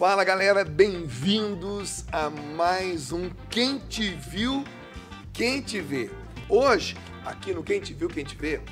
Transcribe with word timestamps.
Fala 0.00 0.24
galera, 0.24 0.64
bem-vindos 0.64 2.06
a 2.10 2.30
mais 2.30 3.12
um 3.12 3.28
Quem 3.50 3.78
Te 3.78 4.14
Viu, 4.14 4.64
Quem 5.30 5.60
Te 5.60 5.78
Vê. 5.78 6.10
Hoje, 6.48 6.96
aqui 7.22 7.52
no 7.52 7.62
Quem 7.62 7.82
Te 7.82 7.92
Viu, 7.92 8.08
Quem 8.08 8.24
Te 8.24 8.34
Vê, 8.34 8.62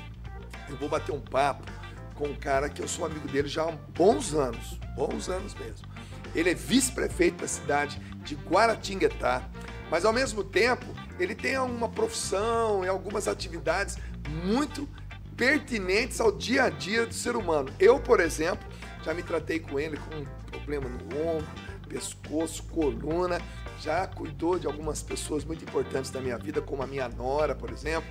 eu 0.67 0.75
vou 0.77 0.89
bater 0.89 1.11
um 1.11 1.19
papo 1.19 1.71
com 2.15 2.29
um 2.29 2.35
cara 2.35 2.67
que 2.67 2.81
eu 2.81 2.87
sou 2.87 3.05
amigo 3.05 3.27
dele 3.27 3.47
já 3.47 3.61
há 3.61 3.71
bons 3.71 4.33
anos, 4.33 4.79
bons 4.95 5.29
anos 5.29 5.53
mesmo. 5.53 5.87
Ele 6.33 6.49
é 6.49 6.55
vice-prefeito 6.55 7.41
da 7.41 7.47
cidade 7.47 7.99
de 8.23 8.33
Guaratinguetá, 8.33 9.47
mas 9.91 10.05
ao 10.05 10.11
mesmo 10.11 10.43
tempo 10.43 10.87
ele 11.19 11.35
tem 11.35 11.59
uma 11.59 11.89
profissão 11.89 12.83
e 12.83 12.87
algumas 12.87 13.27
atividades 13.27 13.99
muito 14.43 14.89
pertinentes 15.37 16.19
ao 16.19 16.31
dia 16.31 16.63
a 16.63 16.69
dia 16.71 17.05
do 17.05 17.13
ser 17.13 17.35
humano. 17.35 17.71
Eu, 17.79 17.99
por 17.99 18.19
exemplo, 18.19 18.67
já 19.03 19.13
me 19.13 19.23
tratei 19.23 19.59
com 19.59 19.79
ele 19.79 19.97
com 19.97 20.15
um 20.15 20.25
problema 20.51 20.89
no 20.89 21.27
ombro, 21.27 21.47
pescoço, 21.87 22.63
coluna, 22.63 23.41
já 23.81 24.05
cuidou 24.07 24.59
de 24.59 24.67
algumas 24.67 25.01
pessoas 25.01 25.43
muito 25.43 25.63
importantes 25.63 26.11
da 26.11 26.19
minha 26.19 26.37
vida, 26.37 26.61
como 26.61 26.83
a 26.83 26.87
minha 26.87 27.07
nora, 27.07 27.55
por 27.55 27.71
exemplo. 27.71 28.09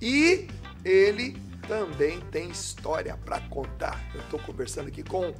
E 0.00 0.48
ele 0.84 1.40
também 1.66 2.20
tem 2.30 2.50
história 2.50 3.16
para 3.24 3.40
contar. 3.40 4.02
Eu 4.14 4.20
estou 4.20 4.38
conversando 4.40 4.88
aqui 4.88 5.02
com 5.02 5.34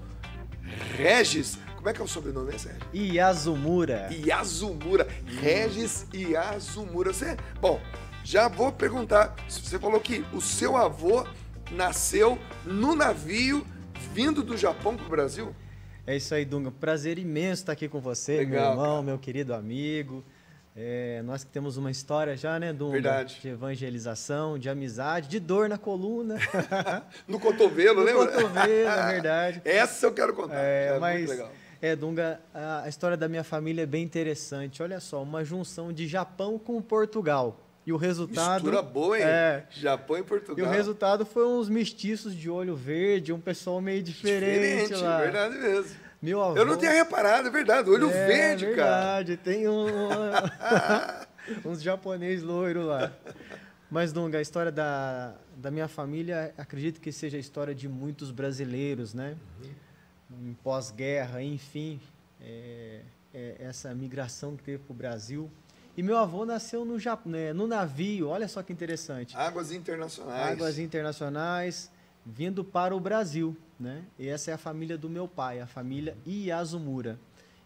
Regis. 0.97 1.59
Como 1.77 1.89
é 1.89 1.93
que 1.93 2.01
é 2.01 2.05
o 2.05 2.09
sobrenome, 2.09 2.53
né, 2.53 2.59
Sérgio? 2.59 2.83
Iazumura. 2.93 4.11
Iazumura. 4.13 5.09
Regis 5.41 6.07
Iazumura. 6.13 7.13
Você, 7.13 7.37
bom, 7.61 7.81
já 8.25 8.49
vou 8.49 8.73
perguntar. 8.73 9.35
Você 9.49 9.79
falou 9.79 10.01
que 10.01 10.25
o 10.33 10.41
seu 10.41 10.77
avô 10.77 11.25
nasceu 11.71 12.39
no 12.65 12.95
navio 12.95 13.65
vindo 14.13 14.43
do 14.43 14.57
Japão 14.57 14.97
para 14.97 15.07
o 15.07 15.09
Brasil? 15.09 15.55
É 16.07 16.17
isso 16.17 16.35
aí, 16.35 16.45
Dunga. 16.45 16.71
Prazer 16.71 17.19
imenso 17.19 17.63
estar 17.63 17.73
aqui 17.73 17.89
com 17.89 18.01
você, 18.01 18.39
Legal, 18.39 18.63
meu 18.63 18.71
irmão, 18.71 18.91
cara. 18.95 19.03
meu 19.03 19.19
querido 19.19 19.55
amigo. 19.55 20.25
É, 20.81 21.23
nós 21.25 21.43
que 21.43 21.51
temos 21.51 21.77
uma 21.77 21.91
história 21.91 22.37
já, 22.37 22.59
né, 22.59 22.73
Dunga? 22.73 22.93
Verdade. 22.93 23.39
De 23.43 23.49
evangelização, 23.49 24.57
de 24.59 24.71
amizade, 24.71 25.29
de 25.29 25.41
dor 25.41 25.69
na 25.69 25.77
coluna. 25.77 26.37
No 27.27 27.39
cotovelo, 27.41 28.01
no 28.01 28.05
lembra? 28.07 28.27
cotovelo, 28.29 28.89
é 28.89 29.13
verdade. 29.13 29.61
Essa 29.67 30.07
eu 30.07 30.13
quero 30.15 30.33
contar. 30.35 30.55
É, 30.57 30.95
É, 30.95 30.99
mas, 30.99 31.19
muito 31.19 31.31
legal. 31.31 31.51
é, 31.83 31.97
Dunga, 31.97 32.41
a, 32.55 32.83
a 32.85 32.89
história 32.89 33.17
da 33.17 33.29
minha 33.29 33.43
família 33.45 33.83
é 33.83 33.87
bem 33.87 34.05
interessante. 34.05 34.83
Olha 34.83 35.01
só, 35.01 35.23
uma 35.23 35.45
junção 35.45 35.93
de 35.93 36.07
Japão 36.07 36.59
com 36.59 36.81
Portugal. 36.81 37.61
E 37.89 37.93
o 37.93 37.97
resultado. 37.97 38.65
Mistura 38.65 38.83
boa, 38.83 39.17
hein? 39.17 39.25
É, 39.25 39.65
Japão 39.71 40.19
e 40.19 40.21
E 40.21 40.23
Portugal. 40.23 40.69
o 40.69 40.71
resultado 40.71 41.25
foi 41.25 41.47
uns 41.47 41.71
mestiços 41.71 42.35
de 42.35 42.51
olho 42.51 42.77
verde, 42.77 43.33
um 43.33 43.41
pessoal 43.41 43.81
meio 43.81 44.03
diferente, 44.03 44.89
Diferente, 44.89 45.03
lá. 45.03 45.21
verdade 45.23 45.57
mesmo. 45.57 45.97
Meu 46.21 46.43
avô. 46.43 46.59
Eu 46.59 46.67
não 46.67 46.77
tinha 46.77 46.91
reparado, 46.91 47.49
é 47.49 47.51
verdade. 47.51 47.89
Olho 47.89 48.11
é, 48.11 48.27
verde, 48.27 48.67
cara. 48.67 48.75
verdade, 48.75 49.37
tem 49.39 49.67
um, 49.67 49.87
uns 51.65 51.81
japonês 51.81 52.43
loiro 52.43 52.85
lá. 52.85 53.11
Mas, 53.91 54.13
Dunga, 54.13 54.37
a 54.37 54.43
história 54.43 54.71
da, 54.71 55.33
da 55.57 55.71
minha 55.71 55.89
família, 55.89 56.53
acredito 56.59 57.01
que 57.01 57.11
seja 57.11 57.39
a 57.39 57.41
história 57.41 57.75
de 57.75 57.89
muitos 57.89 58.31
brasileiros, 58.31 59.15
né? 59.15 59.35
Em 60.31 60.53
pós-guerra, 60.63 61.43
enfim, 61.43 61.99
é, 62.39 63.01
é 63.33 63.57
essa 63.61 63.95
migração 63.95 64.59
que 64.59 64.63
teve 64.63 64.77
para 64.77 64.93
o 64.93 64.95
Brasil. 64.95 65.51
E 65.99 66.03
meu 66.03 66.17
avô 66.17 66.45
nasceu 66.45 66.85
no, 66.85 66.97
Jap- 66.97 67.27
né, 67.27 67.53
no 67.53 67.67
navio, 67.67 68.29
olha 68.29 68.47
só 68.47 68.63
que 68.63 68.73
interessante. 68.73 69.37
Águas 69.37 69.73
internacionais. 69.73 70.53
Águas 70.53 70.79
internacionais 70.79 71.91
vindo 72.25 72.63
para 72.63 72.95
o 72.95 73.01
Brasil, 73.01 73.57
né? 73.81 74.05
E 74.17 74.29
essa 74.29 74.53
é 74.53 74.55
a 74.55 74.59
família 74.59 74.97
do 74.97 75.11
meu 75.11 75.27
pai, 75.27 75.59
a 75.59 75.67
família 75.67 76.17
Iazumura. 76.25 77.19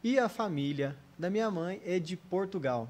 E 0.03 0.19
a 0.19 0.31
família 0.31 0.97
da 1.19 1.28
minha 1.28 1.50
mãe 1.50 1.82
é 1.84 1.98
de 1.98 2.16
Portugal, 2.16 2.88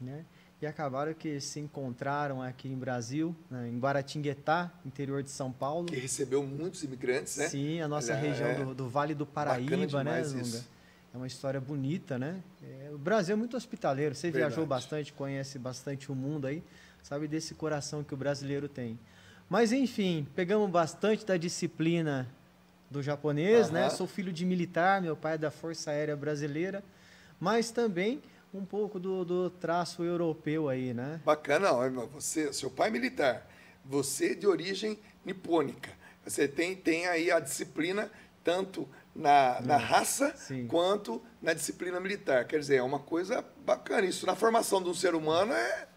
né? 0.00 0.24
E 0.62 0.66
acabaram 0.66 1.14
que 1.14 1.40
se 1.40 1.58
encontraram 1.58 2.40
aqui 2.40 2.68
em 2.68 2.76
Brasil, 2.76 3.34
né, 3.50 3.68
em 3.68 3.76
Guaratinguetá, 3.80 4.70
interior 4.86 5.20
de 5.20 5.30
São 5.30 5.50
Paulo. 5.50 5.86
Que 5.86 5.96
recebeu 5.96 6.44
muitos 6.44 6.84
imigrantes, 6.84 7.38
né? 7.38 7.48
Sim, 7.48 7.80
a 7.80 7.88
nossa 7.88 8.12
Olha, 8.12 8.20
região 8.20 8.48
é 8.48 8.54
do, 8.54 8.74
do 8.76 8.88
Vale 8.88 9.16
do 9.16 9.26
Paraíba, 9.26 10.04
né, 10.04 10.22
Lunga? 10.22 10.40
isso. 10.42 10.68
É 11.12 11.16
uma 11.16 11.26
história 11.26 11.60
bonita, 11.60 12.18
né? 12.18 12.40
É, 12.62 12.90
o 12.92 12.98
Brasil 12.98 13.34
é 13.34 13.36
muito 13.36 13.56
hospitaleiro. 13.56 14.14
Você 14.14 14.30
Verdade. 14.30 14.52
viajou 14.52 14.66
bastante, 14.66 15.12
conhece 15.12 15.58
bastante 15.58 16.10
o 16.10 16.14
mundo 16.14 16.46
aí, 16.46 16.62
sabe 17.02 17.26
desse 17.26 17.54
coração 17.54 18.04
que 18.04 18.14
o 18.14 18.16
brasileiro 18.16 18.68
tem. 18.68 18.98
Mas 19.48 19.72
enfim, 19.72 20.26
pegamos 20.36 20.70
bastante 20.70 21.26
da 21.26 21.36
disciplina 21.36 22.28
do 22.88 23.02
japonês, 23.02 23.70
né? 23.70 23.82
Aham. 23.86 23.90
Sou 23.90 24.06
filho 24.06 24.32
de 24.32 24.44
militar, 24.44 25.02
meu 25.02 25.16
pai 25.16 25.34
é 25.34 25.38
da 25.38 25.50
Força 25.50 25.90
Aérea 25.90 26.16
Brasileira, 26.16 26.84
mas 27.40 27.72
também 27.72 28.22
um 28.54 28.64
pouco 28.64 29.00
do, 29.00 29.24
do 29.24 29.50
traço 29.50 30.04
europeu 30.04 30.68
aí, 30.68 30.94
né? 30.94 31.20
Bacana, 31.24 31.70
você, 32.12 32.52
seu 32.52 32.70
pai 32.70 32.88
é 32.88 32.90
militar, 32.92 33.48
você 33.84 34.34
de 34.34 34.46
origem 34.46 34.98
nipônica. 35.24 35.90
Você 36.24 36.46
tem, 36.46 36.76
tem 36.76 37.06
aí 37.06 37.30
a 37.30 37.40
disciplina 37.40 38.10
tanto 38.44 38.88
na, 39.14 39.60
na 39.60 39.76
raça 39.76 40.34
sim. 40.36 40.66
quanto 40.66 41.22
na 41.42 41.52
disciplina 41.52 41.98
militar. 42.00 42.46
Quer 42.46 42.58
dizer, 42.60 42.76
é 42.76 42.82
uma 42.82 42.98
coisa 42.98 43.44
bacana. 43.64 44.06
Isso 44.06 44.26
na 44.26 44.34
formação 44.34 44.82
de 44.82 44.88
um 44.88 44.94
ser 44.94 45.14
humano 45.14 45.52
é, 45.52 45.88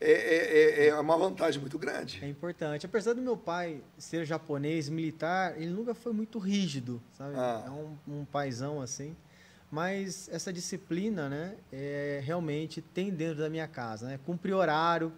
é, 0.00 0.10
é, 0.10 0.86
é- 0.86 0.88
é 0.88 0.94
uma 1.00 1.16
vantagem 1.16 1.60
muito 1.60 1.78
grande. 1.78 2.22
É 2.22 2.28
importante. 2.28 2.84
Apesar 2.86 3.14
do 3.14 3.22
meu 3.22 3.36
pai 3.36 3.80
ser 3.96 4.24
japonês, 4.24 4.88
militar, 4.88 5.54
ele 5.56 5.70
nunca 5.70 5.94
foi 5.94 6.12
muito 6.12 6.38
rígido, 6.38 7.02
sabe? 7.12 7.34
Ah. 7.36 7.64
É 7.66 7.70
um, 7.70 7.96
um 8.06 8.24
paizão 8.24 8.80
assim. 8.80 9.16
Mas 9.70 10.28
essa 10.28 10.52
disciplina, 10.52 11.28
né, 11.28 11.56
é, 11.72 12.20
realmente 12.24 12.80
tem 12.80 13.10
dentro 13.10 13.38
da 13.38 13.50
minha 13.50 13.66
casa, 13.66 14.06
né? 14.06 14.20
Cumprir 14.24 14.54
horário, 14.54 15.12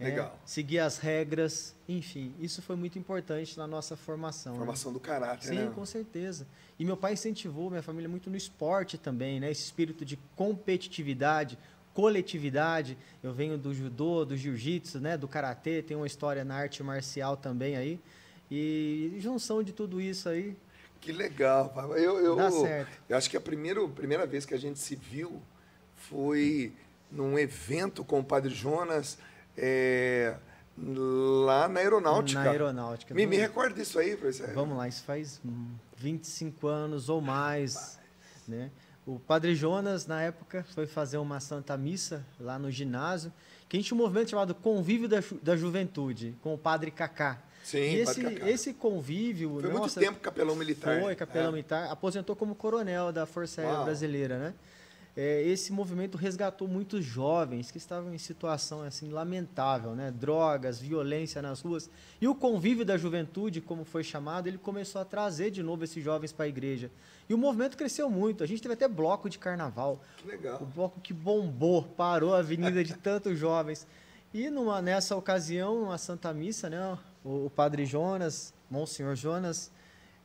é, 0.00 0.04
Legal. 0.04 0.38
seguir 0.46 0.78
as 0.78 0.96
regras, 0.96 1.76
enfim, 1.86 2.34
isso 2.40 2.62
foi 2.62 2.74
muito 2.74 2.98
importante 2.98 3.58
na 3.58 3.66
nossa 3.66 3.96
formação. 3.98 4.52
né? 4.54 4.58
Formação 4.58 4.92
do 4.92 4.98
caráter, 4.98 5.48
Sim, 5.48 5.56
né? 5.66 5.72
com 5.74 5.84
certeza. 5.84 6.46
E 6.78 6.84
meu 6.86 6.96
pai 6.96 7.12
incentivou 7.12 7.68
minha 7.68 7.82
família 7.82 8.08
muito 8.08 8.30
no 8.30 8.36
esporte 8.36 8.96
também, 8.96 9.38
né? 9.38 9.50
Esse 9.50 9.64
espírito 9.64 10.02
de 10.02 10.18
competitividade, 10.34 11.58
coletividade. 11.92 12.96
Eu 13.22 13.34
venho 13.34 13.58
do 13.58 13.74
judô, 13.74 14.24
do 14.24 14.36
jiu-jitsu, 14.36 14.98
né? 15.00 15.18
Do 15.18 15.28
karatê, 15.28 15.82
tem 15.82 15.94
uma 15.96 16.06
história 16.06 16.44
na 16.44 16.54
arte 16.54 16.82
marcial 16.82 17.36
também 17.36 17.76
aí. 17.76 18.00
E 18.50 19.14
junção 19.18 19.62
de 19.62 19.72
tudo 19.72 20.00
isso 20.00 20.28
aí, 20.28 20.56
Que 21.00 21.12
legal, 21.12 21.68
pai. 21.68 21.84
Eu, 22.04 22.18
eu, 22.18 22.36
Dá 22.36 22.50
certo. 22.50 22.90
eu 23.08 23.16
acho 23.16 23.28
que 23.30 23.36
a 23.36 23.40
primeira, 23.40 23.86
primeira 23.88 24.26
vez 24.26 24.44
que 24.46 24.54
a 24.54 24.58
gente 24.58 24.78
se 24.78 24.96
viu 24.96 25.40
foi 25.94 26.72
num 27.10 27.38
evento 27.38 28.04
com 28.04 28.20
o 28.20 28.24
Padre 28.24 28.54
Jonas 28.54 29.18
é, 29.56 30.34
lá 30.78 31.68
na 31.68 31.80
aeronáutica. 31.80 32.42
na 32.42 32.50
aeronáutica. 32.50 33.14
Me, 33.14 33.26
me 33.26 33.36
recorda 33.36 33.74
disso 33.74 33.98
aí, 33.98 34.16
professor. 34.16 34.52
Vamos 34.54 34.76
lá, 34.76 34.88
isso 34.88 35.02
faz 35.04 35.40
hum, 35.44 35.72
25 35.96 36.66
anos 36.66 37.08
ou 37.08 37.20
mais, 37.20 37.98
né? 38.48 38.70
O 39.06 39.18
Padre 39.18 39.54
Jonas, 39.54 40.06
na 40.06 40.22
época, 40.22 40.64
foi 40.74 40.86
fazer 40.86 41.16
uma 41.18 41.40
santa 41.40 41.76
missa 41.76 42.24
lá 42.38 42.58
no 42.58 42.70
ginásio, 42.70 43.32
que 43.68 43.76
a 43.76 43.80
gente 43.80 43.88
tinha 43.88 43.98
um 43.98 44.02
movimento 44.02 44.30
chamado 44.30 44.54
Convívio 44.54 45.08
da, 45.08 45.20
Ju- 45.20 45.38
da 45.42 45.56
Juventude, 45.56 46.36
com 46.42 46.54
o 46.54 46.58
Padre 46.58 46.90
Cacá. 46.90 47.38
Sim, 47.64 47.78
e 47.78 47.96
esse, 48.00 48.22
Cacá. 48.22 48.48
esse 48.48 48.74
convívio... 48.74 49.50
Foi 49.60 49.62
muito 49.70 49.78
nossa, 49.82 50.00
tempo 50.00 50.18
capelão 50.20 50.54
militar. 50.54 51.00
Foi, 51.00 51.14
capelão 51.16 51.48
É. 51.48 51.52
militar, 51.52 51.90
aposentou 51.90 52.36
como 52.36 52.54
coronel 52.54 53.10
da 53.12 53.26
Força 53.26 53.62
Aérea. 53.62 53.82
Brasileira, 53.84 54.38
né? 54.38 54.54
É, 55.16 55.42
esse 55.42 55.72
movimento 55.72 56.16
resgatou 56.16 56.68
muitos 56.68 57.04
jovens 57.04 57.70
que 57.70 57.78
estavam 57.78 58.14
em 58.14 58.18
situação 58.18 58.82
assim 58.82 59.10
lamentável, 59.10 59.94
né? 59.94 60.10
Drogas, 60.10 60.78
violência 60.78 61.42
nas 61.42 61.60
ruas. 61.60 61.90
E 62.20 62.28
o 62.28 62.34
convívio 62.34 62.84
da 62.84 62.96
juventude, 62.96 63.60
como 63.60 63.84
foi 63.84 64.04
chamado, 64.04 64.46
ele 64.46 64.58
começou 64.58 65.00
a 65.00 65.04
trazer 65.04 65.50
de 65.50 65.62
novo 65.62 65.82
esses 65.82 66.02
jovens 66.02 66.32
para 66.32 66.44
a 66.44 66.48
igreja. 66.48 66.90
E 67.28 67.34
o 67.34 67.38
movimento 67.38 67.76
cresceu 67.76 68.08
muito. 68.08 68.44
A 68.44 68.46
gente 68.46 68.62
teve 68.62 68.74
até 68.74 68.86
bloco 68.86 69.28
de 69.28 69.38
carnaval. 69.38 70.00
Que 70.18 70.28
legal. 70.28 70.62
O 70.62 70.66
bloco 70.66 71.00
que 71.00 71.12
bombou, 71.12 71.82
parou 71.82 72.34
a 72.34 72.38
avenida 72.38 72.82
de 72.84 72.94
tantos 72.94 73.38
jovens. 73.38 73.86
E 74.32 74.48
numa, 74.48 74.80
nessa 74.80 75.16
ocasião, 75.16 75.82
uma 75.84 75.98
Santa 75.98 76.32
Missa, 76.32 76.70
né, 76.70 76.98
o, 77.24 77.46
o 77.46 77.50
Padre 77.50 77.84
Jonas, 77.84 78.54
Monsenhor 78.70 79.16
Jonas, 79.16 79.72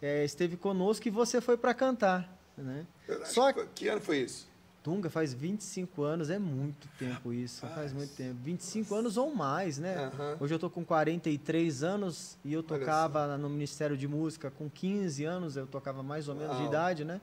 eh, 0.01 0.23
esteve 0.23 0.55
conosco 0.55 1.07
e 1.07 1.11
você 1.11 1.41
foi 1.41 1.57
para 1.57 1.73
cantar. 1.73 2.31
Né? 2.55 2.85
Só 3.25 3.51
que 3.51 3.65
que 3.73 3.87
ano 3.87 3.99
foi 3.99 4.19
isso? 4.19 4.47
Tunga 4.85 5.09
faz 5.09 5.33
25 5.33 6.03
anos, 6.03 6.29
é 6.29 6.37
muito 6.37 6.87
tempo 6.99 7.33
isso, 7.33 7.65
faz 7.73 7.91
muito 7.91 8.15
tempo. 8.15 8.35
25 8.43 8.93
anos 8.93 9.17
ou 9.17 9.33
mais, 9.33 9.79
né? 9.79 10.11
Aham. 10.13 10.37
Hoje 10.39 10.53
eu 10.53 10.59
tô 10.59 10.69
com 10.69 10.85
43 10.85 11.81
anos 11.83 12.37
e 12.45 12.53
eu 12.53 12.61
tocava 12.61 13.35
no 13.35 13.49
Ministério 13.49 13.97
de 13.97 14.07
Música 14.07 14.51
com 14.51 14.69
15 14.69 15.25
anos, 15.25 15.57
eu 15.57 15.65
tocava 15.65 16.03
mais 16.03 16.27
ou 16.27 16.35
menos 16.35 16.55
de 16.57 16.65
idade, 16.65 17.03
né? 17.03 17.19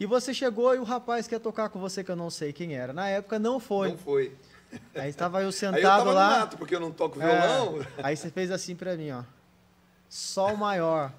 E 0.00 0.04
você 0.04 0.34
chegou 0.34 0.74
e 0.74 0.80
o 0.80 0.82
rapaz 0.82 1.28
que 1.28 1.34
ia 1.36 1.38
tocar 1.38 1.68
com 1.68 1.78
você, 1.78 2.02
que 2.02 2.10
eu 2.10 2.16
não 2.16 2.28
sei 2.28 2.52
quem 2.52 2.74
era. 2.74 2.92
Na 2.92 3.08
época 3.08 3.38
não 3.38 3.60
foi. 3.60 3.90
Não 3.90 3.98
foi. 3.98 4.34
Aí 4.96 5.10
estava 5.10 5.36
eu 5.36 5.42
Aí 5.42 5.44
eu 5.46 5.52
sentado 5.52 5.80
tava 5.82 6.04
no 6.06 6.12
lá. 6.12 6.40
mato, 6.40 6.58
porque 6.58 6.74
eu 6.74 6.80
não 6.80 6.90
toco 6.90 7.22
É, 7.22 7.24
violão. 7.24 7.86
aí 8.02 8.16
você 8.16 8.30
fez 8.32 8.50
assim 8.50 8.74
pra 8.74 8.96
mim, 8.96 9.12
ó. 9.12 9.22
Sol 10.08 10.56
maior. 10.56 11.12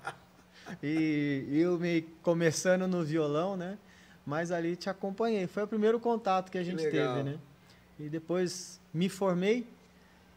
E 0.84 1.46
eu 1.50 1.80
me 1.80 2.02
começando 2.22 2.86
no 2.90 3.06
violão, 3.06 3.56
né? 3.56 3.78
Mas 4.30 4.52
ali 4.52 4.76
te 4.76 4.92
acompanhei. 4.92 5.48
Foi 5.48 5.64
o 5.64 5.68
primeiro 5.68 6.00
contato 6.00 6.52
que 6.52 6.58
a 6.60 6.64
gente 6.64 6.84
teve, 6.84 7.24
né? 7.24 7.40
E 8.00 8.08
depois 8.08 8.80
me 8.94 9.10
formei. 9.10 9.66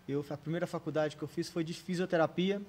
Eu, 0.09 0.25
a 0.31 0.37
primeira 0.37 0.67
faculdade 0.67 1.15
que 1.15 1.23
eu 1.23 1.29
fiz 1.29 1.51
foi 1.51 1.63
de 1.63 1.75
fisioterapia. 1.75 2.63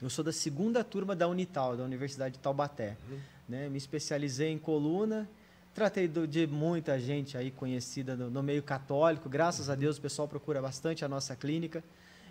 Eu 0.00 0.08
sou 0.08 0.24
da 0.24 0.32
segunda 0.32 0.82
turma 0.82 1.14
da 1.14 1.28
Unital, 1.28 1.76
da 1.76 1.84
Universidade 1.84 2.36
de 2.36 2.40
Taubaté. 2.40 2.96
Uhum. 3.10 3.18
Né? 3.46 3.68
Me 3.68 3.76
especializei 3.76 4.50
em 4.52 4.58
coluna. 4.58 5.28
Tratei 5.74 6.08
do, 6.08 6.26
de 6.26 6.46
muita 6.46 6.98
gente 6.98 7.36
aí 7.36 7.50
conhecida 7.50 8.16
no, 8.16 8.30
no 8.30 8.42
meio 8.42 8.62
católico. 8.62 9.28
Graças 9.28 9.66
uhum. 9.66 9.74
a 9.74 9.76
Deus 9.76 9.98
o 9.98 10.00
pessoal 10.00 10.26
procura 10.26 10.62
bastante 10.62 11.04
a 11.04 11.08
nossa 11.08 11.36
clínica. 11.36 11.84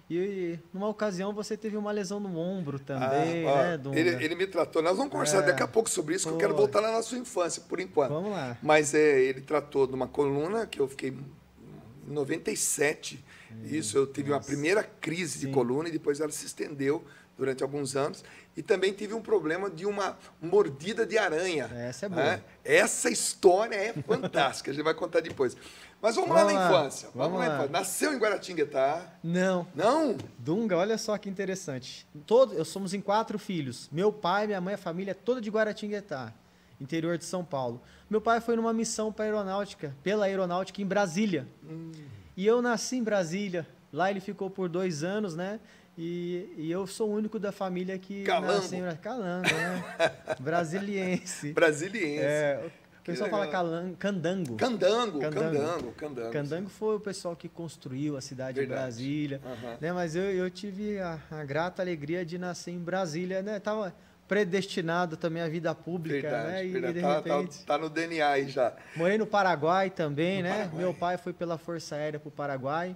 E 0.09 0.59
numa 0.73 0.87
ocasião 0.89 1.33
você 1.33 1.55
teve 1.55 1.77
uma 1.77 1.91
lesão 1.91 2.19
no 2.19 2.37
ombro 2.37 2.77
também, 2.77 3.47
ah, 3.47 3.63
né, 3.63 3.77
Dunga? 3.77 3.97
Ele, 3.97 4.23
ele, 4.23 4.35
me 4.35 4.45
tratou. 4.45 4.81
Nós 4.81 4.97
vamos 4.97 5.11
conversar 5.11 5.43
é. 5.43 5.45
daqui 5.47 5.63
a 5.63 5.67
pouco 5.67 5.89
sobre 5.89 6.15
isso, 6.15 6.27
que 6.27 6.33
eu 6.33 6.37
quero 6.37 6.55
voltar 6.55 6.81
lá 6.81 6.91
na 6.91 7.01
sua 7.01 7.17
infância, 7.17 7.63
por 7.67 7.79
enquanto. 7.79 8.11
Vamos 8.11 8.31
lá. 8.31 8.57
Mas 8.61 8.93
é, 8.93 9.21
ele 9.21 9.41
tratou 9.41 9.87
de 9.87 9.93
uma 9.93 10.07
coluna 10.07 10.67
que 10.67 10.79
eu 10.79 10.87
fiquei 10.87 11.09
em 11.09 12.13
97. 12.13 13.23
Hum, 13.51 13.55
isso, 13.63 13.97
eu 13.97 14.05
tive 14.05 14.29
nossa. 14.29 14.41
uma 14.41 14.45
primeira 14.45 14.83
crise 14.83 15.39
Sim. 15.39 15.47
de 15.47 15.53
coluna 15.53 15.87
e 15.87 15.91
depois 15.91 16.19
ela 16.19 16.31
se 16.31 16.45
estendeu 16.45 17.03
durante 17.37 17.63
alguns 17.63 17.95
anos. 17.95 18.23
E 18.55 18.61
também 18.61 18.93
tive 18.93 19.13
um 19.13 19.21
problema 19.21 19.69
de 19.69 19.85
uma 19.85 20.17
mordida 20.41 21.05
de 21.05 21.17
aranha. 21.17 21.69
Essa 21.73 22.05
é 22.05 22.09
boa. 22.09 22.23
Né? 22.23 22.43
Essa 22.63 23.09
história 23.09 23.75
é 23.75 23.93
fantástica, 23.93 24.69
a 24.69 24.73
gente 24.73 24.83
vai 24.83 24.93
contar 24.93 25.21
depois. 25.21 25.57
Mas 26.03 26.15
vamos, 26.15 26.31
vamos 26.31 26.43
lá 26.43 26.53
na 26.53 26.65
infância. 26.65 27.09
Vamos, 27.15 27.31
vamos 27.31 27.47
lá. 27.47 27.53
infância. 27.55 27.71
Nasceu 27.71 28.13
em 28.13 28.17
Guaratinguetá? 28.17 29.01
Não. 29.23 29.65
Não? 29.73 30.17
Dunga, 30.37 30.75
olha 30.75 30.97
só 30.97 31.17
que 31.17 31.29
interessante. 31.29 32.05
Todo, 32.27 32.53
eu 32.53 32.65
somos 32.65 32.93
em 32.93 32.99
quatro 32.99 33.39
filhos. 33.39 33.87
Meu 33.89 34.11
pai, 34.11 34.45
minha 34.45 34.59
mãe, 34.59 34.73
a 34.73 34.77
família 34.77 35.11
é 35.11 35.13
toda 35.13 35.39
de 35.39 35.49
Guaratinguetá, 35.49 36.33
interior 36.79 37.17
de 37.17 37.23
São 37.23 37.45
Paulo. 37.45 37.81
Meu 38.09 38.19
pai 38.19 38.41
foi 38.41 38.57
numa 38.57 38.73
missão 38.73 39.13
para 39.13 39.23
aeronáutica, 39.23 39.95
pela 40.03 40.25
aeronáutica 40.25 40.81
em 40.81 40.85
Brasília. 40.85 41.47
Hum. 41.63 41.93
E 42.35 42.45
eu 42.45 42.61
nasci 42.61 42.97
em 42.97 43.03
Brasília. 43.03 43.65
Lá 43.93 44.11
ele 44.11 44.19
ficou 44.19 44.49
por 44.49 44.67
dois 44.67 45.05
anos, 45.05 45.37
né? 45.37 45.57
E, 45.97 46.49
e, 46.57 46.71
eu 46.71 46.87
sou 46.87 47.11
o 47.11 47.13
único 47.13 47.37
da 47.39 47.51
família 47.51 47.97
que 47.99 48.23
Calango. 48.23 48.53
nasceu 48.53 48.89
em 48.89 48.95
Calango, 48.95 49.47
né? 49.47 49.83
Brasiliense. 50.41 51.53
Brasiliense. 51.53 52.25
É, 52.25 52.71
o 53.03 53.05
pessoal 53.05 53.29
fala 53.29 53.47
calango, 53.47 53.97
candango. 53.97 54.55
Candango, 54.55 55.19
candango, 55.19 55.91
candango. 55.91 56.31
Candango 56.31 56.69
foi 56.69 56.95
o 56.95 56.99
pessoal 57.01 57.35
que 57.35 57.49
construiu 57.49 58.15
a 58.15 58.21
cidade 58.21 58.61
Verdade. 58.61 58.79
de 58.79 58.81
Brasília. 58.81 59.41
Uhum. 59.43 59.77
Né? 59.81 59.91
Mas 59.91 60.15
eu, 60.15 60.23
eu 60.23 60.49
tive 60.49 60.99
a, 60.99 61.19
a, 61.29 61.43
grata 61.43 61.81
alegria 61.81 62.25
de 62.25 62.37
nascer 62.37 62.71
em 62.71 62.79
Brasília. 62.79 63.41
Né? 63.41 63.59
Tava 63.59 63.93
predestinado 64.25 65.17
também 65.17 65.43
à 65.43 65.49
vida 65.49 65.75
pública, 65.75 66.29
verdade, 66.29 66.47
né? 66.47 66.65
E 66.65 66.69
verdade. 66.69 66.93
de 66.93 67.01
tá, 67.01 67.21
tá 67.21 67.35
repente... 67.35 67.59
Tá, 67.59 67.65
tá, 67.65 67.77
no 67.77 67.89
DNA 67.89 68.25
aí 68.25 68.47
já. 68.47 68.73
Morei 68.95 69.17
no 69.17 69.27
Paraguai 69.27 69.89
também, 69.89 70.37
no 70.37 70.43
né? 70.47 70.55
Paraguai. 70.55 70.81
Meu 70.81 70.93
pai 70.93 71.17
foi 71.17 71.33
pela 71.33 71.57
Força 71.57 71.97
Aérea 71.97 72.21
para 72.21 72.29
o 72.29 72.31
Paraguai. 72.31 72.95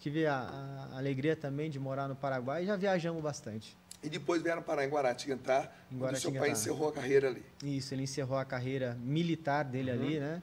Tive 0.00 0.26
a, 0.26 0.34
a, 0.92 0.96
alegria 0.96 1.36
também 1.36 1.68
de 1.68 1.78
morar 1.78 2.08
no 2.08 2.16
Paraguai 2.16 2.62
e 2.62 2.66
já 2.66 2.74
viajamos 2.74 3.22
bastante. 3.22 3.76
E 4.02 4.08
depois 4.08 4.42
vieram 4.42 4.62
parar 4.62 4.84
em 4.84 4.88
Guaratinguetá, 4.88 5.70
em 5.90 5.96
Guaratinguetá. 5.96 6.32
seu 6.32 6.32
pai 6.40 6.50
encerrou 6.50 6.88
a 6.88 6.92
carreira 6.92 7.28
ali. 7.28 7.44
Isso, 7.62 7.94
ele 7.94 8.02
encerrou 8.02 8.36
a 8.36 8.44
carreira 8.44 8.98
militar 9.00 9.64
dele 9.64 9.92
uhum. 9.92 10.02
ali, 10.02 10.20
né? 10.20 10.42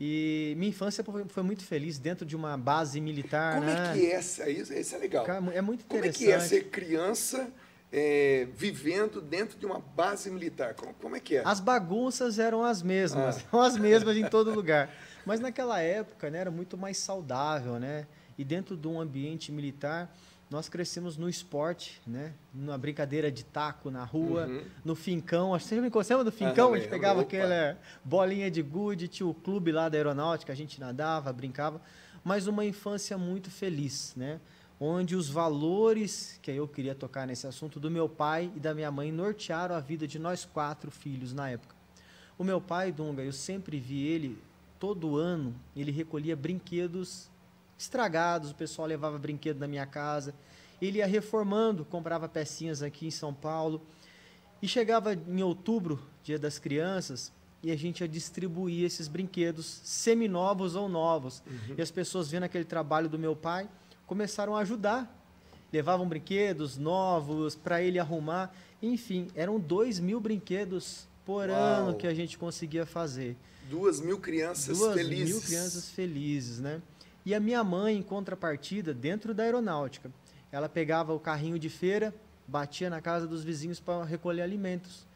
E 0.00 0.54
minha 0.56 0.70
infância 0.70 1.04
foi 1.28 1.42
muito 1.42 1.64
feliz 1.64 1.98
dentro 1.98 2.24
de 2.24 2.36
uma 2.36 2.56
base 2.56 3.00
militar, 3.00 3.56
Como 3.56 3.68
é 3.68 3.74
né? 3.74 3.90
é 3.90 3.92
que 3.92 4.06
é? 4.12 4.50
Isso, 4.50 4.72
isso 4.72 4.94
é 4.94 4.98
legal. 4.98 5.26
É 5.52 5.60
muito 5.60 5.84
interessante. 5.84 5.88
Como 5.88 6.04
é 6.04 6.12
que 6.12 6.30
é 6.32 6.40
ser 6.40 6.70
criança 6.70 7.50
é, 7.92 8.46
vivendo 8.54 9.20
dentro 9.20 9.58
de 9.58 9.66
uma 9.66 9.80
base 9.80 10.30
militar? 10.30 10.74
Como, 10.74 10.94
como, 10.94 11.16
é 11.16 11.20
que 11.20 11.36
é? 11.36 11.42
As 11.44 11.58
bagunças 11.58 12.38
eram 12.38 12.62
as 12.62 12.80
mesmas, 12.80 13.44
ah. 13.52 13.66
as 13.66 13.76
mesmas 13.78 14.16
em 14.16 14.28
todo 14.28 14.54
lugar. 14.54 14.88
Mas 15.26 15.40
naquela 15.40 15.80
época 15.80 16.30
né, 16.30 16.38
era 16.38 16.50
muito 16.50 16.78
mais 16.78 16.96
saudável, 16.96 17.78
né? 17.80 18.06
E 18.38 18.44
dentro 18.44 18.76
de 18.76 18.86
um 18.86 19.00
ambiente 19.00 19.50
militar, 19.50 20.14
nós 20.50 20.68
crescemos 20.68 21.18
no 21.18 21.28
esporte, 21.28 22.00
né? 22.06 22.32
Na 22.54 22.78
brincadeira 22.78 23.30
de 23.30 23.44
taco 23.44 23.90
na 23.90 24.02
rua, 24.02 24.46
uhum. 24.46 24.62
no 24.82 24.94
fincão. 24.94 25.54
Acho 25.54 25.64
que 25.64 25.68
você 25.68 25.74
me 25.74 25.80
lembra 25.82 26.24
do 26.24 26.32
fincão? 26.32 26.72
Ah, 26.72 26.76
a 26.76 26.78
gente 26.78 26.88
pegava 26.88 27.20
aquela 27.20 27.78
bolinha 28.02 28.50
de 28.50 28.62
gude, 28.62 29.08
tinha 29.08 29.26
o 29.26 29.34
clube 29.34 29.70
lá 29.70 29.88
da 29.88 29.98
aeronáutica, 29.98 30.52
a 30.52 30.56
gente 30.56 30.80
nadava, 30.80 31.30
brincava. 31.32 31.80
Mas 32.24 32.46
uma 32.46 32.64
infância 32.64 33.18
muito 33.18 33.50
feliz, 33.50 34.14
né? 34.16 34.40
Onde 34.80 35.16
os 35.16 35.28
valores, 35.28 36.38
que 36.40 36.50
eu 36.50 36.66
queria 36.66 36.94
tocar 36.94 37.26
nesse 37.26 37.46
assunto, 37.46 37.78
do 37.78 37.90
meu 37.90 38.08
pai 38.08 38.50
e 38.56 38.60
da 38.60 38.72
minha 38.72 38.90
mãe 38.90 39.12
nortearam 39.12 39.74
a 39.74 39.80
vida 39.80 40.06
de 40.06 40.18
nós 40.18 40.46
quatro 40.46 40.90
filhos 40.90 41.32
na 41.32 41.50
época. 41.50 41.74
O 42.38 42.44
meu 42.44 42.60
pai, 42.60 42.90
Dunga, 42.90 43.22
eu 43.22 43.32
sempre 43.32 43.78
vi 43.78 44.06
ele, 44.06 44.38
todo 44.78 45.16
ano, 45.16 45.54
ele 45.76 45.90
recolhia 45.90 46.36
brinquedos 46.36 47.28
estragados, 47.78 48.50
o 48.50 48.54
pessoal 48.54 48.88
levava 48.88 49.16
brinquedo 49.18 49.58
na 49.58 49.68
minha 49.68 49.86
casa. 49.86 50.34
Ele 50.82 50.98
ia 50.98 51.06
reformando, 51.06 51.84
comprava 51.84 52.28
pecinhas 52.28 52.82
aqui 52.82 53.06
em 53.06 53.10
São 53.10 53.32
Paulo. 53.32 53.80
E 54.60 54.66
chegava 54.66 55.14
em 55.14 55.42
outubro, 55.42 56.00
dia 56.22 56.38
das 56.38 56.58
crianças, 56.58 57.32
e 57.62 57.70
a 57.70 57.76
gente 57.76 58.00
ia 58.00 58.08
distribuir 58.08 58.84
esses 58.84 59.08
brinquedos 59.08 59.80
seminovos 59.84 60.74
ou 60.74 60.88
novos. 60.88 61.42
Uhum. 61.46 61.74
E 61.78 61.82
as 61.82 61.90
pessoas 61.90 62.30
vendo 62.30 62.44
aquele 62.44 62.64
trabalho 62.64 63.08
do 63.08 63.18
meu 63.18 63.34
pai 63.34 63.68
começaram 64.06 64.56
a 64.56 64.60
ajudar. 64.60 65.14
Levavam 65.72 66.08
brinquedos 66.08 66.76
novos 66.76 67.54
para 67.54 67.82
ele 67.82 67.98
arrumar. 67.98 68.54
Enfim, 68.82 69.28
eram 69.34 69.60
dois 69.60 70.00
mil 70.00 70.20
brinquedos 70.20 71.06
por 71.26 71.48
Uau. 71.48 71.58
ano 71.58 71.94
que 71.96 72.06
a 72.06 72.14
gente 72.14 72.38
conseguia 72.38 72.86
fazer. 72.86 73.36
Duas 73.68 74.00
mil 74.00 74.18
crianças 74.18 74.78
Duas 74.78 74.94
felizes. 74.94 75.28
Duas 75.28 75.30
mil 75.30 75.42
crianças 75.42 75.90
felizes, 75.90 76.58
né? 76.58 76.80
E 77.28 77.34
a 77.34 77.40
minha 77.40 77.62
mãe, 77.62 77.94
em 77.98 78.02
contrapartida, 78.02 78.94
dentro 78.94 79.34
da 79.34 79.42
aeronáutica, 79.42 80.10
ela 80.50 80.66
pegava 80.66 81.12
o 81.12 81.20
carrinho 81.20 81.58
de 81.58 81.68
feira, 81.68 82.14
batia 82.46 82.88
na 82.88 83.02
casa 83.02 83.26
dos 83.26 83.44
vizinhos 83.44 83.78
para 83.78 84.02
recolher 84.02 84.40
alimentos, 84.40 85.06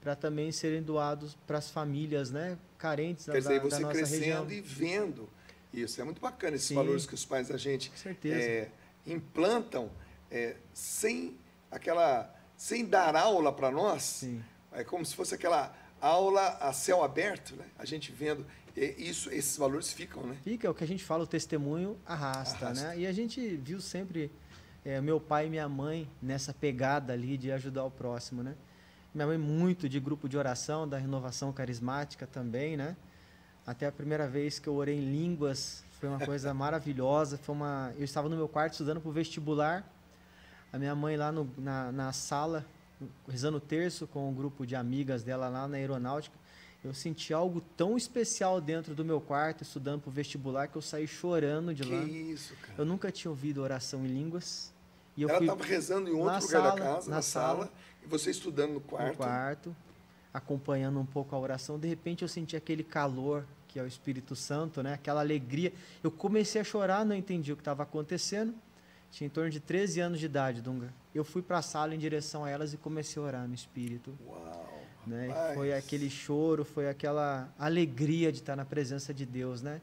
para 0.00 0.16
também 0.16 0.50
serem 0.50 0.82
doados 0.82 1.38
para 1.46 1.58
as 1.58 1.70
famílias 1.70 2.28
né, 2.28 2.58
carentes 2.76 3.24
Quer 3.26 3.34
da, 3.34 3.38
dizer, 3.38 3.60
você 3.60 3.76
da 3.76 3.82
nossa 3.82 3.94
crescendo 3.94 4.48
região. 4.48 4.50
e 4.50 4.60
vendo 4.60 5.28
isso. 5.72 6.00
É 6.00 6.04
muito 6.04 6.20
bacana 6.20 6.56
esses 6.56 6.66
Sim, 6.66 6.74
valores 6.74 7.06
que 7.06 7.14
os 7.14 7.24
pais 7.24 7.46
da 7.46 7.56
gente 7.56 7.92
é, 8.24 8.66
implantam 9.06 9.92
é, 10.28 10.56
sem 10.74 11.38
aquela 11.70 12.34
sem 12.56 12.84
dar 12.84 13.14
aula 13.14 13.52
para 13.52 13.70
nós. 13.70 14.02
Sim. 14.02 14.42
É 14.72 14.82
como 14.82 15.06
se 15.06 15.14
fosse 15.14 15.36
aquela 15.36 15.72
aula 16.00 16.48
a 16.60 16.72
céu 16.72 17.04
aberto, 17.04 17.54
né? 17.54 17.66
A 17.78 17.84
gente 17.84 18.10
vendo 18.10 18.44
isso, 18.76 19.30
esses 19.30 19.56
valores 19.56 19.92
ficam, 19.92 20.22
né? 20.24 20.36
Fica, 20.42 20.66
é 20.66 20.70
o 20.70 20.74
que 20.74 20.84
a 20.84 20.86
gente 20.86 21.04
fala, 21.04 21.24
o 21.24 21.26
testemunho 21.26 21.96
arrasta, 22.06 22.66
arrasta. 22.66 22.88
né? 22.88 22.98
E 22.98 23.06
a 23.06 23.12
gente 23.12 23.56
viu 23.56 23.80
sempre 23.80 24.30
é, 24.84 25.00
meu 25.00 25.20
pai 25.20 25.46
e 25.46 25.50
minha 25.50 25.68
mãe 25.68 26.08
nessa 26.22 26.54
pegada 26.54 27.12
ali 27.12 27.36
de 27.36 27.50
ajudar 27.52 27.84
o 27.84 27.90
próximo, 27.90 28.42
né? 28.42 28.54
Minha 29.14 29.26
mãe 29.26 29.38
muito 29.38 29.88
de 29.88 29.98
grupo 29.98 30.28
de 30.28 30.38
oração, 30.38 30.88
da 30.88 30.96
renovação 30.96 31.52
carismática 31.52 32.26
também, 32.26 32.76
né? 32.76 32.96
Até 33.66 33.86
a 33.86 33.92
primeira 33.92 34.28
vez 34.28 34.58
que 34.58 34.68
eu 34.68 34.74
orei 34.74 34.96
em 34.96 35.12
línguas 35.12 35.84
foi 35.98 36.08
uma 36.08 36.20
coisa 36.20 36.52
maravilhosa. 36.54 37.36
Foi 37.38 37.54
uma, 37.54 37.92
eu 37.98 38.04
estava 38.04 38.28
no 38.28 38.36
meu 38.36 38.48
quarto 38.48 38.72
estudando 38.72 39.00
para 39.00 39.08
o 39.08 39.12
vestibular. 39.12 39.84
A 40.72 40.78
minha 40.78 40.94
mãe 40.94 41.16
lá 41.16 41.32
no, 41.32 41.48
na, 41.58 41.90
na 41.90 42.12
sala 42.12 42.64
rezando 43.28 43.56
o 43.56 43.60
terço 43.60 44.06
com 44.06 44.28
um 44.28 44.34
grupo 44.34 44.66
de 44.66 44.76
amigas 44.76 45.22
dela 45.22 45.48
lá 45.48 45.66
na 45.66 45.76
aeronáutica 45.76 46.36
eu 46.82 46.94
senti 46.94 47.34
algo 47.34 47.60
tão 47.76 47.96
especial 47.96 48.60
dentro 48.60 48.94
do 48.94 49.04
meu 49.04 49.20
quarto, 49.20 49.62
estudando 49.62 50.00
para 50.00 50.08
o 50.08 50.12
vestibular, 50.12 50.66
que 50.66 50.76
eu 50.76 50.82
saí 50.82 51.06
chorando 51.06 51.74
de 51.74 51.82
que 51.82 51.94
lá. 51.94 52.02
isso, 52.04 52.54
cara. 52.56 52.74
Eu 52.78 52.84
nunca 52.86 53.12
tinha 53.12 53.30
ouvido 53.30 53.60
oração 53.60 54.04
em 54.04 54.08
línguas. 54.08 54.72
E 55.16 55.24
Ela 55.24 55.38
estava 55.38 55.62
rezando 55.62 56.08
em 56.08 56.12
outro 56.12 56.24
lugar 56.24 56.42
sala, 56.42 56.70
da 56.70 56.76
casa, 56.76 57.10
na, 57.10 57.16
na 57.16 57.22
sala, 57.22 57.64
sala, 57.64 57.72
e 58.02 58.06
você 58.06 58.30
estudando 58.30 58.72
no 58.72 58.80
quarto. 58.80 59.08
No 59.08 59.16
quarto, 59.16 59.76
acompanhando 60.32 60.98
um 60.98 61.04
pouco 61.04 61.36
a 61.36 61.38
oração. 61.38 61.78
De 61.78 61.86
repente 61.86 62.22
eu 62.22 62.28
senti 62.28 62.56
aquele 62.56 62.82
calor, 62.82 63.44
que 63.68 63.78
é 63.78 63.82
o 63.82 63.86
Espírito 63.86 64.34
Santo, 64.34 64.82
né? 64.82 64.94
aquela 64.94 65.20
alegria. 65.20 65.74
Eu 66.02 66.10
comecei 66.10 66.62
a 66.62 66.64
chorar, 66.64 67.04
não 67.04 67.14
entendi 67.14 67.52
o 67.52 67.56
que 67.56 67.60
estava 67.60 67.82
acontecendo. 67.82 68.54
Tinha 69.10 69.26
em 69.26 69.30
torno 69.30 69.50
de 69.50 69.60
13 69.60 70.00
anos 70.00 70.20
de 70.20 70.26
idade, 70.26 70.62
Dunga. 70.62 70.94
Eu 71.14 71.24
fui 71.24 71.42
para 71.42 71.58
a 71.58 71.62
sala 71.62 71.94
em 71.94 71.98
direção 71.98 72.44
a 72.44 72.50
elas 72.50 72.72
e 72.72 72.76
comecei 72.76 73.20
a 73.20 73.26
orar 73.26 73.48
no 73.48 73.54
Espírito. 73.54 74.16
Uau! 74.24 74.69
Né? 75.06 75.52
Foi 75.54 75.72
aquele 75.72 76.10
choro, 76.10 76.64
foi 76.64 76.88
aquela 76.88 77.52
alegria 77.58 78.30
de 78.30 78.38
estar 78.38 78.54
na 78.54 78.64
presença 78.64 79.14
de 79.14 79.24
Deus, 79.24 79.62
né? 79.62 79.80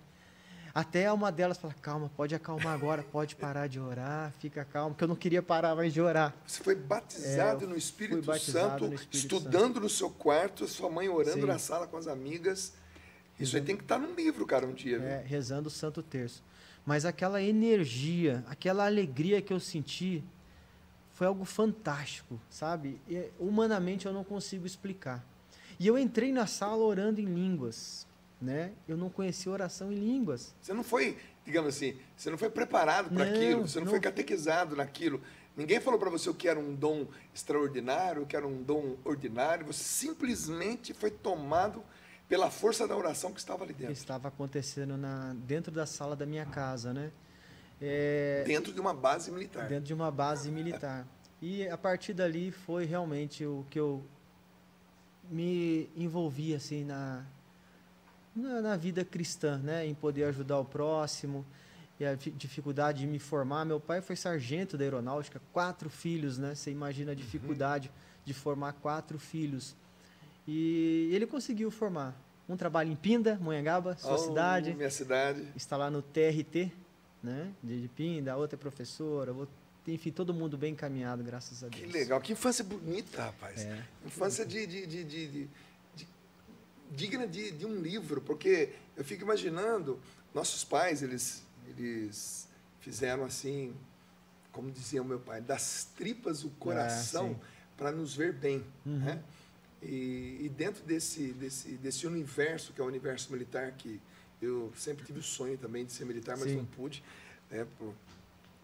Até 0.78 1.12
uma 1.12 1.32
delas 1.32 1.58
fala, 1.58 1.74
calma, 1.82 2.12
pode 2.16 2.36
acalmar 2.36 2.68
agora, 2.68 3.02
pode 3.02 3.36
parar 3.36 3.66
de 3.66 3.80
orar, 3.80 4.32
fica 4.40 4.64
calmo, 4.64 4.92
porque 4.92 5.04
eu 5.04 5.08
não 5.08 5.16
queria 5.16 5.42
parar 5.42 5.76
mais 5.76 5.92
de 5.92 6.00
orar. 6.00 6.36
Você 6.46 6.64
foi 6.64 6.76
batizado, 6.76 7.66
é, 7.66 7.68
no, 7.68 7.76
Espírito 7.76 8.22
batizado 8.22 8.70
Santo, 8.70 8.88
no 8.88 8.94
Espírito 8.94 9.18
estudando 9.18 9.74
Santo. 9.74 9.80
no 9.80 9.90
seu 9.90 10.10
quarto, 10.12 10.68
sua 10.68 10.88
mãe 10.88 11.10
orando 11.10 11.42
Sim. 11.42 11.48
na 11.48 11.58
sala 11.58 11.88
com 11.88 11.98
as 11.98 12.06
amigas. 12.06 12.74
Isso 13.40 13.56
aí 13.56 13.64
tem 13.64 13.76
que 13.76 13.82
estar 13.82 13.98
num 13.98 14.14
livro, 14.14 14.46
cara, 14.46 14.68
um 14.68 14.74
dia. 14.74 14.98
É, 14.98 15.24
rezando 15.26 15.68
o 15.68 15.72
Santo 15.72 16.04
Terço. 16.04 16.44
Mas 16.86 17.06
aquela 17.06 17.42
energia, 17.42 18.46
aquela 18.48 18.86
alegria 18.86 19.42
que 19.42 19.52
eu 19.52 19.60
senti, 19.60 20.24
foi 21.18 21.26
algo 21.26 21.46
fantástico, 21.46 22.40
sabe? 22.48 23.02
E, 23.10 23.32
humanamente 23.40 24.06
eu 24.06 24.14
não 24.14 24.24
consigo 24.24 24.68
explicar. 24.68 25.26
E 25.80 25.88
eu 25.88 25.98
entrei 25.98 26.32
na 26.32 26.46
sala 26.46 26.84
orando 26.84 27.20
em 27.20 27.26
línguas. 27.26 28.06
né? 28.40 28.72
Eu 28.88 28.96
não 28.96 29.10
conhecia 29.10 29.52
oração 29.52 29.92
em 29.92 29.96
línguas. 29.96 30.54
Você 30.62 30.76
não 30.76 30.84
foi, 30.84 31.18
digamos 31.44 31.76
assim, 31.76 31.98
você 32.16 32.30
não 32.30 32.38
foi 32.38 32.52
preparado 32.52 33.10
para 33.10 33.24
aquilo, 33.24 33.68
você 33.68 33.80
não, 33.80 33.86
não, 33.86 33.92
foi 33.92 34.00
catequizado 34.00 34.76
naquilo. 34.76 35.20
Ninguém 35.56 35.80
falou 35.80 36.00
para 36.00 36.12
você 36.12 36.30
o 36.30 36.36
que 36.36 36.48
era 36.48 36.60
um 36.60 36.76
dom 36.76 37.08
extraordinário, 37.34 38.22
o 38.22 38.28
que 38.28 38.36
era 38.36 38.48
um 38.48 38.62
dom 38.62 38.96
ordinário. 39.04 39.66
Você 39.66 39.84
simplesmente 39.84 40.94
foi 40.94 41.10
tomado 41.10 41.84
pela 42.30 42.52
força 42.52 42.88
da 42.88 42.96
oração 42.96 43.34
que 43.34 43.40
estava 43.40 43.64
ali 43.64 43.74
dentro. 43.74 43.88
Que 43.88 44.00
estava 44.00 44.28
acontecendo 44.28 44.96
na, 44.96 45.34
dentro 45.34 45.72
da 45.72 45.88
sala 45.88 46.16
da 46.16 46.28
minha 46.28 46.46
casa, 46.46 46.94
né? 46.94 47.12
É, 47.82 48.44
dentro 48.46 48.74
de 48.74 48.80
uma 48.80 48.94
base 48.94 49.32
militar. 49.32 49.68
Dentro 49.68 49.86
de 49.86 49.94
uma 49.94 50.10
base 50.10 50.50
militar. 50.50 51.08
E 51.42 51.68
a 51.68 51.78
partir 51.78 52.14
dali 52.14 52.52
foi 52.52 52.86
realmente 52.86 53.46
o 53.46 53.66
que 53.70 53.80
eu 53.80 54.04
me 55.30 55.90
envolvi 55.96 56.56
assim 56.56 56.84
na, 56.84 57.24
na, 58.36 58.62
na 58.62 58.76
vida 58.76 59.06
cristã, 59.06 59.58
né? 59.60 59.86
Em 59.86 59.94
poder 59.94 60.24
ajudar 60.26 60.58
o 60.60 60.66
próximo 60.66 61.46
e 62.00 62.06
a 62.06 62.16
dificuldade 62.16 63.00
de 63.00 63.08
me 63.08 63.20
formar. 63.20 63.66
Meu 63.66 63.80
pai 63.80 64.02
foi 64.02 64.16
sargento 64.16 64.78
da 64.78 64.84
aeronáutica, 64.84 65.42
quatro 65.52 65.90
filhos, 65.90 66.38
né? 66.38 66.54
Você 66.56 66.72
imagina 66.72 67.12
a 67.12 67.14
uhum. 67.14 67.20
dificuldade 67.20 67.90
uhum. 67.90 68.22
de 68.26 68.34
formar 68.34 68.74
quatro 68.74 69.18
filhos. 69.18 69.76
E 70.48 71.10
ele 71.12 71.26
conseguiu 71.26 71.70
formar. 71.70 72.16
Um 72.48 72.56
trabalho 72.56 72.90
em 72.90 72.96
Pinda, 72.96 73.38
Monhangaba, 73.42 73.98
sua 73.98 74.14
oh, 74.14 74.18
cidade. 74.18 74.74
Minha 74.74 74.90
cidade. 74.90 75.46
Está 75.54 75.76
lá 75.76 75.92
no 75.92 76.02
TRT, 76.02 76.72
né? 77.22 77.52
De 77.64 77.90
Pinda, 77.96 78.34
a 78.34 78.38
outra 78.38 78.56
é 78.56 78.60
professora, 78.60 79.34
enfim, 79.88 80.12
todo 80.12 80.34
mundo 80.34 80.58
bem 80.58 80.74
encaminhado, 80.74 81.24
graças 81.24 81.64
a 81.64 81.70
Deus. 81.70 81.82
Que 81.82 81.88
legal, 81.88 82.20
que 82.20 82.34
infância 82.34 82.64
bonita, 82.64 83.24
rapaz. 83.24 83.62
É. 83.62 83.84
Infância 84.06 84.46
de, 84.46 84.68
de, 84.68 84.86
de, 84.86 85.04
de, 85.04 85.28
de 85.28 85.50
digna 86.92 87.28
de, 87.28 87.52
de 87.52 87.66
um 87.66 87.80
livro, 87.80 88.22
porque 88.22 88.74
eu 88.96 89.04
fico 89.04 89.24
imaginando, 89.24 90.00
nossos 90.34 90.64
pais, 90.64 91.02
eles, 91.02 91.44
eles 91.68 92.48
fizeram 92.82 93.24
assim, 93.24 93.74
como 94.52 94.72
dizia 94.72 95.02
o 95.02 95.06
meu 95.06 95.20
pai, 95.20 95.42
das 95.42 95.90
tripas 95.96 96.44
o 96.44 96.50
coração 96.52 97.40
ah, 97.42 97.46
para 97.78 97.92
nos 97.92 98.16
ver 98.16 98.34
bem. 98.34 98.66
Uhum. 98.86 99.00
Né? 99.00 99.24
E, 99.82 100.40
e, 100.42 100.52
dentro 100.56 100.84
desse, 100.84 101.32
desse, 101.34 101.70
desse 101.74 102.08
universo, 102.08 102.74
que 102.74 102.82
é 102.82 102.84
o 102.84 102.88
universo 102.88 103.32
militar, 103.32 103.72
que 103.74 104.02
eu 104.42 104.72
sempre 104.76 105.06
tive 105.06 105.20
o 105.20 105.24
sonho 105.24 105.58
também 105.58 105.86
de 105.86 105.92
ser 105.92 106.06
militar, 106.06 106.38
mas 106.38 106.50
sim. 106.50 106.58
não 106.58 106.66
pude, 106.66 107.04
né, 107.50 107.66
por 107.78 107.94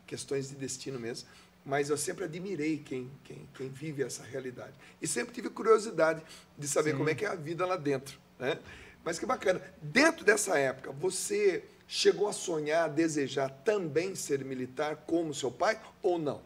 questões 0.06 0.50
de 0.50 0.56
destino 0.56 1.00
mesmo. 1.00 1.28
Mas 1.66 1.90
eu 1.90 1.98
sempre 1.98 2.26
admirei 2.26 2.78
quem, 2.78 3.10
quem, 3.24 3.48
quem 3.56 3.70
vive 3.70 4.04
essa 4.04 4.22
realidade. 4.24 4.74
E 5.02 5.08
sempre 5.08 5.34
tive 5.34 5.50
curiosidade 5.50 6.22
de 6.58 6.68
saber 6.68 6.92
sim. 6.92 6.98
como 6.98 7.10
é 7.10 7.16
que 7.16 7.26
é 7.26 7.30
a 7.30 7.36
vida 7.36 7.66
lá 7.66 7.78
dentro. 7.78 8.20
Né? 8.38 8.60
Mas 9.04 9.18
que 9.18 9.26
bacana. 9.26 9.62
Dentro 9.82 10.26
dessa 10.26 10.58
época, 10.60 10.92
você 10.92 11.64
chegou 11.88 12.28
a 12.28 12.34
sonhar, 12.34 12.86
a 12.86 12.88
desejar 12.88 13.50
também 13.64 14.14
ser 14.14 14.44
militar 14.44 14.98
como 15.08 15.34
seu 15.34 15.52
pai 15.52 15.80
ou 16.02 16.20
não? 16.20 16.42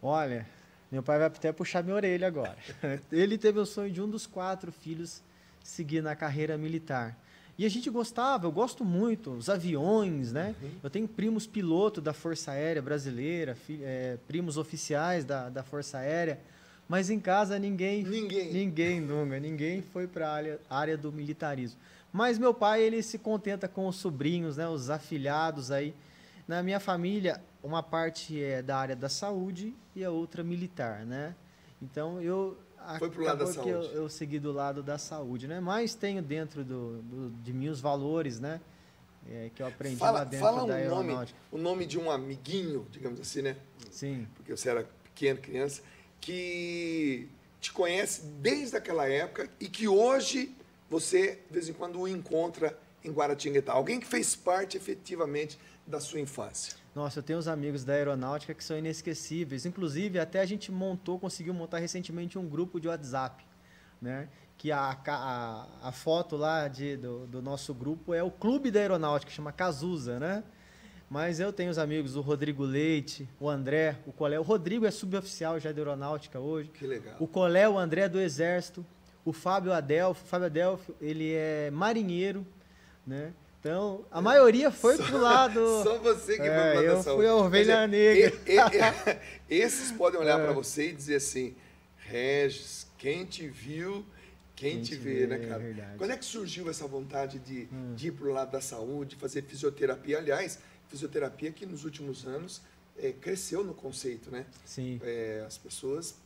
Olha, 0.00 0.48
meu 0.90 1.02
pai 1.02 1.18
vai 1.18 1.26
até 1.26 1.52
puxar 1.52 1.82
minha 1.82 1.96
orelha 1.96 2.26
agora. 2.26 2.56
Ele 3.12 3.36
teve 3.36 3.58
o 3.58 3.66
sonho 3.66 3.90
de 3.92 4.00
um 4.00 4.08
dos 4.08 4.26
quatro 4.26 4.72
filhos 4.72 5.22
seguir 5.62 6.02
na 6.02 6.16
carreira 6.16 6.56
militar. 6.56 7.16
E 7.58 7.66
a 7.66 7.68
gente 7.68 7.90
gostava, 7.90 8.46
eu 8.46 8.52
gosto 8.52 8.84
muito, 8.84 9.30
os 9.32 9.48
aviões, 9.48 10.32
né? 10.32 10.54
Uhum. 10.60 10.70
Eu 10.82 10.90
tenho 10.90 11.06
primos 11.06 11.46
piloto 11.46 12.00
da 12.00 12.12
Força 12.12 12.52
Aérea 12.52 12.80
Brasileira, 12.80 13.56
é, 13.82 14.16
primos 14.26 14.56
oficiais 14.56 15.24
da, 15.24 15.48
da 15.50 15.62
Força 15.62 15.98
Aérea, 15.98 16.40
mas 16.88 17.10
em 17.10 17.20
casa 17.20 17.58
ninguém. 17.58 18.04
Ninguém. 18.04 18.52
Ninguém, 18.52 19.00
nunca, 19.00 19.38
ninguém 19.38 19.82
foi 19.82 20.06
para 20.06 20.28
a 20.28 20.32
área, 20.32 20.60
área 20.68 20.96
do 20.96 21.12
militarismo. 21.12 21.78
Mas 22.12 22.38
meu 22.38 22.52
pai, 22.52 22.82
ele 22.82 23.02
se 23.02 23.18
contenta 23.18 23.68
com 23.68 23.86
os 23.86 23.96
sobrinhos, 23.96 24.56
né? 24.56 24.68
Os 24.68 24.90
afilhados 24.90 25.70
aí. 25.70 25.94
Na 26.46 26.62
minha 26.62 26.80
família, 26.80 27.40
uma 27.62 27.82
parte 27.82 28.42
é 28.42 28.60
da 28.60 28.76
área 28.76 28.96
da 28.96 29.08
saúde 29.08 29.74
e 29.94 30.04
a 30.04 30.10
outra 30.10 30.42
militar, 30.42 31.06
né? 31.06 31.34
Então 31.80 32.20
eu 32.20 32.56
foi 32.98 33.10
pro 33.10 33.24
lado 33.24 33.44
da 33.44 33.52
saúde. 33.52 33.70
Eu, 33.70 33.82
eu, 33.82 34.08
segui 34.08 34.38
do 34.38 34.52
lado 34.52 34.82
da 34.82 34.98
saúde, 34.98 35.46
né? 35.46 35.60
Mas 35.60 35.94
tenho 35.94 36.22
dentro 36.22 36.64
do, 36.64 37.02
do 37.02 37.30
de 37.42 37.52
mim 37.52 37.68
os 37.68 37.80
valores, 37.80 38.40
né? 38.40 38.60
É, 39.30 39.50
que 39.54 39.62
eu 39.62 39.66
aprendi 39.66 39.96
fala, 39.96 40.18
lá 40.18 40.24
dentro 40.24 40.46
fala 40.46 40.66
da 40.66 40.74
um 40.74 40.88
nome, 40.88 41.28
o 41.52 41.58
nome 41.58 41.86
de 41.86 41.98
um 41.98 42.10
amiguinho, 42.10 42.86
digamos 42.90 43.20
assim, 43.20 43.42
né? 43.42 43.56
Sim. 43.90 44.26
Porque 44.34 44.54
você 44.54 44.68
era 44.68 44.84
pequeno, 45.04 45.40
criança, 45.40 45.82
que 46.20 47.28
te 47.60 47.72
conhece 47.72 48.22
desde 48.40 48.76
aquela 48.76 49.08
época 49.08 49.48
e 49.60 49.68
que 49.68 49.86
hoje 49.86 50.54
você, 50.90 51.38
de 51.46 51.52
vez 51.52 51.68
em 51.68 51.72
quando, 51.72 52.00
o 52.00 52.08
encontra 52.08 52.76
em 53.04 53.10
Guaratinguetá? 53.10 53.72
Alguém 53.72 54.00
que 54.00 54.06
fez 54.06 54.34
parte 54.34 54.76
efetivamente 54.76 55.58
da 55.86 56.00
sua 56.00 56.20
infância? 56.20 56.81
Nossa, 56.94 57.20
eu 57.20 57.22
tenho 57.22 57.38
uns 57.38 57.48
amigos 57.48 57.84
da 57.84 57.94
aeronáutica 57.94 58.52
que 58.54 58.62
são 58.62 58.76
inesquecíveis. 58.76 59.64
Inclusive, 59.64 60.18
até 60.18 60.40
a 60.40 60.44
gente 60.44 60.70
montou, 60.70 61.18
conseguiu 61.18 61.54
montar 61.54 61.78
recentemente 61.78 62.38
um 62.38 62.46
grupo 62.46 62.78
de 62.78 62.88
WhatsApp, 62.88 63.44
né? 64.00 64.28
Que 64.58 64.70
a, 64.70 64.96
a, 65.06 65.66
a 65.82 65.92
foto 65.92 66.36
lá 66.36 66.68
de, 66.68 66.96
do, 66.96 67.26
do 67.26 67.42
nosso 67.42 67.72
grupo 67.72 68.12
é 68.12 68.22
o 68.22 68.30
Clube 68.30 68.70
da 68.70 68.80
Aeronáutica, 68.80 69.30
que 69.30 69.36
chama 69.36 69.52
Cazuza, 69.52 70.20
né? 70.20 70.44
Mas 71.08 71.40
eu 71.40 71.52
tenho 71.52 71.70
os 71.70 71.78
amigos, 71.78 72.16
o 72.16 72.20
Rodrigo 72.20 72.64
Leite, 72.64 73.28
o 73.40 73.48
André, 73.48 73.98
o 74.06 74.12
Colé. 74.12 74.38
O 74.38 74.42
Rodrigo 74.42 74.86
é 74.86 74.90
suboficial 74.90 75.58
já 75.58 75.72
da 75.72 75.78
aeronáutica 75.78 76.38
hoje. 76.38 76.70
Que 76.70 76.86
legal. 76.86 77.16
O 77.18 77.26
Colé, 77.26 77.68
o 77.68 77.78
André 77.78 78.02
é 78.02 78.08
do 78.08 78.20
Exército 78.20 78.84
o 79.24 79.32
Fábio 79.32 79.72
Adelfo. 79.72 80.24
O 80.24 80.26
Fábio 80.26 80.46
Adelfo, 80.46 80.94
ele 81.00 81.32
é 81.32 81.70
marinheiro, 81.70 82.46
né? 83.06 83.32
Então, 83.62 84.04
a 84.10 84.20
maioria 84.20 84.72
foi 84.72 84.96
pro 84.98 85.20
lado. 85.20 85.60
Só 85.84 85.96
você 85.98 86.34
que 86.34 86.42
é, 86.42 86.46
foi 86.46 86.82
pro 86.82 86.96
lado 86.96 87.08
Eu 87.08 87.16
fui 87.16 87.26
a 87.28 87.36
ovelha 87.36 87.86
negra. 87.86 88.36
E, 88.44 89.54
e, 89.54 89.60
esses 89.60 89.92
podem 89.92 90.18
olhar 90.18 90.40
é. 90.40 90.42
para 90.42 90.52
você 90.52 90.88
e 90.88 90.92
dizer 90.92 91.14
assim: 91.14 91.54
Regis, 91.96 92.88
quem 92.98 93.24
te 93.24 93.46
viu, 93.46 94.04
quem, 94.56 94.72
quem 94.72 94.82
te, 94.82 94.96
vê, 94.96 95.14
vê, 95.14 95.26
né, 95.28 95.46
cara? 95.46 95.62
É 95.62 95.94
Quando 95.96 96.10
é 96.10 96.16
que 96.16 96.24
surgiu 96.24 96.68
essa 96.68 96.88
vontade 96.88 97.38
de, 97.38 97.68
hum. 97.72 97.94
de 97.94 98.08
ir 98.08 98.10
pro 98.10 98.32
lado 98.32 98.50
da 98.50 98.60
saúde, 98.60 99.14
fazer 99.14 99.42
fisioterapia? 99.42 100.18
Aliás, 100.18 100.58
fisioterapia 100.88 101.52
que 101.52 101.64
nos 101.64 101.84
últimos 101.84 102.26
anos 102.26 102.62
é, 102.98 103.12
cresceu 103.12 103.62
no 103.62 103.74
conceito, 103.74 104.28
né? 104.28 104.44
Sim. 104.64 105.00
É, 105.04 105.44
as 105.46 105.56
pessoas 105.56 106.16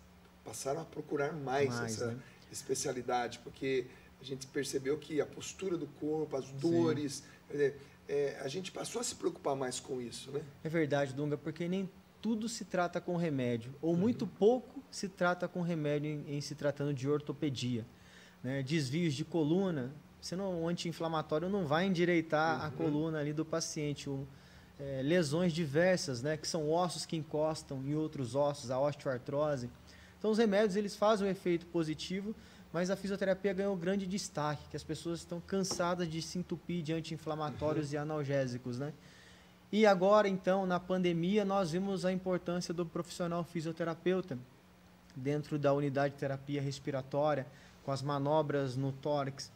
passaram 0.43 0.81
a 0.81 0.85
procurar 0.87 1.35
mais, 1.35 1.69
mais 1.69 1.93
essa. 1.93 2.07
Né? 2.13 2.19
especialidade, 2.51 3.41
porque 3.41 3.87
a 4.21 4.25
gente 4.25 4.47
percebeu 4.47 4.99
que 4.99 5.21
a 5.21 5.27
postura 5.27 5.77
do 5.77 5.87
corpo, 5.87 6.37
as 6.37 6.51
dores, 6.53 7.23
é, 7.51 7.75
é, 8.09 8.41
a 8.41 8.49
gente 8.49 8.73
passou 8.73 9.01
a 9.01 9.05
se 9.05 9.15
preocupar 9.15 9.55
mais 9.55 9.81
com 9.81 10.01
isso, 10.01 10.31
né? 10.31 10.41
É 10.65 10.69
verdade, 10.69 11.13
Dunga, 11.13 11.37
porque 11.37 11.69
nem 11.69 11.89
tudo 12.21 12.49
se 12.49 12.65
trata 12.65 13.01
com 13.01 13.17
remédio, 13.17 13.75
ou 13.81 13.93
uhum. 13.93 14.01
muito 14.01 14.27
pouco 14.27 14.83
se 14.91 15.09
trata 15.09 15.47
com 15.47 15.61
remédio 15.61 16.11
em, 16.11 16.37
em 16.37 16.41
se 16.41 16.55
tratando 16.55 16.93
de 16.93 17.09
ortopedia. 17.09 17.87
Né? 18.43 18.63
Desvios 18.63 19.15
de 19.15 19.25
coluna, 19.25 19.93
sendo 20.21 20.43
um 20.45 20.69
anti-inflamatório 20.69 21.49
não 21.49 21.67
vai 21.67 21.87
endireitar 21.87 22.61
uhum. 22.61 22.67
a 22.67 22.71
coluna 22.71 23.19
ali 23.19 23.33
do 23.33 23.45
paciente. 23.45 24.09
O, 24.09 24.27
é, 24.79 25.01
lesões 25.03 25.53
diversas, 25.53 26.23
né? 26.23 26.37
que 26.37 26.47
são 26.47 26.71
ossos 26.71 27.07
que 27.07 27.17
encostam 27.17 27.83
em 27.85 27.95
outros 27.95 28.35
ossos, 28.35 28.71
a 28.71 28.79
osteoartrose. 28.79 29.71
Então 30.19 30.31
os 30.31 30.39
remédios 30.39 30.77
eles 30.77 30.97
fazem 30.97 31.27
um 31.27 31.31
efeito 31.31 31.67
positivo, 31.67 32.35
mas 32.73 32.91
a 32.91 32.97
fisioterapia 32.97 33.53
ganhou 33.53 33.77
grande 33.77 34.07
destaque, 34.07 34.63
que 34.71 34.77
as 34.77 34.85
pessoas 34.85 35.21
estão 35.21 35.41
cansadas 35.41 36.09
de 36.09 36.21
se 36.21 36.39
entupir 36.39 36.83
de 36.83 36.93
anti-inflamatórios 36.93 37.89
uhum. 37.89 37.95
e 37.95 37.97
analgésicos, 37.97 38.79
né? 38.79 38.93
E 39.73 39.85
agora, 39.85 40.29
então, 40.29 40.65
na 40.65 40.79
pandemia, 40.79 41.45
nós 41.45 41.73
vimos 41.73 42.05
a 42.05 42.13
importância 42.13 42.73
do 42.73 42.87
profissional 42.87 43.43
fisioterapeuta 43.43 44.39
dentro 45.15 45.59
da 45.59 45.73
unidade 45.73 46.15
de 46.15 46.21
terapia 46.21 46.61
respiratória, 46.61 47.47
com 47.85 47.91
as 47.91 48.03
manobras 48.03 48.77
no 48.77 48.93
tórax, 48.93 49.51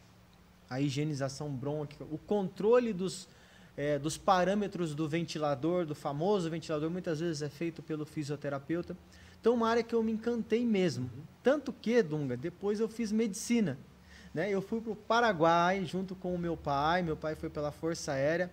a 0.69 0.81
higienização 0.81 1.51
brônquica, 1.51 2.05
o 2.11 2.17
controle 2.19 2.93
dos, 2.93 3.29
é, 3.77 3.99
dos 3.99 4.17
parâmetros 4.17 4.95
do 4.95 5.09
ventilador, 5.09 5.85
do 5.85 5.95
famoso 5.95 6.49
ventilador, 6.49 6.89
muitas 6.91 7.21
vezes 7.21 7.43
é 7.43 7.49
feito 7.49 7.83
pelo 7.83 8.07
fisioterapeuta. 8.07 8.97
Então, 9.41 9.55
uma 9.55 9.69
área 9.69 9.83
que 9.83 9.95
eu 9.95 10.03
me 10.03 10.13
encantei 10.13 10.67
mesmo. 10.67 11.11
Tanto 11.43 11.73
que, 11.73 12.03
Dunga, 12.03 12.37
depois 12.37 12.79
eu 12.79 12.89
fiz 12.89 13.11
medicina. 13.11 13.79
Né? 14.35 14.51
Eu 14.51 14.61
fui 14.61 14.81
para 14.81 14.93
o 14.93 14.97
Paraguai 14.97 15.85
junto 15.85 16.15
com 16.15 16.35
o 16.35 16.39
meu 16.39 16.57
pai. 16.57 17.03
Meu 17.03 17.17
pai 17.17 17.35
foi 17.35 17.49
pela 17.49 17.73
Força 17.73 18.13
Aérea. 18.13 18.51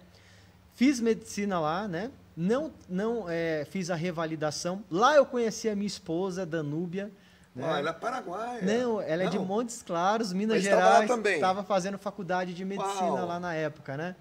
Fiz 0.74 1.00
medicina 1.00 1.60
lá, 1.60 1.88
né? 1.88 2.10
Não, 2.36 2.72
não 2.88 3.26
é, 3.28 3.66
fiz 3.70 3.90
a 3.90 3.96
revalidação. 3.96 4.84
Lá 4.90 5.16
eu 5.16 5.26
conheci 5.26 5.68
a 5.68 5.76
minha 5.76 5.88
esposa, 5.88 6.46
Danúbia. 6.46 7.12
Né? 7.54 7.66
Ah, 7.68 7.80
ela 7.80 7.90
é 7.90 7.94
paraguaia. 7.94 8.62
Não, 8.62 9.02
ela 9.02 9.24
não. 9.24 9.30
é 9.30 9.32
de 9.32 9.40
Montes 9.40 9.82
Claros, 9.82 10.32
Minas 10.32 10.58
Mas 10.58 10.64
Gerais. 10.64 11.02
Estava 11.02 11.08
também. 11.08 11.36
Estava 11.36 11.64
fazendo 11.64 11.98
faculdade 11.98 12.54
de 12.54 12.64
medicina 12.64 13.14
Uau. 13.14 13.28
lá 13.28 13.40
na 13.40 13.54
época, 13.54 13.98
né? 13.98 14.16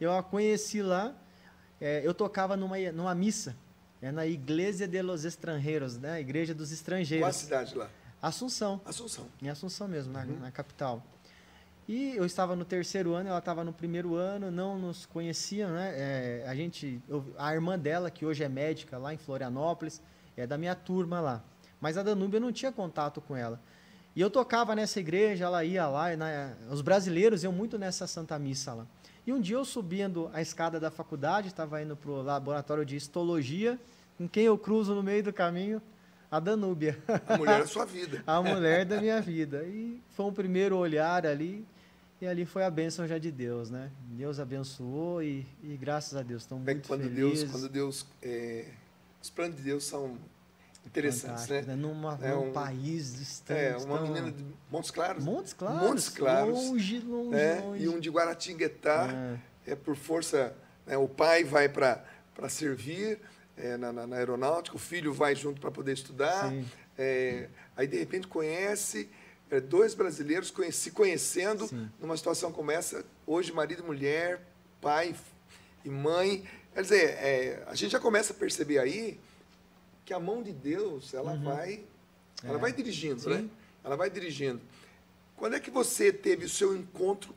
Eu 0.00 0.14
a 0.14 0.22
conheci 0.22 0.80
lá. 0.80 1.12
É, 1.80 2.00
eu 2.04 2.14
tocava 2.14 2.56
numa, 2.56 2.78
numa 2.92 3.14
missa 3.14 3.54
é 4.00 4.12
na 4.12 4.26
Igreja 4.26 4.86
de 4.86 5.02
los 5.02 5.24
Estrangeiros, 5.24 5.96
né? 5.96 6.20
Igreja 6.20 6.54
dos 6.54 6.72
Estrangeiros. 6.72 7.24
Qual 7.24 7.30
a 7.30 7.32
cidade 7.32 7.74
lá? 7.76 7.90
Assunção. 8.20 8.80
Assunção. 8.84 9.26
Em 9.42 9.48
Assunção 9.48 9.88
mesmo, 9.88 10.12
na, 10.12 10.24
uhum. 10.24 10.40
na 10.40 10.50
capital. 10.50 11.02
E 11.88 12.14
eu 12.14 12.26
estava 12.26 12.54
no 12.54 12.64
terceiro 12.64 13.14
ano, 13.14 13.30
ela 13.30 13.38
estava 13.38 13.64
no 13.64 13.72
primeiro 13.72 14.14
ano, 14.14 14.50
não 14.50 14.78
nos 14.78 15.06
conheciam, 15.06 15.70
né? 15.70 15.92
É, 15.94 16.44
a 16.46 16.54
gente, 16.54 17.00
eu, 17.08 17.24
a 17.38 17.54
irmã 17.54 17.78
dela, 17.78 18.10
que 18.10 18.26
hoje 18.26 18.44
é 18.44 18.48
médica 18.48 18.98
lá 18.98 19.14
em 19.14 19.16
Florianópolis, 19.16 20.02
é 20.36 20.46
da 20.46 20.58
minha 20.58 20.74
turma 20.74 21.18
lá. 21.18 21.42
Mas 21.80 21.96
a 21.96 22.02
Danúbia 22.02 22.38
não 22.38 22.52
tinha 22.52 22.70
contato 22.70 23.20
com 23.20 23.34
ela. 23.34 23.58
E 24.14 24.20
eu 24.20 24.28
tocava 24.28 24.74
nessa 24.74 25.00
igreja, 25.00 25.46
ela 25.46 25.64
ia 25.64 25.86
lá, 25.86 26.14
na, 26.16 26.52
os 26.70 26.82
brasileiros 26.82 27.42
iam 27.42 27.52
muito 27.52 27.78
nessa 27.78 28.06
Santa 28.06 28.38
Missa 28.38 28.74
lá. 28.74 28.86
E 29.28 29.32
um 29.32 29.38
dia 29.38 29.56
eu 29.56 29.64
subindo 29.66 30.30
a 30.32 30.40
escada 30.40 30.80
da 30.80 30.90
faculdade, 30.90 31.48
estava 31.48 31.82
indo 31.82 31.94
para 31.94 32.10
o 32.10 32.22
laboratório 32.22 32.82
de 32.82 32.96
histologia, 32.96 33.78
com 34.16 34.26
quem 34.26 34.44
eu 34.44 34.56
cruzo 34.56 34.94
no 34.94 35.02
meio 35.02 35.22
do 35.22 35.34
caminho? 35.34 35.82
A 36.30 36.40
Danúbia. 36.40 36.98
A 37.26 37.36
mulher 37.36 37.60
da 37.60 37.66
sua 37.66 37.84
vida. 37.84 38.22
a 38.26 38.40
mulher 38.40 38.86
da 38.86 38.98
minha 38.98 39.20
vida. 39.20 39.64
E 39.64 40.00
foi 40.16 40.24
um 40.24 40.32
primeiro 40.32 40.78
olhar 40.78 41.26
ali, 41.26 41.62
e 42.22 42.26
ali 42.26 42.46
foi 42.46 42.64
a 42.64 42.70
bênção 42.70 43.06
já 43.06 43.18
de 43.18 43.30
Deus, 43.30 43.68
né? 43.68 43.90
Deus 44.12 44.40
abençoou 44.40 45.22
e, 45.22 45.46
e 45.62 45.76
graças 45.76 46.16
a 46.16 46.22
Deus 46.22 46.44
estão 46.44 46.58
muito 46.58 46.88
quando 46.88 47.02
felizes. 47.02 47.40
Deus, 47.40 47.52
quando 47.52 47.68
Deus, 47.68 48.06
é, 48.22 48.64
os 49.22 49.28
planos 49.28 49.56
de 49.56 49.62
Deus 49.62 49.84
são 49.84 50.16
interessantes, 50.88 51.48
né? 51.48 51.62
né? 51.62 51.74
Numa, 51.76 52.18
É 52.22 52.30
num 52.32 52.48
um- 52.48 52.52
país 52.52 53.14
distante. 53.18 53.60
É, 53.60 53.76
uma 53.76 53.98
tão- 53.98 54.06
menina 54.08 54.30
de 54.32 54.44
Montes 54.70 54.90
Claros. 54.90 55.24
Montes 55.24 55.52
Claros. 55.52 55.82
Montes 55.82 56.08
Claros. 56.08 56.54
Longe, 56.54 57.00
longe, 57.00 57.30
né? 57.30 57.60
longe. 57.60 57.84
E 57.84 57.88
um 57.88 58.00
de 58.00 58.10
Guaratinguetá, 58.10 59.38
É. 59.66 59.72
é, 59.72 59.74
por 59.76 59.94
força, 59.96 60.54
né, 60.86 60.96
o 60.96 61.08
pai 61.08 61.44
vai 61.44 61.68
para 61.68 62.02
servir 62.48 63.20
é, 63.56 63.76
na, 63.76 63.92
na- 63.92 64.06
na 64.06 64.16
aeronáutica, 64.16 64.76
o 64.76 64.78
filho 64.78 65.12
vai 65.12 65.34
junto 65.34 65.60
para 65.60 65.70
poder 65.72 65.92
estudar, 65.92 66.52
é, 66.96 67.48
aí 67.76 67.88
de 67.88 67.98
repente 67.98 68.28
conhece 68.28 69.08
é, 69.50 69.58
dois 69.60 69.94
brasileiros 69.94 70.48
conhe- 70.50 70.70
se 70.70 70.90
conhecendo 70.92 71.66
Sim. 71.66 71.88
numa 72.00 72.16
situação 72.16 72.52
como 72.52 72.70
essa, 72.70 73.04
hoje 73.26 73.50
marido 73.52 73.82
e 73.82 73.86
mulher, 73.86 74.40
pai 74.80 75.12
e 75.84 75.88
mãe, 75.90 76.44
quer 76.72 76.82
dizer, 76.82 77.04
é, 77.18 77.62
a 77.66 77.74
gente 77.74 77.90
já 77.92 77.98
começa 77.98 78.32
a 78.32 78.36
perceber 78.36 78.78
aí 78.78 79.18
que 80.08 80.14
a 80.14 80.18
mão 80.18 80.42
de 80.42 80.52
Deus, 80.54 81.12
ela 81.12 81.34
vai, 81.36 81.84
ela 82.42 82.52
Uhum. 82.52 82.56
É. 82.56 82.60
vai 82.62 82.72
dirigindo, 82.72 83.20
Sim. 83.20 83.28
né? 83.28 83.50
Ela 83.84 83.94
vai 83.94 84.08
dirigindo. 84.08 84.58
Quando 85.36 85.54
é 85.54 85.60
que 85.60 85.70
você 85.70 86.10
teve 86.10 86.46
o 86.46 86.48
seu 86.48 86.74
encontro 86.74 87.34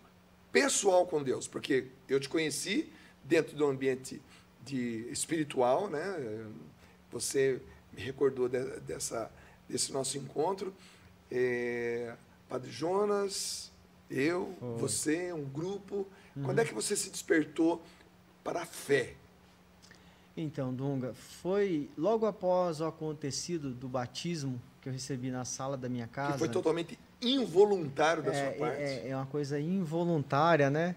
pessoal 0.54 1.06
com 1.06 1.22
Deus? 1.22 1.50
Porque 1.50 1.88
eu 2.08 2.18
te 2.18 2.30
conheci 2.30 2.90
dentro 3.26 3.58
do 3.58 3.66
ambiente 3.66 4.22
de 4.64 5.06
espiritual, 5.12 5.90
né? 5.90 6.02
Você 7.12 7.62
me 7.92 8.02
recordou 8.02 8.48
de- 8.48 8.80
dessa, 8.88 9.30
desse 9.68 9.92
nosso 9.92 10.18
encontro. 10.18 10.74
É, 11.30 12.16
Padre 12.48 12.72
Jonas, 12.72 13.70
eu, 14.10 14.56
Foi. 14.62 14.78
você, 14.78 15.34
um 15.34 15.44
grupo. 15.44 16.08
Uhum. 16.38 16.44
Quando 16.44 16.60
é 16.60 16.64
que 16.66 16.74
você 16.74 16.96
se 16.96 17.10
despertou 17.10 17.82
para 18.46 18.62
a 18.62 18.66
fé? 18.66 19.16
Então, 20.36 20.74
Dunga, 20.74 21.14
foi 21.14 21.90
logo 21.98 22.26
após 22.26 22.80
o 22.80 22.86
acontecido 22.86 23.72
do 23.72 23.88
batismo 23.88 24.62
que 24.82 24.90
eu 24.90 24.94
recebi 24.94 25.30
na 25.30 25.46
sala 25.46 25.78
da 25.78 25.90
minha 25.90 26.08
casa. 26.08 26.34
Que 26.34 26.40
foi 26.40 26.50
totalmente 26.50 26.98
involuntário 27.22 28.24
da 28.24 28.34
é, 28.34 28.50
sua 28.50 28.60
parte. 28.60 28.82
é- 28.82 29.10
é 29.10 29.16
uma 29.16 29.26
coisa 29.26 29.60
involuntária, 29.60 30.70
né? 30.70 30.96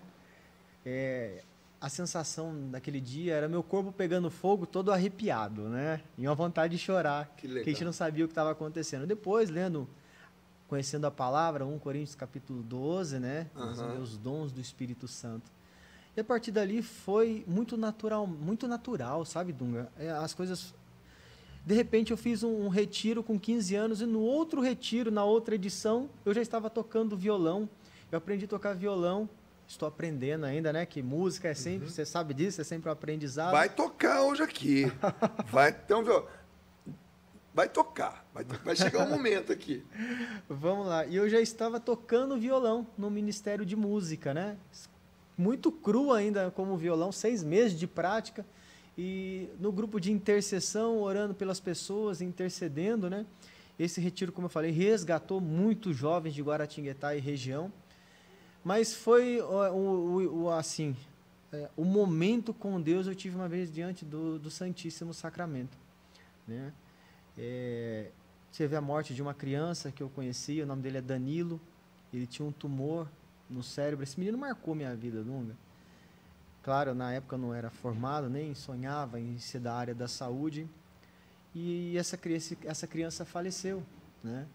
É, 0.87 1.43
a 1.81 1.89
sensação 1.89 2.71
daquele 2.71 3.01
dia 3.01 3.35
era 3.35 3.49
meu 3.49 3.63
corpo 3.63 3.93
pegando 3.93 4.31
fogo 4.31 4.65
todo 4.67 4.91
arrepiado, 4.91 5.69
né? 5.69 6.01
E 6.17 6.27
uma 6.27 6.35
vontade 6.35 6.77
de 6.77 6.83
chorar, 6.83 7.35
Que 7.37 7.47
que 7.47 7.61
a 7.61 7.65
gente 7.73 7.85
não 7.85 7.93
sabia 7.93 8.25
o 8.25 8.29
que 8.29 8.33
estava 8.33 8.51
acontecendo. 8.53 9.07
Depois, 9.07 9.51
lendo, 9.51 9.87
conhecendo 10.67 11.07
a 11.07 11.11
palavra, 11.11 11.67
1 11.67 11.79
Coríntios 11.79 12.15
capítulo 12.15 12.63
12, 12.63 13.19
né? 13.19 13.49
Aham. 13.55 13.99
Os 14.01 14.17
dons 14.17 14.51
do 14.53 14.61
Espírito 14.61 15.07
Santo. 15.07 15.51
E 16.17 16.21
a 16.21 16.25
partir 16.25 16.51
dali 16.53 16.81
foi 16.83 17.45
muito 17.47 17.77
natural, 17.77 18.27
muito 18.27 18.69
natural, 18.69 19.25
sabe, 19.25 19.53
Dunga? 19.53 19.91
É, 19.99 20.11
as 20.11 20.33
coisas 20.33 20.73
de 21.67 21.75
repente 21.75 22.11
eu 22.11 22.17
fiz 22.17 22.43
um, 22.43 22.67
um 22.67 22.69
retiro 22.69 23.23
com 23.23 23.39
15 23.41 23.75
anos 23.75 24.01
e 24.01 24.07
no 24.07 24.21
outro 24.21 24.61
retiro, 24.61 25.11
na 25.11 25.25
outra 25.25 25.55
edição, 25.55 26.09
eu 26.25 26.33
já 26.35 26.43
estava 26.43 26.69
tocando 26.71 27.17
violão. 27.17 27.69
Eu 28.13 28.19
aprendi 28.19 28.45
a 28.45 28.49
tocar 28.49 28.75
violão. 28.75 29.29
Estou 29.67 29.89
aprendendo 29.89 30.45
ainda, 30.45 30.73
né? 30.75 30.85
Que 30.85 31.03
música 31.03 31.49
é 31.49 31.55
sempre, 31.55 31.89
você 31.91 32.05
sabe 32.05 32.35
disso, 32.35 32.61
é 32.61 32.65
sempre 32.65 32.91
um 32.91 32.93
aprendizado. 32.93 33.51
Vai 33.53 33.71
tocar 33.71 34.21
hoje 34.23 34.43
aqui. 34.43 34.93
Vai, 35.51 35.71
então, 35.71 36.05
viu? 36.05 36.27
Vai 37.55 37.69
tocar. 37.69 38.27
Vai, 38.35 38.45
to- 38.45 38.61
vai 38.63 38.77
chegar 38.77 39.07
um 39.07 39.11
momento 39.11 39.51
aqui. 39.51 39.83
Vamos 40.51 40.87
lá. 40.87 41.07
E 41.07 41.17
eu 41.17 41.29
já 41.31 41.41
estava 41.41 41.81
tocando 41.81 42.37
violão 42.37 42.87
no 42.99 43.11
Ministério 43.11 43.65
de 43.65 43.75
Música, 43.75 44.35
né? 44.35 44.59
Muito 45.37 45.73
cru 45.73 46.13
ainda 46.13 46.51
como 46.51 46.77
violão, 46.77 47.11
seis 47.11 47.43
meses 47.43 47.79
de 47.79 47.87
prática. 47.87 48.45
E 48.97 49.49
no 49.59 49.73
grupo 49.73 49.99
de 50.01 50.13
intercessão, 50.13 50.99
orando 51.01 51.35
pelas 51.35 51.59
pessoas, 51.59 52.21
intercedendo, 52.21 53.11
né? 53.11 53.27
Esse 53.77 54.01
retiro, 54.01 54.31
como 54.31 54.47
eu 54.47 54.51
falei, 54.51 54.71
resgatou 54.71 55.41
muitos 55.41 55.97
jovens 55.97 56.33
de 56.35 56.43
Guaratinguetá 56.43 57.17
e 57.17 57.21
região. 57.21 57.73
Mas 58.65 58.95
foi 58.95 59.41
o, 59.41 59.73
o- 59.75 60.43
o- 60.45 60.51
assim, 60.51 60.97
é, 61.53 61.69
o 61.77 61.85
momento 61.85 62.55
com 62.55 62.81
Deus 62.81 63.07
eu 63.09 63.15
tive 63.17 63.35
uma 63.35 63.49
vez 63.49 63.73
diante 63.73 64.05
do, 64.05 64.39
do 64.39 64.49
Santíssimo 64.51 65.13
Sacramento, 65.13 65.77
né? 66.47 66.73
É, 67.37 68.11
teve 68.57 68.77
a 68.77 68.81
morte 68.81 69.13
de 69.13 69.21
uma 69.21 69.35
criança 69.35 69.91
que 69.91 70.03
eu 70.03 70.09
conhecia, 70.09 70.63
o 70.63 70.67
nome 70.67 70.83
dele 70.83 70.99
é 70.99 71.03
Danilo. 71.03 71.61
Ele 72.13 72.29
tinha 72.29 72.47
um 72.47 72.53
tumor 72.53 73.09
no 73.49 73.63
cérebro. 73.63 74.03
Esse 74.03 74.19
menino 74.19 74.39
marcou 74.39 74.75
minha 74.75 74.95
vida, 74.95 75.23
Dunga. 75.23 75.55
Claro, 76.63 76.95
na 76.95 77.13
época 77.13 77.37
eu 77.37 77.39
não 77.41 77.55
era 77.55 77.69
formado, 77.71 78.29
nem 78.31 78.55
sonhava 78.55 79.21
em 79.21 79.39
ser 79.39 79.61
da 79.61 79.75
área 79.75 79.95
da 79.95 80.09
saúde. 80.09 80.67
E 81.55 81.97
essa 81.97 82.19
essa 82.65 82.87
criança 82.87 83.25
faleceu, 83.25 83.83
né? 84.23 84.47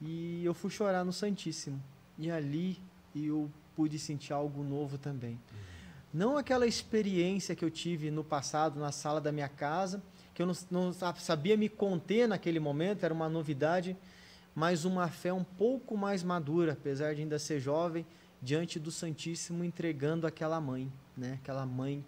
E 0.00 0.44
eu 0.44 0.54
fui 0.54 0.70
chorar 0.70 1.04
no 1.04 1.12
Santíssimo. 1.12 1.82
E 2.18 2.30
ali 2.30 2.78
eu 3.14 3.50
pude 3.74 3.98
sentir 3.98 4.32
algo 4.32 4.62
novo 4.62 4.98
também. 4.98 5.38
Não 6.12 6.36
aquela 6.36 6.66
experiência 6.66 7.54
que 7.54 7.64
eu 7.64 7.70
tive 7.70 8.10
no 8.10 8.22
passado 8.22 8.78
na 8.78 8.92
sala 8.92 9.20
da 9.20 9.32
minha 9.32 9.48
casa, 9.48 10.02
que 10.34 10.40
eu 10.42 10.46
não, 10.46 10.54
não 10.70 10.92
sa- 10.92 11.14
sabia 11.14 11.56
me 11.56 11.68
conter 11.68 12.28
naquele 12.28 12.60
momento, 12.60 13.04
era 13.04 13.12
uma 13.12 13.28
novidade, 13.28 13.96
mas 14.58 14.84
uma 14.84 15.06
fé 15.06 15.32
um 15.32 15.44
pouco 15.44 15.96
mais 15.96 16.24
madura, 16.24 16.72
apesar 16.72 17.14
de 17.14 17.22
ainda 17.22 17.38
ser 17.38 17.60
jovem, 17.60 18.04
diante 18.42 18.80
do 18.80 18.90
Santíssimo 18.90 19.62
entregando 19.62 20.26
aquela 20.26 20.60
mãe, 20.60 20.92
né? 21.16 21.38
Aquela 21.40 21.64
mãe 21.64 22.04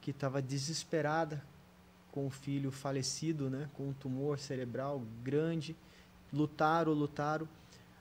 que 0.00 0.10
estava 0.10 0.40
desesperada 0.40 1.44
com 2.10 2.26
o 2.26 2.30
filho 2.30 2.70
falecido, 2.70 3.50
né? 3.50 3.68
Com 3.74 3.90
um 3.90 3.92
tumor 3.92 4.38
cerebral 4.38 5.02
grande, 5.22 5.76
lutaram, 6.32 6.94
lutaram. 6.94 7.46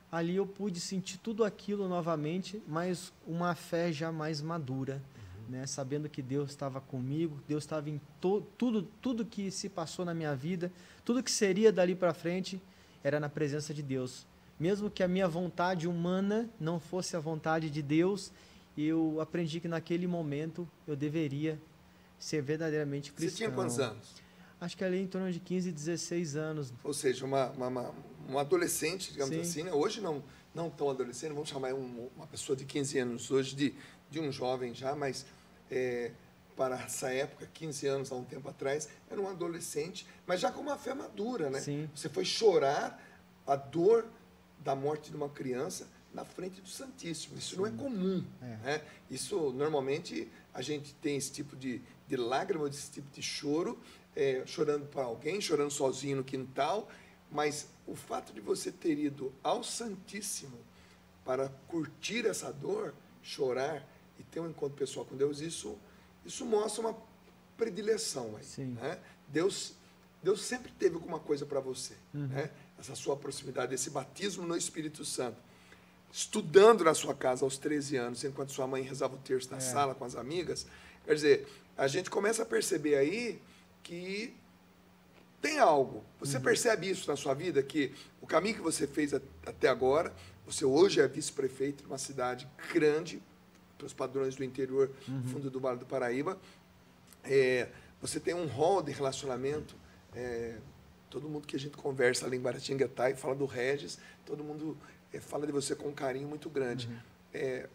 Ali 0.10 0.38
eu 0.38 0.48
pude 0.48 0.80
sentir 0.80 1.18
tudo 1.18 1.44
aquilo 1.44 1.90
novamente, 1.90 2.64
mas 2.66 3.12
uma 3.28 3.56
fé 3.56 3.92
já 3.92 4.10
mais 4.10 4.40
madura, 4.40 5.04
né? 5.50 5.68
Sabendo 5.68 6.08
que 6.08 6.22
Deus 6.22 6.50
estava 6.50 6.80
comigo, 6.80 7.42
Deus 7.46 7.66
estava 7.66 7.90
em 7.90 8.00
tudo, 8.22 8.84
tudo 9.02 9.26
que 9.26 9.52
se 9.52 9.68
passou 9.68 10.06
na 10.06 10.14
minha 10.14 10.34
vida, 10.34 10.72
tudo 11.04 11.22
que 11.22 11.30
seria 11.30 11.74
dali 11.74 11.94
para 11.94 12.14
frente 12.14 12.58
era 13.06 13.20
na 13.20 13.30
presença 13.30 13.72
de 13.72 13.84
Deus. 13.84 14.26
Mesmo 14.60 14.90
que 14.90 15.04
a 15.04 15.08
minha 15.08 15.28
vontade 15.28 15.88
humana 15.88 16.50
não 16.60 16.80
fosse 16.80 17.16
a 17.16 17.20
vontade 17.20 17.70
de 17.70 17.82
Deus, 17.84 18.32
eu 18.76 19.22
aprendi 19.22 19.60
que 19.60 19.68
naquele 19.68 20.08
momento 20.08 20.68
eu 20.88 20.96
deveria 20.96 21.62
ser 22.18 22.42
verdadeiramente 22.42 23.12
Você 23.12 23.16
cristão. 23.18 23.38
tinha 23.38 23.52
quantos 23.52 23.80
anos? 23.80 24.08
Acho 24.60 24.76
que 24.76 24.84
ali 24.84 25.00
em 25.00 25.06
torno 25.06 25.32
de 25.32 25.40
15, 25.40 25.72
16 25.72 26.36
anos. 26.36 26.74
Ou 26.84 26.94
seja, 26.96 27.26
uma, 27.26 27.52
uma, 27.52 27.68
uma- 27.68 27.94
um 28.28 28.40
adolescente, 28.40 29.12
digamos 29.12 29.36
Sim. 29.36 29.42
assim, 29.42 29.64
né? 29.64 29.72
hoje 29.72 30.02
não, 30.02 30.24
não 30.56 30.68
tão 30.72 30.90
adolescente, 30.90 31.32
vamos 31.34 31.50
chamar 31.50 31.76
um- 31.76 32.10
uma 32.18 32.26
pessoa 32.26 32.56
de 32.56 32.66
15 32.66 32.98
anos 32.98 33.30
hoje 33.30 33.56
de, 33.56 33.76
de 34.10 34.20
um 34.20 34.32
jovem 34.32 34.74
já, 34.74 34.96
mas 34.96 35.28
é, 35.70 36.12
para 36.56 36.82
essa 36.82 37.12
época, 37.12 37.48
15 37.54 37.88
anos 37.88 38.12
há 38.12 38.16
um 38.16 38.24
tempo 38.24 38.50
atrás, 38.50 38.88
era 39.10 39.20
um 39.20 39.28
adolescente, 39.28 40.08
mas 40.26 40.40
já 40.40 40.52
com 40.52 40.62
uma 40.62 40.78
fé 40.78 40.94
madura, 40.94 41.50
né? 41.50 41.60
Sim. 41.60 41.90
Você 41.94 42.10
foi 42.10 42.24
chorar 42.24 43.02
a 43.46 43.56
dor 43.56 44.06
da 44.60 44.76
morte 44.76 45.12
de 45.12 45.16
uma 45.16 45.30
criança 45.30 45.88
na 46.14 46.24
frente 46.24 46.62
do 46.62 46.70
Santíssimo. 46.70 47.38
Isso 47.38 47.58
não 47.58 47.68
é 47.68 47.72
comum. 47.72 48.26
É. 48.42 48.46
Né? 48.46 48.82
Isso, 49.12 49.52
normalmente, 49.52 50.32
a 50.54 50.62
gente 50.62 50.94
tem 50.96 51.18
esse 51.18 51.32
tipo 51.32 51.56
de, 51.56 51.82
de 52.08 52.16
lágrima, 52.16 52.68
esse 52.70 52.90
tipo 52.90 53.12
de 53.12 53.22
choro, 53.22 53.78
é, 54.16 54.42
chorando 54.46 54.86
para 54.88 55.04
alguém, 55.04 55.42
chorando 55.42 55.72
sozinho 55.72 56.18
no 56.18 56.24
quintal, 56.24 56.90
mas 57.30 57.68
o 57.86 57.96
fato 57.96 58.34
de 58.34 58.40
você 58.40 58.72
ter 58.72 58.98
ido 58.98 59.34
ao 59.44 59.62
Santíssimo 59.62 60.58
para 61.26 61.50
curtir 61.68 62.26
essa 62.26 62.52
dor, 62.52 62.94
chorar 63.22 63.86
e 64.18 64.24
ter 64.24 64.40
um 64.40 64.50
encontro 64.50 64.78
pessoal 64.78 65.06
com 65.06 65.18
Deus, 65.18 65.42
isso, 65.42 65.78
isso 66.26 66.46
mostra 66.46 66.82
uma 66.82 66.98
predileção. 67.58 68.36
Aí, 68.38 68.66
né? 68.66 69.00
Deus, 69.28 69.74
Deus 70.22 70.42
sempre 70.42 70.72
teve 70.72 70.96
alguma 70.96 71.20
coisa 71.20 71.46
para 71.46 71.60
você. 71.60 71.94
Uhum. 72.14 72.28
Né? 72.28 72.50
Essa 72.80 72.96
sua 72.96 73.16
proximidade, 73.16 73.74
esse 73.74 73.90
batismo 73.90 74.46
no 74.46 74.56
Espírito 74.58 75.04
Santo. 75.06 75.38
estudando 76.12 76.84
na 76.86 76.94
sua 76.94 77.14
casa 77.14 77.44
aos 77.44 77.58
13 77.58 77.98
anos, 77.98 78.24
enquanto 78.24 78.50
sua 78.54 78.66
mãe 78.66 78.82
rezava 78.82 79.16
o 79.16 79.18
terço 79.18 79.52
na 79.52 79.58
É. 79.58 79.60
sala 79.60 79.94
com 79.94 80.06
as 80.06 80.16
amigas. 80.16 80.66
Quer 81.04 81.14
dizer, 81.14 81.48
a 81.76 81.88
gente 81.90 82.10
começa 82.10 82.44
a 82.44 82.46
perceber 82.46 82.96
aí 82.96 83.42
que 83.84 84.34
tem 85.42 85.60
algo. 85.60 86.06
Você 86.22 86.40
percebe 86.40 86.90
isso 86.90 87.10
na 87.10 87.18
sua 87.18 87.34
vida, 87.34 87.62
que 87.62 87.94
o 88.22 88.26
caminho 88.28 88.56
que 88.56 88.62
você 88.62 88.88
fez 88.88 89.14
até 89.14 89.68
agora, 89.68 90.14
você 90.46 90.64
hoje 90.64 91.02
é 91.02 91.08
vice-prefeito 91.08 91.84
de 91.84 91.88
uma 91.90 91.98
cidade 91.98 92.48
grande, 92.72 93.22
para 93.78 93.86
os 93.86 93.94
padrões 93.94 94.36
do 94.36 94.44
interior, 94.44 94.92
fundo 95.32 95.50
do 95.50 95.60
Vale 95.60 95.80
do 95.80 95.86
Paraíba. 95.86 96.40
É, 97.24 97.68
você 98.02 98.20
tem 98.20 98.34
um 98.34 98.46
rol 98.46 98.82
de 98.82 98.92
relacionamento. 98.92 99.76
é, 100.16 100.58
todo 101.10 101.30
mundo 101.30 101.48
que 101.48 101.56
a 101.56 101.60
gente 101.60 101.78
conversa 101.78 102.26
ali 102.26 102.36
em 102.36 102.42
Guaratinguetá 102.42 103.10
e 103.10 103.16
fala 103.16 103.36
do 103.36 103.46
Regis, 103.46 103.98
todo 104.26 104.44
mundo 104.44 104.78
é, 105.14 105.20
fala 105.20 105.46
de 105.46 105.52
você 105.52 105.74
com 105.74 105.88
um 105.88 105.94
carinho 105.94 106.28
muito 106.28 106.50
grande. 106.50 106.90
É, 107.34 107.70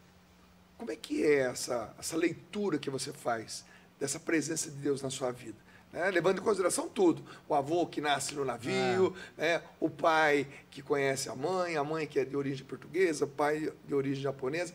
como 0.77 0.91
é 0.91 0.97
que 0.97 1.25
é 1.25 1.41
essa, 1.41 1.95
essa 1.99 2.17
leitura 2.17 2.79
que 2.79 2.91
você 2.91 3.13
faz 3.13 3.65
dessa 3.99 4.21
presença 4.21 4.71
de 4.71 4.77
Deus 4.77 5.01
na 5.01 5.11
sua 5.11 5.31
vida? 5.31 5.57
né? 5.93 6.11
Levando 6.11 6.39
em 6.39 6.43
consideração 6.43 6.89
tudo. 6.89 7.23
O 7.49 7.55
avô 7.55 7.87
que 7.87 8.01
nasce 8.01 8.35
no 8.35 8.45
navio, 8.45 9.15
né? 9.37 9.63
o 9.79 9.89
pai 9.89 10.47
que 10.71 10.83
conhece 10.83 11.29
a 11.29 11.35
mãe, 11.35 11.77
a 11.77 11.85
mãe 11.85 12.07
que 12.07 12.19
é 12.19 12.25
de 12.25 12.37
origem 12.37 12.65
portuguesa, 12.65 13.25
o 13.25 13.29
pai 13.29 13.73
de 13.87 13.95
origem 13.95 14.23
japonesa. 14.23 14.75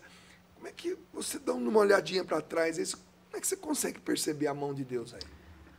Como 0.65 0.73
é 0.73 0.73
que 0.75 0.97
você 1.13 1.37
dá 1.37 1.53
uma 1.53 1.79
olhadinha 1.79 2.25
para 2.25 2.41
trás? 2.41 2.79
Isso, 2.79 2.97
como 2.97 3.37
é 3.37 3.39
que 3.39 3.45
você 3.45 3.55
consegue 3.55 3.99
perceber 3.99 4.47
a 4.47 4.53
mão 4.53 4.73
de 4.73 4.83
Deus 4.83 5.13
aí? 5.13 5.21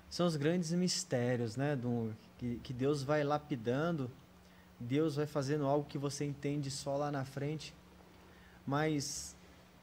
São 0.09 0.29
os 0.29 0.37
grandes 0.37 0.71
mistérios, 0.71 1.57
né, 1.57 1.75
Dunga? 1.75 2.17
Que, 2.39 2.61
que 2.63 2.73
Deus 2.73 3.03
vai 3.03 3.25
lapidando, 3.25 4.09
Deus 4.79 5.17
vai 5.17 5.27
fazendo 5.27 5.67
algo 5.67 5.89
que 5.89 5.99
você 5.99 6.25
entende 6.25 6.71
só 6.71 6.97
lá 6.97 7.11
na 7.11 7.25
frente. 7.25 7.75
Mas 8.65 9.35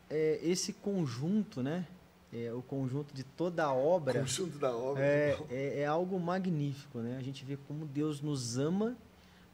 é, 0.09 0.39
esse 0.41 0.71
conjunto, 0.71 1.61
né? 1.61 1.85
É, 2.31 2.53
o 2.53 2.61
conjunto 2.61 3.13
de 3.13 3.25
toda 3.25 3.65
a 3.65 3.73
obra 3.73 4.21
Conjunto 4.21 4.57
da 4.57 4.73
obra. 4.73 5.03
é, 5.03 5.37
é, 5.51 5.79
é 5.81 5.85
algo 5.85 6.17
magnífico, 6.17 6.99
né? 6.99 7.17
A 7.17 7.21
gente 7.21 7.43
vê 7.43 7.57
como 7.67 7.85
Deus 7.85 8.21
nos 8.21 8.57
ama, 8.57 8.95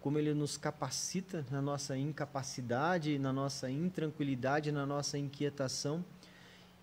como 0.02 0.18
Ele 0.18 0.34
nos 0.34 0.58
capacita 0.58 1.46
na 1.52 1.62
nossa 1.62 1.98
incapacidade, 1.98 3.20
na 3.20 3.34
nossa 3.34 3.70
intranquilidade, 3.70 4.72
na 4.72 4.86
nossa 4.86 5.18
inquietação. 5.18 6.04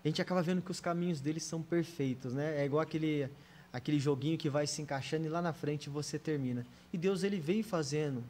A 0.03 0.07
gente 0.07 0.21
acaba 0.21 0.41
vendo 0.41 0.61
que 0.61 0.71
os 0.71 0.79
caminhos 0.79 1.19
dele 1.19 1.39
são 1.39 1.61
perfeitos, 1.61 2.33
né? 2.33 2.61
É 2.61 2.65
igual 2.65 2.81
aquele, 2.81 3.29
aquele 3.73 3.99
joguinho 3.99 4.37
que 4.37 4.49
vai 4.49 4.67
se 4.67 4.81
encaixando 4.81 5.25
e 5.25 5.29
lá 5.29 5.41
na 5.41 5.51
frente 5.51 5.89
você 5.89 6.19
termina. 6.19 6.65
E 6.93 6.97
Deus 6.97 7.23
ele 7.23 7.39
veio 7.39 7.63
fazendo 7.63 8.23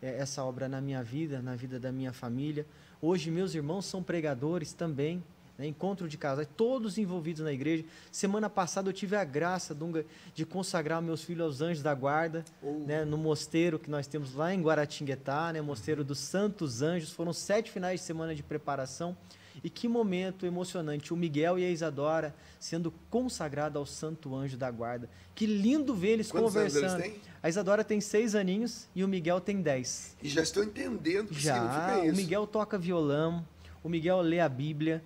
é, 0.00 0.18
essa 0.18 0.44
obra 0.44 0.68
na 0.68 0.80
minha 0.80 1.02
vida, 1.02 1.42
na 1.42 1.56
vida 1.56 1.78
da 1.78 1.90
minha 1.90 2.12
família. 2.12 2.64
Hoje 3.02 3.30
meus 3.30 3.54
irmãos 3.54 3.86
são 3.86 4.02
pregadores 4.02 4.72
também, 4.72 5.22
né? 5.58 5.66
encontro 5.66 6.08
de 6.08 6.16
casais, 6.16 6.46
todos 6.56 6.96
envolvidos 6.98 7.42
na 7.42 7.52
igreja. 7.52 7.84
Semana 8.12 8.48
passada 8.48 8.88
eu 8.88 8.92
tive 8.92 9.16
a 9.16 9.24
graça, 9.24 9.74
Dunga, 9.74 10.06
de 10.34 10.46
consagrar 10.46 11.02
meus 11.02 11.22
filhos 11.24 11.42
aos 11.44 11.60
anjos 11.60 11.82
da 11.82 11.92
guarda, 11.94 12.44
Oh. 12.62 12.84
né? 12.86 13.04
no 13.04 13.18
mosteiro 13.18 13.78
que 13.78 13.90
nós 13.90 14.06
temos 14.06 14.34
lá 14.34 14.54
em 14.54 14.62
Guaratinguetá, 14.62 15.52
né? 15.52 15.60
mosteiro 15.60 16.04
dos 16.04 16.18
Santos 16.20 16.80
Anjos. 16.80 17.10
Foram 17.10 17.32
sete 17.32 17.70
finais 17.70 18.00
de 18.00 18.06
semana 18.06 18.34
de 18.34 18.42
preparação. 18.42 19.16
E 19.64 19.68
que 19.68 19.88
momento 19.88 20.46
emocionante, 20.46 21.12
o 21.12 21.16
Miguel 21.16 21.58
e 21.58 21.64
a 21.64 21.70
Isadora 21.70 22.32
sendo 22.60 22.92
consagrados 23.10 23.76
ao 23.76 23.84
Santo 23.84 24.32
Anjo 24.36 24.56
da 24.56 24.70
Guarda. 24.70 25.10
Que 25.34 25.46
lindo 25.46 25.96
ver 25.96 26.10
eles 26.10 26.30
Quantos 26.30 26.52
conversando. 26.54 27.02
eles? 27.02 27.18
A 27.42 27.48
Isadora 27.48 27.82
tem 27.82 28.00
seis 28.00 28.36
aninhos 28.36 28.86
e 28.94 29.02
o 29.02 29.08
Miguel 29.08 29.40
tem 29.40 29.60
dez. 29.60 30.16
E 30.22 30.28
já 30.28 30.42
estou 30.42 30.62
entendendo 30.62 31.26
o 31.30 31.34
que 31.34 31.40
Já, 31.40 31.54
significa 31.54 31.98
o 32.02 32.04
isso. 32.06 32.16
Miguel 32.16 32.46
toca 32.46 32.78
violão, 32.78 33.44
o 33.82 33.88
Miguel 33.88 34.20
lê 34.20 34.38
a 34.38 34.48
Bíblia. 34.48 35.02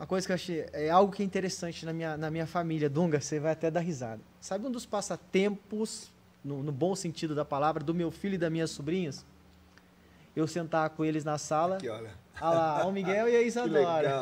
Uma 0.00 0.06
coisa 0.06 0.26
que 0.26 0.32
eu 0.32 0.34
achei, 0.34 0.66
é 0.72 0.88
algo 0.88 1.12
que 1.12 1.22
é 1.22 1.26
interessante 1.26 1.84
na 1.84 1.92
minha, 1.92 2.16
na 2.16 2.30
minha 2.30 2.46
família, 2.46 2.88
Dunga, 2.88 3.20
você 3.20 3.38
vai 3.38 3.52
até 3.52 3.70
dar 3.70 3.80
risada. 3.80 4.20
Sabe 4.40 4.66
um 4.66 4.70
dos 4.70 4.86
passatempos, 4.86 6.10
no, 6.42 6.62
no 6.62 6.72
bom 6.72 6.96
sentido 6.96 7.34
da 7.34 7.44
palavra, 7.44 7.84
do 7.84 7.92
meu 7.92 8.10
filho 8.10 8.34
e 8.34 8.38
das 8.38 8.50
minhas 8.50 8.70
sobrinhas? 8.70 9.26
Eu 10.34 10.46
sentar 10.46 10.88
com 10.90 11.04
eles 11.04 11.22
na 11.22 11.36
sala, 11.36 11.76
Aqui, 11.76 11.88
olha. 11.90 12.12
ah 12.40 12.50
lá, 12.50 12.86
o 12.86 12.92
Miguel 12.92 13.28
e 13.28 13.36
a 13.36 13.42
Isadora. 13.46 13.80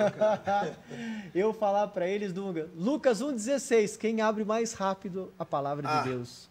legal, 0.09 0.75
eu 1.33 1.53
falar 1.55 1.87
para 1.89 2.09
eles, 2.09 2.33
Dunga, 2.33 2.69
Lucas 2.77 3.23
1,16, 3.23 3.97
quem 3.97 4.21
abre 4.21 4.45
mais 4.45 4.73
rápido 4.73 5.33
a 5.39 5.45
palavra 5.45 5.89
Ah. 5.89 6.03
de 6.03 6.09
Deus? 6.09 6.49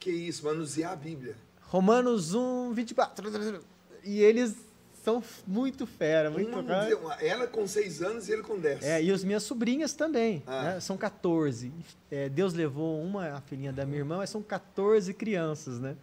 Que 0.00 0.10
isso, 0.10 0.42
manusear 0.46 0.92
a 0.92 0.96
Bíblia. 0.96 1.36
Romanos 1.60 2.32
1, 2.34 2.72
24. 2.72 3.30
E 4.04 4.20
eles 4.22 4.56
são 5.08 5.22
muito 5.46 5.86
fera, 5.86 6.30
muito 6.30 6.50
Uma, 6.58 6.86
uma- 6.96 7.14
ela 7.22 7.46
com 7.46 7.66
seis 7.66 8.02
anos 8.02 8.28
e 8.28 8.32
ele 8.32 8.42
com 8.42 8.58
dez. 8.58 8.82
É, 8.82 9.02
e 9.02 9.10
as 9.10 9.24
minhas 9.24 9.42
sobrinhas 9.42 9.94
também, 9.94 10.42
Ah. 10.46 10.62
né? 10.74 10.80
São 10.80 10.96
14. 10.98 11.72
É, 12.10 12.28
Deus 12.28 12.52
levou 12.52 13.00
uma, 13.02 13.28
a 13.28 13.40
filhinha 13.40 13.72
da 13.72 13.86
minha 13.86 13.98
irmã, 13.98 14.18
mas 14.18 14.28
são 14.30 14.42
14 14.42 15.14
crianças, 15.14 15.78
né? 15.80 15.96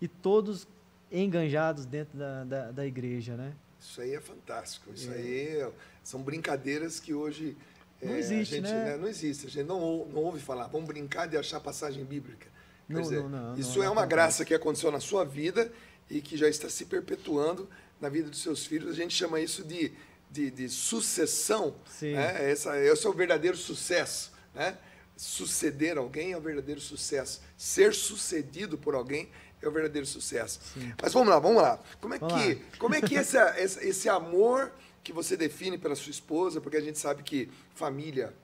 E 0.00 0.06
todos 0.08 0.66
enganjados 1.10 1.84
dentro 1.86 2.18
da, 2.18 2.44
da, 2.44 2.70
da 2.70 2.86
igreja, 2.86 3.36
né? 3.36 3.52
Isso 3.80 4.00
aí 4.00 4.14
é 4.14 4.20
fantástico. 4.20 4.90
Isso 4.94 5.10
aí 5.10 5.66
são 6.02 6.22
brincadeiras 6.22 7.00
que 7.00 7.12
hoje 7.14 7.56
Não 8.02 8.14
é, 8.14 8.18
existe, 8.18 8.54
a 8.54 8.56
gente, 8.58 8.70
né? 8.70 8.96
Não 8.96 9.08
existe. 9.08 9.46
A 9.46 9.50
gente 9.50 9.66
não, 9.66 10.06
não 10.06 10.22
ouve 10.22 10.40
falar. 10.40 10.66
Vamos 10.68 10.86
brincar 10.86 11.26
de 11.26 11.36
achar 11.36 11.58
passagem 11.60 12.04
bíblica. 12.04 12.46
Não, 12.88 13.00
dizer, 13.00 13.22
não, 13.22 13.28
não, 13.28 13.54
isso 13.56 13.82
é 13.82 13.88
uma 13.88 14.04
graça 14.04 14.44
que 14.44 14.52
aconteceu 14.54 14.90
na 14.90 15.00
sua 15.00 15.24
vida 15.24 15.72
e 16.10 16.20
que 16.20 16.36
já 16.36 16.48
está 16.48 16.68
se 16.68 16.84
perpetuando 16.84 17.68
na 18.02 18.08
vida 18.08 18.28
dos 18.28 18.42
seus 18.42 18.66
filhos. 18.66 18.90
A 18.90 18.94
gente 18.94 19.14
chama 19.14 19.40
isso 19.40 19.62
de, 19.62 19.92
de, 20.28 20.50
de 20.50 20.68
sucessão. 20.68 21.76
Sim. 21.88 22.14
Né? 22.14 22.50
Essa, 22.50 22.76
esse 22.78 23.06
é 23.06 23.08
o 23.08 23.12
verdadeiro 23.12 23.56
sucesso. 23.56 24.32
Né? 24.52 24.76
Suceder 25.16 25.96
alguém 25.96 26.32
é 26.32 26.36
o 26.36 26.40
verdadeiro 26.40 26.80
sucesso. 26.80 27.40
Ser 27.56 27.94
sucedido 27.94 28.76
por 28.76 28.96
alguém 28.96 29.30
é 29.62 29.68
o 29.68 29.70
verdadeiro 29.70 30.06
sucesso. 30.06 30.60
Mas 31.00 31.12
vamos 31.12 31.28
lá, 31.28 31.38
vamos 31.38 31.62
lá. 31.62 31.80
Como 32.00 32.12
é 32.12 32.18
Vamos 32.18 32.42
que, 32.42 32.54
lá. 32.54 32.60
como 32.78 32.94
é 32.96 33.00
que 33.00 33.16
essa, 33.16 33.54
esse, 33.62 33.86
esse 33.86 34.08
amor 34.08 34.72
que 35.04 35.12
você 35.12 35.36
define 35.36 35.78
pela 35.78 35.94
sua 35.94 36.10
esposa, 36.10 36.60
porque 36.60 36.76
a 36.76 36.80
gente 36.80 36.98
sabe 36.98 37.22
que 37.22 37.48
família, 37.74 38.34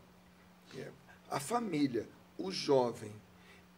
é, 0.76 0.86
a 1.28 1.40
família, 1.40 2.06
o 2.36 2.52
jovem 2.52 3.12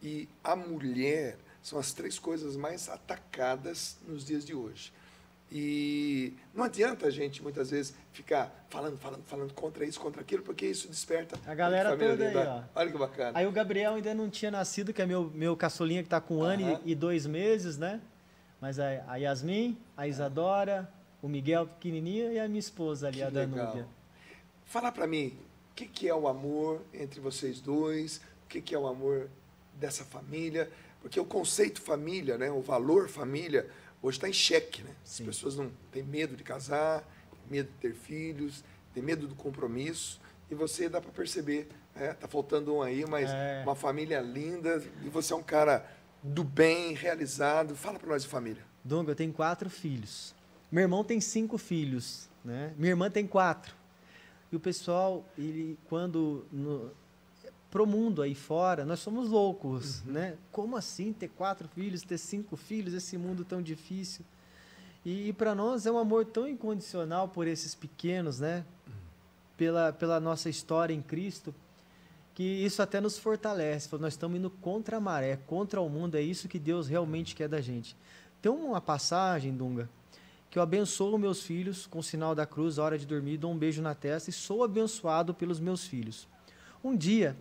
e 0.01 0.29
a 0.43 0.55
mulher 0.55 1.37
são 1.63 1.79
as 1.79 1.91
três 1.91 2.19
coisas 2.19 2.55
mais 2.55 2.87
atacadas 2.87 3.97
nos 4.07 4.25
dias 4.25 4.45
de 4.45 4.53
hoje. 4.53 4.91
E 5.51 6.33
não 6.53 6.63
adianta 6.63 7.07
a 7.07 7.09
gente, 7.09 7.43
muitas 7.43 7.71
vezes, 7.71 7.93
ficar 8.13 8.65
falando, 8.69 8.97
falando, 8.97 9.23
falando 9.25 9.53
contra 9.53 9.83
isso, 9.85 9.99
contra 9.99 10.21
aquilo, 10.21 10.41
porque 10.43 10.65
isso 10.65 10.87
desperta. 10.87 11.37
A 11.45 11.53
galera 11.53 11.89
família 11.89 12.11
toda 12.11 12.23
aí, 12.23 12.33
linda. 12.33 12.65
ó. 12.73 12.79
Olha 12.79 12.91
que 12.91 12.97
bacana. 12.97 13.37
Aí 13.37 13.45
o 13.45 13.51
Gabriel 13.51 13.95
ainda 13.95 14.13
não 14.13 14.29
tinha 14.29 14.49
nascido, 14.49 14.93
que 14.93 15.01
é 15.01 15.05
meu, 15.05 15.29
meu 15.33 15.57
caçulinha 15.57 16.01
que 16.01 16.07
tá 16.07 16.21
com 16.21 16.37
um 16.37 16.41
ano 16.43 16.79
e, 16.85 16.95
dois 16.95 17.25
meses, 17.25 17.77
né? 17.77 17.99
Mas 18.61 18.79
a, 18.79 19.03
a 19.07 19.17
Yasmin, 19.17 19.77
a 19.97 20.07
Isadora, 20.07 20.89
o 21.21 21.27
Miguel 21.27 21.67
pequenininho 21.67 22.31
e 22.31 22.39
a 22.39 22.47
minha 22.47 22.59
esposa 22.59 23.07
ali, 23.07 23.17
Que 23.17 23.23
a 23.23 23.27
legal. 23.27 23.47
Danúbia. 23.47 23.87
Fala 24.63 24.89
para 24.89 25.05
mim, 25.05 25.37
o 25.71 25.75
que, 25.75 25.85
que 25.85 26.07
é 26.07 26.15
o 26.15 26.29
amor 26.29 26.81
entre 26.93 27.19
vocês 27.19 27.59
dois? 27.59 28.21
O 28.45 28.47
que, 28.47 28.61
que 28.61 28.73
é 28.73 28.79
o 28.79 28.87
amor 28.87 29.29
dessa 29.73 30.05
família? 30.05 30.71
Porque 31.01 31.19
o 31.19 31.25
conceito 31.25 31.81
família, 31.81 32.37
né, 32.37 32.49
o 32.49 32.61
valor 32.61 33.09
família, 33.09 33.67
hoje 34.01 34.17
está 34.17 34.27
em 34.29 34.33
xeque. 34.33 34.83
Né? 34.83 34.91
As 35.03 35.09
Sim. 35.09 35.25
pessoas 35.25 35.55
não 35.55 35.71
têm 35.91 36.03
medo 36.03 36.35
de 36.35 36.43
casar, 36.43 37.03
medo 37.49 37.69
de 37.69 37.77
ter 37.77 37.93
filhos, 37.93 38.63
têm 38.93 39.03
medo 39.03 39.27
do 39.27 39.35
compromisso. 39.35 40.19
E 40.49 40.55
você 40.55 40.89
dá 40.89 40.99
para 40.99 41.11
perceber, 41.11 41.69
né? 41.95 42.13
tá 42.13 42.27
faltando 42.27 42.73
um 42.75 42.81
aí, 42.81 43.05
mas 43.07 43.29
É. 43.29 43.61
uma 43.65 43.75
família 43.75 44.19
linda. 44.19 44.83
E 45.03 45.09
você 45.09 45.33
é 45.33 45.35
um 45.35 45.43
cara 45.43 45.85
do 46.21 46.43
bem, 46.43 46.93
realizado. 46.93 47.75
Fala 47.75 47.97
para 47.97 48.09
nós 48.09 48.23
de 48.23 48.27
família. 48.29 48.63
Dunga, 48.83 49.11
eu 49.11 49.15
tenho 49.15 49.31
quatro 49.31 49.69
filhos. 49.69 50.35
Meu 50.71 50.81
irmão 50.83 51.03
tem 51.03 51.19
cinco 51.21 51.57
filhos, 51.57 52.29
né? 52.43 52.73
Minha 52.77 52.91
irmã 52.91 53.09
tem 53.09 53.27
quatro. 53.27 53.75
E 54.51 54.55
o 54.55 54.59
pessoal, 54.59 55.25
ele, 55.37 55.77
quando 55.87 56.45
no, 56.51 56.91
pro 57.71 57.87
mundo 57.87 58.21
aí 58.21 58.35
fora, 58.35 58.83
nós 58.83 58.99
somos 58.99 59.29
loucos, 59.29 60.03
né? 60.03 60.35
Como 60.51 60.75
assim 60.75 61.13
ter 61.13 61.29
quatro 61.29 61.69
filhos, 61.69 62.03
ter 62.03 62.17
cinco 62.17 62.57
filhos, 62.57 62.93
esse 62.93 63.17
mundo 63.17 63.45
tão 63.45 63.61
difícil? 63.61 64.25
E, 65.03 65.33
para 65.33 65.55
nós 65.55 65.85
é 65.85 65.91
um 65.91 65.97
amor 65.97 66.25
tão 66.25 66.47
incondicional 66.47 67.29
por 67.29 67.47
esses 67.47 67.73
pequenos, 67.73 68.39
né? 68.39 68.65
Pela, 69.57 69.93
pela 69.93 70.19
nossa 70.19 70.49
história 70.49 70.93
em 70.93 71.01
Cristo, 71.01 71.55
que 72.35 72.43
isso 72.43 72.81
até 72.81 72.99
nos 72.99 73.17
fortalece. 73.17 73.89
Nós 73.97 74.13
estamos 74.13 74.37
indo 74.37 74.49
contra 74.49 74.97
a 74.97 74.99
maré, 74.99 75.37
contra 75.47 75.79
o 75.79 75.89
mundo, 75.89 76.15
é 76.15 76.21
isso 76.21 76.47
que 76.47 76.59
Deus 76.59 76.87
realmente 76.87 77.33
quer 77.33 77.47
da 77.47 77.61
gente. 77.61 77.95
Tem 78.41 78.51
uma 78.51 78.81
passagem, 78.81 79.55
Dunga, 79.55 79.89
que 80.49 80.59
eu 80.59 80.63
abençoo 80.63 81.17
meus 81.17 81.41
filhos 81.41 81.87
com 81.87 81.99
o 81.99 82.03
sinal 82.03 82.35
da 82.35 82.45
cruz, 82.45 82.77
a 82.77 82.83
hora 82.83 82.97
de 82.97 83.05
dormir, 83.05 83.37
dou 83.37 83.51
um 83.51 83.57
beijo 83.57 83.81
na 83.81 83.95
testa 83.95 84.29
e 84.29 84.33
sou 84.33 84.63
abençoado 84.63 85.33
pelos 85.33 85.59
meus 85.59 85.85
filhos. 85.85 86.27
Um 86.83 86.95
dia, 86.95 87.37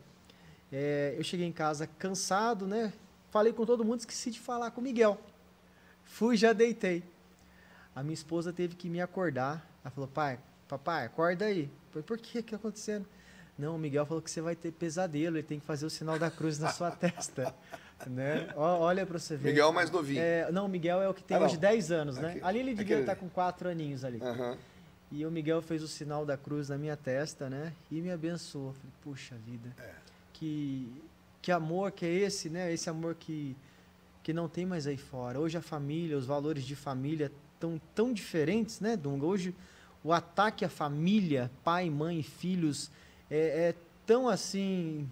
eh, 0.73 1.15
eu 1.17 1.25
cheguei 1.25 1.47
em 1.47 1.53
casa 1.53 1.87
cansado, 1.99 2.67
né? 2.67 2.93
Falei 3.31 3.53
com 3.53 3.65
todo 3.65 3.85
mundo, 3.85 4.01
esqueci 4.01 4.31
de 4.31 4.41
falar 4.41 4.71
com 4.73 4.81
o 4.81 4.85
Miguel. 4.85 5.19
Fui, 6.05 6.37
já 6.37 6.53
deitei. 6.53 7.03
A 7.95 8.03
minha 8.03 8.15
esposa 8.15 8.53
teve 8.53 8.75
que 8.75 8.89
me 8.89 9.01
acordar. 9.01 9.65
Ela 9.85 9.91
falou, 9.91 10.09
pai, 10.09 10.39
papai, 10.69 11.07
acorda 11.07 11.45
aí. 11.45 11.71
Falei, 11.91 12.03
por 12.05 12.19
que 12.19 12.43
que 12.43 12.51
tá 12.51 12.57
acontecendo? 12.57 13.07
Não, 13.59 13.77
o 13.77 13.79
Miguel 13.79 14.07
falou 14.07 14.23
que 14.23 14.31
você 14.31 14.41
vai 14.41 14.57
ter 14.57 14.73
pesadelo, 14.73 15.37
ele 15.37 15.43
tem 15.47 15.61
que 15.61 15.67
fazer 15.67 15.85
o 15.87 15.91
sinal 15.91 16.19
da 16.19 16.31
cruz 16.31 16.59
na 16.59 16.71
sua 16.73 16.91
testa. 16.93 17.55
Né? 18.07 18.49
Olha 18.57 19.05
para 19.05 19.19
você 19.19 19.37
ver. 19.37 19.51
Miguel 19.51 19.67
é 19.67 19.71
o 19.71 19.75
mais 19.75 19.91
novinho. 19.91 20.21
É, 20.21 20.51
não, 20.51 20.65
o 20.65 20.69
Miguel 20.69 21.03
é 21.03 21.09
o 21.09 21.13
que 21.15 21.23
tem 21.23 21.37
Ah, 21.37 21.41
hoje 21.41 21.57
10 21.59 21.93
anos, 21.93 22.17
né? 22.17 22.31
Aqui- 22.31 22.41
ali 22.43 22.59
ele 22.61 22.71
devia 22.71 22.85
aquele 22.97 23.01
estar 23.01 23.13
ali. 23.13 23.21
com 23.21 23.29
4 23.29 23.69
aninhos 23.69 24.05
ali. 24.05 24.19
Aham. 24.23 24.57
E 25.13 25.27
o 25.27 25.31
Miguel 25.31 25.61
fez 25.61 25.83
o 25.83 25.89
sinal 25.89 26.25
da 26.25 26.37
cruz 26.39 26.69
na 26.71 26.79
minha 26.79 26.97
testa, 26.97 27.51
né? 27.51 27.73
E 27.91 28.01
me 28.01 28.11
abençoou. 28.11 28.73
Falei, 28.73 28.91
puxa 29.03 29.35
vida. 29.45 29.69
É. 29.79 29.93
Que, 30.41 30.89
que 31.43 31.53
amor 31.53 31.93
que 31.93 32.07
é 32.07 32.09
esse, 32.13 32.49
né? 32.49 32.73
Esse 32.73 32.89
amor 32.89 33.15
que, 33.15 33.55
que 34.23 34.33
não 34.33 34.49
tem 34.49 34.65
mais 34.65 34.87
aí 34.87 34.97
fora. 34.97 35.39
Hoje 35.39 35.59
a 35.59 35.63
família, 35.63 36.17
os 36.17 36.25
valores 36.25 36.65
de 36.65 36.75
família 36.75 37.31
estão 37.55 37.79
tão 37.95 38.11
diferentes, 38.13 38.81
né, 38.81 38.97
Dunga? 38.97 39.27
Hoje 39.27 39.55
o 40.03 40.15
ataque 40.15 40.65
à 40.65 40.69
família, 40.71 41.51
pai, 41.63 41.91
mãe, 41.91 42.23
filhos, 42.23 42.91
é, 43.31 43.69
é 43.69 43.75
tão 44.07 44.29
assim 44.31 45.07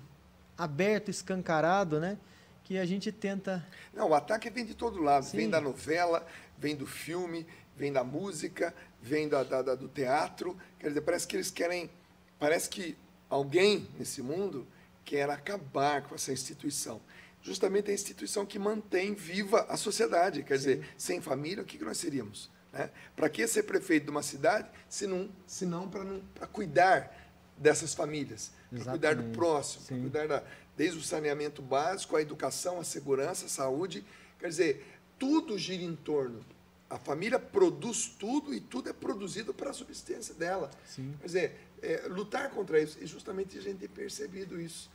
aberto, 0.57 1.11
escancarado, 1.11 2.01
né? 2.01 2.17
Que 2.64 2.79
a 2.79 2.87
gente 2.87 3.12
tenta 3.12 3.64
Não, 3.93 4.09
o 4.09 4.14
ataque 4.14 4.49
vem 4.49 4.64
de 4.64 4.75
todo 4.75 5.03
lado. 5.03 5.25
Vem 5.31 5.45
Sim. 5.45 5.51
da 5.51 5.61
novela, 5.61 6.27
vem 6.59 6.75
do 6.75 6.87
filme, 6.87 7.47
vem 7.77 7.93
da 7.93 8.03
música, 8.03 8.75
vem 9.03 9.29
da, 9.29 9.43
da- 9.45 9.61
da- 9.61 9.75
do 9.75 9.88
teatro. 9.88 10.57
Quer 10.79 10.88
dizer, 10.88 11.03
parece 11.03 11.27
que 11.27 11.37
eles 11.37 11.51
querem. 11.51 11.91
Parece 12.38 12.69
que 12.71 12.97
alguém 13.29 13.87
nesse 13.99 14.23
mundo 14.23 14.67
quer 15.09 15.31
acabar 15.31 16.03
com 16.03 16.14
essa 16.14 16.31
instituição. 16.31 17.01
Justamente 17.40 17.90
a 17.90 17.94
instituição 17.94 18.44
que 18.44 18.59
mantém 18.59 19.14
viva 19.14 19.62
a 19.71 19.77
sociedade. 19.79 20.42
Quer 20.42 20.59
dizer, 20.59 20.88
sem 20.99 21.18
família, 21.18 21.62
o 21.62 21.66
que, 21.66 21.83
nós 21.83 21.97
seríamos? 21.97 22.51
Né? 22.71 22.90
Para 23.16 23.31
que 23.31 23.47
ser 23.47 23.62
prefeito 23.62 24.05
de 24.05 24.11
uma 24.11 24.23
cidade 24.23 24.68
se 24.87 25.07
não, 25.07 25.31
se 25.47 25.64
não 25.64 25.88
para 25.88 26.47
cuidar 26.49 27.11
dessas 27.57 27.94
famílias? 27.94 28.51
Para 28.71 28.92
cuidar 28.92 29.14
do 29.14 29.23
próximo, 29.35 29.87
para 29.87 29.97
cuidar 29.97 30.29
da, 30.29 30.44
desde 30.77 30.99
o 30.99 31.03
saneamento 31.03 31.62
básico, 31.62 32.14
a 32.14 32.21
educação, 32.21 32.79
a 32.79 32.85
segurança, 32.85 33.47
a 33.47 33.49
saúde. 33.49 34.05
Quer 34.38 34.49
dizer, 34.49 34.87
tudo 35.18 35.57
gira 35.57 35.83
em 35.83 35.97
torno. 35.97 36.44
A 36.90 36.99
família 36.99 37.38
produz 37.38 38.14
tudo 38.18 38.53
e 38.53 38.61
tudo 38.61 38.90
é 38.90 38.92
produzido 38.92 39.55
para 39.55 39.71
a 39.71 39.73
subsistência 39.73 40.35
dela. 40.35 40.71
Sim. 40.85 41.14
Quer 41.21 41.27
dizer, 41.27 41.57
é, 41.81 42.03
lutar 42.09 42.51
contra 42.51 42.79
isso, 42.79 42.99
e 43.01 43.07
justamente 43.07 43.57
a 43.57 43.62
gente 43.62 43.79
tem 43.79 43.88
percebido 43.88 44.61
isso. 44.61 44.90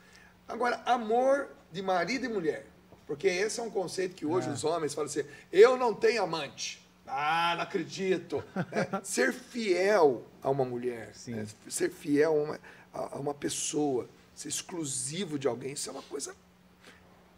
Agora, 0.48 0.82
amor 0.86 1.50
de 1.72 1.82
marido 1.82 2.26
e 2.26 2.30
mulher. 2.30 2.66
Porque 3.08 3.28
esse 3.28 3.60
é 3.60 3.64
um 3.64 3.70
conceito 3.70 4.16
que 4.16 4.26
hoje 4.26 4.48
É. 4.50 4.52
os 4.52 4.64
homens 4.64 4.94
falam 4.94 5.10
assim: 5.10 5.24
eu 5.52 5.76
não 5.78 5.94
tenho 5.94 6.24
amante. 6.24 6.82
Ah, 7.06 7.54
não 7.58 7.64
acredito. 7.64 8.44
né? 8.56 9.02
Ser 9.04 9.34
fiel 9.34 10.26
a 10.42 10.50
uma 10.50 10.64
mulher, 10.64 11.12
né? 11.28 11.46
ser 11.68 11.90
fiel 11.90 12.32
a 12.32 12.44
uma, 12.44 12.60
a 12.94 13.20
uma 13.20 13.34
pessoa, 13.34 14.08
ser 14.34 14.48
exclusivo 14.48 15.38
de 15.38 15.48
alguém, 15.48 15.74
isso 15.74 15.90
é 15.90 15.92
uma 15.92 16.02
coisa 16.04 16.34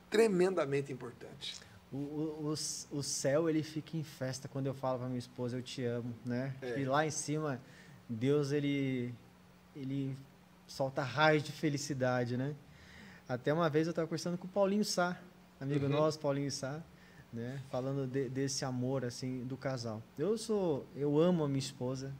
tremendamente 0.09 0.91
importante. 0.93 1.55
O, 1.91 1.97
o, 1.97 2.53
o 2.91 3.03
céu 3.03 3.49
ele 3.49 3.63
fica 3.63 3.95
em 3.97 4.03
festa 4.03 4.47
quando 4.47 4.65
eu 4.67 4.73
falo 4.73 4.99
para 4.99 5.07
minha 5.07 5.19
esposa 5.19 5.57
eu 5.57 5.61
te 5.61 5.83
amo, 5.83 6.13
né? 6.25 6.53
É. 6.61 6.79
E 6.79 6.85
lá 6.85 7.05
em 7.05 7.11
cima 7.11 7.61
Deus 8.09 8.51
ele 8.51 9.13
ele 9.75 10.15
solta 10.67 11.01
raios 11.03 11.43
de 11.43 11.51
felicidade, 11.51 12.37
né? 12.37 12.53
Até 13.27 13.53
uma 13.53 13.69
vez 13.69 13.87
eu 13.87 13.91
estava 13.91 14.07
conversando 14.07 14.37
com 14.37 14.45
o 14.45 14.49
Paulinho 14.49 14.85
Sá, 14.85 15.19
amigo 15.59 15.85
Uhum. 15.85 15.91
nosso, 15.91 16.19
Paulinho 16.19 16.51
Sá, 16.51 16.81
né? 17.33 17.59
Falando 17.71 18.05
de- 18.07 18.29
desse 18.29 18.63
amor 18.63 19.03
assim 19.03 19.43
do 19.45 19.57
casal. 19.57 20.01
Eu 20.17 20.37
sou 20.37 20.85
eu 20.95 21.19
amo 21.19 21.43
a 21.43 21.47
minha 21.47 21.59
esposa. 21.59 22.13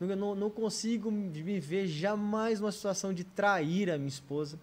Eu 0.00 0.16
não, 0.16 0.34
não 0.34 0.48
consigo 0.50 1.10
me 1.10 1.60
ver 1.60 1.86
jamais 1.86 2.58
numa 2.60 2.72
situação 2.72 3.12
de 3.12 3.22
trair 3.22 3.90
a 3.90 3.98
minha 3.98 4.08
esposa. 4.08 4.58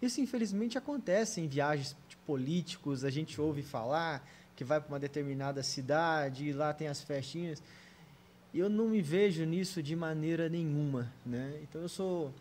Isso, 0.00 0.20
infelizmente, 0.20 0.78
acontece 0.78 1.40
em 1.42 1.46
viagens 1.48 1.94
de 2.08 2.16
políticos. 2.18 3.04
A 3.04 3.10
gente 3.10 3.38
ouve 3.40 3.62
falar 3.62 4.26
que 4.56 4.64
vai 4.64 4.80
para 4.80 4.88
uma 4.88 4.98
determinada 4.98 5.62
cidade 5.62 6.46
e 6.48 6.52
lá 6.54 6.72
tem 6.72 6.88
as 6.88 7.02
festinhas. 7.02 7.62
Eu 8.54 8.70
não 8.70 8.88
me 8.88 9.02
vejo 9.02 9.44
nisso 9.44 9.82
de 9.82 9.94
maneira 9.94 10.48
nenhuma, 10.48 11.12
né? 11.26 11.58
Então, 11.62 11.82
eu 11.82 11.88
sou... 11.88 12.32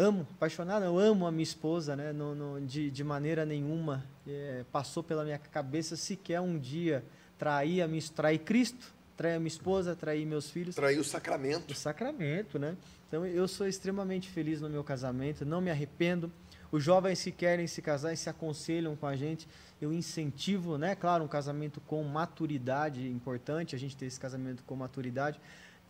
Amo, 0.00 0.26
apaixonado, 0.36 0.82
eu 0.84 0.98
amo 0.98 1.26
a 1.26 1.30
minha 1.30 1.42
esposa, 1.42 1.94
né? 1.94 2.10
Não, 2.12 2.34
não- 2.34 2.64
de, 2.64 2.90
de 2.90 3.04
maneira 3.04 3.44
nenhuma 3.44 4.02
é, 4.26 4.64
passou 4.72 5.02
pela 5.02 5.24
minha 5.24 5.38
cabeça 5.38 5.94
sequer 5.94 6.40
um 6.40 6.58
dia 6.58 7.04
trair, 7.38 7.82
a 7.82 7.88
minha, 7.88 8.02
trair 8.14 8.38
Cristo, 8.38 8.94
trair 9.14 9.34
a 9.34 9.38
minha 9.38 9.48
esposa, 9.48 9.94
trair 9.94 10.24
meus 10.24 10.48
filhos 10.48 10.74
Trair 10.74 10.98
o 10.98 11.04
sacramento. 11.04 11.70
o 11.70 11.74
sacramento, 11.74 12.58
né? 12.58 12.76
Então 13.08 13.26
eu 13.26 13.46
sou 13.46 13.66
extremamente 13.66 14.28
feliz 14.30 14.58
no 14.60 14.70
meu 14.70 14.82
casamento, 14.82 15.44
não 15.44 15.60
me 15.60 15.70
arrependo. 15.70 16.32
Os 16.72 16.82
jovens 16.82 17.22
que 17.22 17.32
querem 17.32 17.66
se 17.66 17.82
casar 17.82 18.12
e 18.12 18.16
se 18.16 18.30
aconselham 18.30 18.94
com 18.96 19.06
a 19.06 19.16
gente, 19.16 19.46
eu 19.82 19.92
incentivo, 19.92 20.78
né? 20.78 20.94
Claro, 20.94 21.24
um 21.24 21.28
casamento 21.28 21.80
com 21.80 22.02
maturidade, 22.04 23.06
importante 23.06 23.74
a 23.74 23.78
gente 23.78 23.94
ter 23.96 24.06
esse 24.06 24.18
casamento 24.18 24.62
com 24.64 24.76
maturidade. 24.76 25.38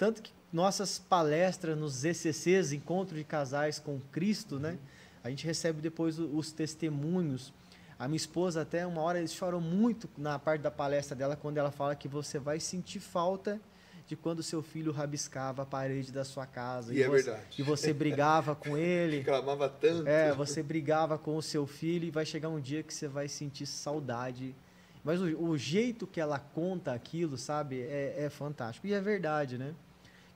Tanto 0.01 0.23
que 0.23 0.33
nossas 0.51 0.99
palestras 0.99 1.77
nos 1.77 2.07
ECCs, 2.07 2.73
Encontro 2.73 3.15
de 3.15 3.23
Casais 3.23 3.79
com 3.79 4.01
Cristo, 4.11 4.59
né? 4.59 4.79
A 5.23 5.29
gente 5.29 5.45
recebe 5.45 5.83
depois 5.83 6.19
os 6.19 6.51
testemunhos. 6.53 7.53
A 7.99 8.09
minha 8.09 8.17
esposa 8.17 8.63
até 8.63 8.87
uma 8.87 9.03
hora 9.03 9.19
eles 9.19 9.35
choram 9.35 9.61
muito 9.61 10.09
na 10.17 10.39
parte 10.39 10.63
da 10.63 10.71
palestra 10.71 11.15
dela 11.15 11.37
quando 11.37 11.59
ela 11.59 11.71
fala 11.71 11.95
que 11.95 12.09
você 12.09 12.39
vai 12.39 12.59
sentir 12.59 12.99
falta 12.99 13.61
de 14.07 14.17
quando 14.17 14.43
seu 14.43 14.63
filho 14.63 14.91
rabiscava 14.91 15.65
a 15.65 15.67
parede 15.67 16.11
da 16.11 16.25
sua 16.25 16.47
casa 16.47 16.95
E 16.95 17.03
é 17.03 17.07
você, 17.07 17.23
verdade. 17.25 17.45
e 17.59 17.63
você 17.63 17.93
brigava 17.93 18.57
com 18.57 18.79
ele. 18.79 19.19
Reclamava 19.21 19.69
tanto. 19.69 20.09
É, 20.09 20.33
você 20.33 20.63
brigava 20.63 21.19
com 21.19 21.37
o 21.37 21.43
seu 21.43 21.67
filho 21.67 22.07
e 22.07 22.11
vai 22.11 22.25
chegar 22.25 22.49
um 22.49 22.59
dia 22.59 22.83
que 22.83 22.95
você 22.95 23.07
vai 23.07 23.29
sentir 23.29 23.67
saudade. 23.67 24.55
Mas 25.05 25.21
o, 25.21 25.27
o 25.45 25.59
jeito 25.59 26.07
que 26.07 26.23
ela 26.23 26.39
conta 26.39 26.95
aquilo, 26.95 27.37
sabe, 27.37 27.83
é, 27.83 28.15
é 28.25 28.31
fantástico. 28.31 28.87
E 28.87 28.95
é 28.95 29.01
verdade, 29.03 29.59
né? 29.59 29.75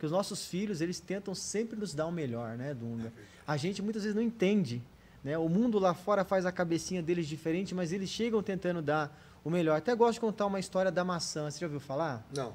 Que 0.04 0.06
os 0.06 0.12
nossos 0.12 0.44
filhos, 0.44 0.82
eles 0.82 1.00
tentam 1.00 1.34
sempre 1.34 1.78
nos 1.78 1.94
dar 1.94 2.04
o 2.04 2.12
melhor, 2.12 2.58
né, 2.58 2.74
Dunga? 2.74 3.10
A 3.46 3.56
gente 3.56 3.80
muitas 3.80 4.02
vezes 4.02 4.14
não 4.14 4.22
entende, 4.22 4.82
né? 5.24 5.38
O 5.38 5.48
mundo 5.48 5.78
lá 5.78 5.94
fora 5.94 6.26
faz 6.26 6.44
a 6.44 6.52
cabecinha 6.52 7.02
deles 7.02 7.26
diferente, 7.26 7.74
mas 7.74 7.90
eles 7.90 8.10
chegam 8.10 8.42
tentando 8.42 8.82
dar 8.82 9.18
o 9.42 9.48
melhor. 9.48 9.78
Até 9.78 9.94
gosto 9.94 10.14
de 10.14 10.20
contar 10.20 10.44
uma 10.44 10.60
história 10.60 10.92
da 10.92 11.02
maçã. 11.02 11.50
Você 11.50 11.58
já 11.60 11.64
ouviu 11.66 11.80
falar? 11.80 12.22
Não. 12.36 12.52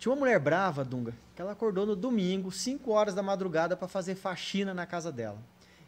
Tinha 0.00 0.10
uma 0.12 0.18
mulher 0.18 0.40
brava, 0.40 0.84
Dunga, 0.84 1.14
que 1.36 1.40
ela 1.40 1.52
acordou 1.52 1.86
no 1.86 1.94
domingo, 1.94 2.50
5 2.50 2.90
horas 2.90 3.14
da 3.14 3.22
madrugada, 3.22 3.76
para 3.76 3.86
fazer 3.86 4.16
faxina 4.16 4.74
na 4.74 4.84
casa 4.84 5.12
dela. 5.12 5.38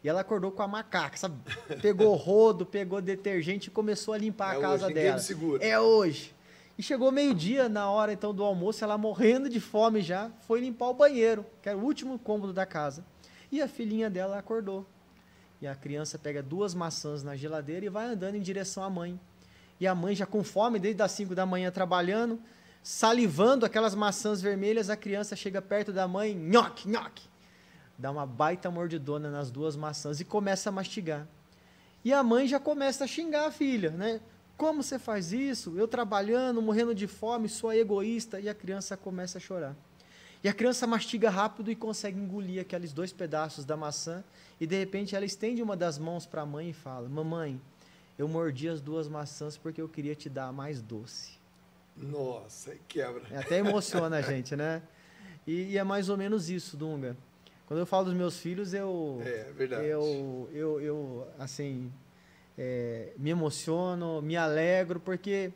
E 0.05 0.09
ela 0.09 0.21
acordou 0.21 0.53
com 0.53 0.63
a 0.63 0.69
macaca, 0.69 1.17
sabe? 1.17 1.35
Pegou 1.83 2.15
rodo, 2.15 2.65
pegou 2.65 3.03
detergente 3.03 3.67
e 3.67 3.71
começou 3.73 4.15
a 4.15 4.19
limpar 4.19 4.55
É 4.55 4.59
a 4.59 4.61
casa 4.61 4.85
hoje, 4.87 4.95
dela. 4.95 5.17
me 5.17 5.23
segura. 5.23 5.65
É 5.65 5.81
hoje. 5.81 6.33
E 6.81 6.83
chegou 6.83 7.13
meio-dia, 7.13 7.69
na 7.69 7.91
hora 7.91 8.11
então 8.11 8.33
do 8.33 8.43
almoço, 8.43 8.83
ela 8.83 8.97
morrendo 8.97 9.51
de 9.51 9.61
fome 9.61 10.01
já, 10.01 10.31
foi 10.47 10.61
limpar 10.61 10.89
o 10.89 10.95
banheiro, 10.95 11.45
que 11.61 11.69
era 11.69 11.77
o 11.77 11.85
último 11.85 12.19
cômodo 12.19 12.55
da 12.55 12.65
casa. 12.65 13.05
E 13.53 13.61
a 13.61 13.69
filhinha 13.69 14.09
dela 14.09 14.39
acordou. 14.39 14.87
E 15.61 15.67
a 15.67 15.75
criança 15.75 16.19
pega 16.19 16.43
duas 16.43 16.73
maçãs 16.73 17.23
na 17.23 17.37
geladeira 17.37 17.85
e 17.85 17.91
vai 17.91 18.07
andando 18.07 18.37
em 18.37 18.41
direção 18.41 18.83
à 18.83 18.89
mãe. 18.89 19.21
E 19.79 19.87
a 19.87 19.95
mãe 19.95 20.17
já 20.17 20.25
com 20.25 20.43
fome, 20.43 20.79
desde 20.79 21.03
as 21.03 21.13
5 21.13 21.35
da 21.35 21.45
manhã 21.45 21.71
trabalhando, 21.71 22.41
salivando 22.83 23.67
aquelas 23.67 23.95
maçãs 23.95 24.41
vermelhas, 24.41 24.89
a 24.89 24.97
criança 24.97 25.37
chega 25.37 25.61
perto 25.61 25.93
da 25.93 26.09
mãe, 26.09 26.35
nhoque, 26.35 26.89
nhoque. 26.89 27.29
Dá 27.99 28.11
uma 28.11 28.25
baita 28.25 28.71
mordidona 28.71 29.31
nas 29.31 29.51
duas 29.51 29.77
maçãs 29.77 30.19
e 30.19 30.25
começa 30.25 30.71
a 30.71 30.73
mastigar. 30.73 31.29
E 32.03 32.11
a 32.11 32.23
mãe 32.23 32.49
já 32.49 32.59
começa 32.59 33.05
a 33.05 33.07
xingar 33.07 33.49
a 33.49 33.51
filha, 33.51 33.91
né? 33.91 34.23
Como 34.61 34.83
você 34.83 34.99
faz 34.99 35.33
isso? 35.33 35.73
Eu 35.79 35.89
trabalhando, 35.89 36.61
morrendo 36.61 36.95
de 36.95 37.07
fome, 37.07 37.49
sou 37.49 37.73
egoísta. 37.73 38.39
E 38.39 38.47
a 38.47 38.53
criança 38.53 38.95
começa 38.95 39.39
a 39.39 39.41
chorar. 39.41 39.75
E 40.45 40.51
a 40.51 40.53
criança 40.53 40.87
mastiga 40.87 41.31
rápido 41.31 41.71
e 41.71 41.75
consegue 41.75 42.21
engolir 42.21 42.61
aqueles 42.61 42.93
dois 42.93 43.11
pedaços 43.11 43.65
da 43.65 43.75
maçã. 43.75 44.23
E 44.61 44.67
de 44.67 44.79
repente 44.79 45.17
ela 45.17 45.25
estende 45.25 45.63
uma 45.63 45.75
das 45.75 45.99
mãos 45.99 46.27
para 46.27 46.43
a 46.43 46.47
mãe 46.47 46.69
e 46.69 46.73
fala: 46.75 47.09
Mamãe, 47.09 47.59
eu 48.19 48.29
mordi 48.29 48.69
as 48.69 48.83
duas 48.83 49.09
maçãs 49.09 49.57
porque 49.57 49.81
eu 49.81 49.89
queria 49.89 50.15
te 50.15 50.29
dar 50.29 50.49
a 50.49 50.53
mais 50.53 50.83
doce. 50.83 51.39
Nossa, 51.97 52.77
quebra. 52.87 53.23
É, 53.31 53.39
Até 53.39 53.57
emociona 53.61 54.19
a 54.19 54.21
gente, 54.21 54.55
né? 54.55 54.83
E, 55.47 55.71
e 55.71 55.79
é 55.79 55.85
mais 55.85 56.11
ou 56.11 56.19
menos 56.19 56.51
isso, 56.51 56.77
Dunga. 56.77 57.17
Quando 57.65 57.81
eu 57.81 57.87
falo 57.87 58.05
dos 58.05 58.15
meus 58.15 58.39
filhos, 58.39 58.75
eu. 58.75 59.23
É, 59.25 59.49
é 59.49 59.53
verdade. 59.57 59.87
Eu, 59.87 60.51
eu, 60.53 60.81
eu 60.83 61.29
assim, 61.39 61.91
é, 62.63 63.15
me 63.17 63.31
emociono, 63.31 64.21
me 64.21 64.37
alegro, 64.37 65.01
porque 65.01 65.51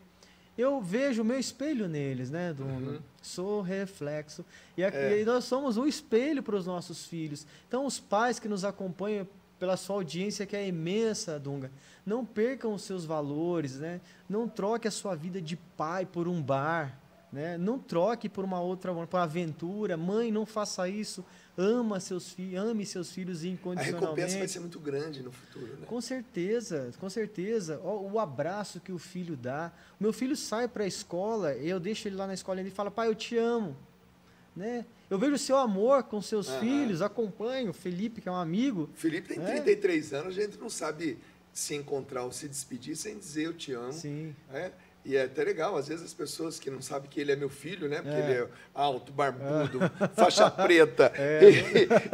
eu 0.56 0.80
vejo 0.80 1.20
o 1.20 1.24
meu 1.24 1.38
espelho 1.38 1.86
neles, 1.86 2.30
né, 2.30 2.54
Dunga? 2.54 2.92
Uhum. 2.92 2.98
Sou 3.20 3.60
reflexo. 3.60 4.42
E, 4.74 4.82
aqui, 4.82 4.96
É. 4.96 5.20
e 5.20 5.24
nós 5.24 5.44
somos 5.44 5.76
um 5.76 5.86
espelho 5.86 6.42
para 6.42 6.56
os 6.56 6.66
nossos 6.66 7.04
filhos. 7.04 7.46
Então, 7.68 7.84
os 7.84 8.00
pais 8.00 8.38
que 8.38 8.48
nos 8.48 8.64
acompanham 8.64 9.28
pela 9.58 9.76
sua 9.76 9.96
audiência, 9.96 10.46
que 10.46 10.56
é 10.56 10.66
imensa, 10.66 11.38
Dunga, 11.38 11.70
não 12.06 12.24
percam 12.24 12.72
os 12.72 12.82
seus 12.82 13.04
valores, 13.04 13.78
né? 13.78 14.00
Não 14.28 14.48
troque 14.48 14.88
a 14.88 14.90
sua 14.90 15.14
vida 15.14 15.42
de 15.42 15.56
pai 15.56 16.06
por 16.06 16.26
um 16.26 16.40
bar, 16.42 16.98
Né? 17.32 17.58
Não 17.58 17.80
troque 17.80 18.28
por 18.28 18.44
uma 18.44 18.60
outra, 18.60 18.94
por 18.94 19.08
uma 19.12 19.22
aventura. 19.24 19.96
Mãe, 19.96 20.30
não 20.30 20.46
faça 20.46 20.88
isso. 20.88 21.24
Ama 21.56 22.00
seus 22.00 22.30
filhos, 22.30 22.60
ame 22.60 22.84
seus 22.84 23.12
filhos 23.12 23.44
incondicionalmente. 23.44 24.04
A 24.04 24.08
recompensa 24.08 24.38
vai 24.38 24.48
ser 24.48 24.58
muito 24.58 24.80
grande 24.80 25.22
no 25.22 25.30
futuro, 25.30 25.76
né? 25.76 25.86
Com 25.86 26.00
certeza, 26.00 26.90
com 26.98 27.08
certeza. 27.08 27.78
O, 27.78 28.14
o 28.14 28.18
abraço 28.18 28.80
que 28.80 28.90
o 28.90 28.98
filho 28.98 29.36
dá. 29.36 29.72
O 30.00 30.02
meu 30.02 30.12
filho 30.12 30.36
sai 30.36 30.66
para 30.66 30.82
a 30.82 30.86
escola, 30.86 31.54
eu 31.54 31.78
deixo 31.78 32.08
ele 32.08 32.16
lá 32.16 32.26
na 32.26 32.34
escola 32.34 32.60
e 32.60 32.64
ele 32.64 32.70
fala: 32.70 32.90
"Pai, 32.90 33.08
eu 33.08 33.14
te 33.14 33.36
amo". 33.36 33.76
Né? 34.56 34.84
Eu 35.08 35.18
vejo 35.18 35.34
o 35.34 35.38
seu 35.38 35.56
amor 35.56 36.04
com 36.04 36.20
seus 36.20 36.48
uhum. 36.48 36.60
filhos, 36.60 37.02
acompanho 37.02 37.70
o 37.70 37.74
Felipe, 37.74 38.20
que 38.20 38.28
é 38.28 38.32
um 38.32 38.36
amigo. 38.36 38.90
Felipe 38.94 39.28
tem 39.28 39.38
né? 39.38 39.46
33 39.46 40.12
anos, 40.12 40.38
a 40.38 40.40
gente 40.40 40.58
não 40.58 40.70
sabe 40.70 41.18
se 41.52 41.74
encontrar 41.74 42.24
ou 42.24 42.32
se 42.32 42.48
despedir 42.48 42.96
sem 42.96 43.16
dizer 43.16 43.44
eu 43.46 43.54
te 43.54 43.72
amo. 43.72 43.92
Sim. 43.92 44.34
Né? 44.50 44.72
E 45.04 45.16
é 45.16 45.24
até 45.24 45.44
legal, 45.44 45.76
às 45.76 45.88
vezes 45.88 46.02
as 46.02 46.14
pessoas 46.14 46.58
que 46.58 46.70
não 46.70 46.80
sabem 46.80 47.10
que 47.10 47.20
ele 47.20 47.30
é 47.30 47.36
meu 47.36 47.50
filho, 47.50 47.88
né? 47.88 47.96
Porque 47.96 48.16
é. 48.16 48.20
ele 48.20 48.32
é 48.32 48.48
alto, 48.72 49.12
barbudo, 49.12 49.80
é. 49.84 50.08
faixa 50.16 50.50
preta. 50.50 51.12
É. 51.14 51.40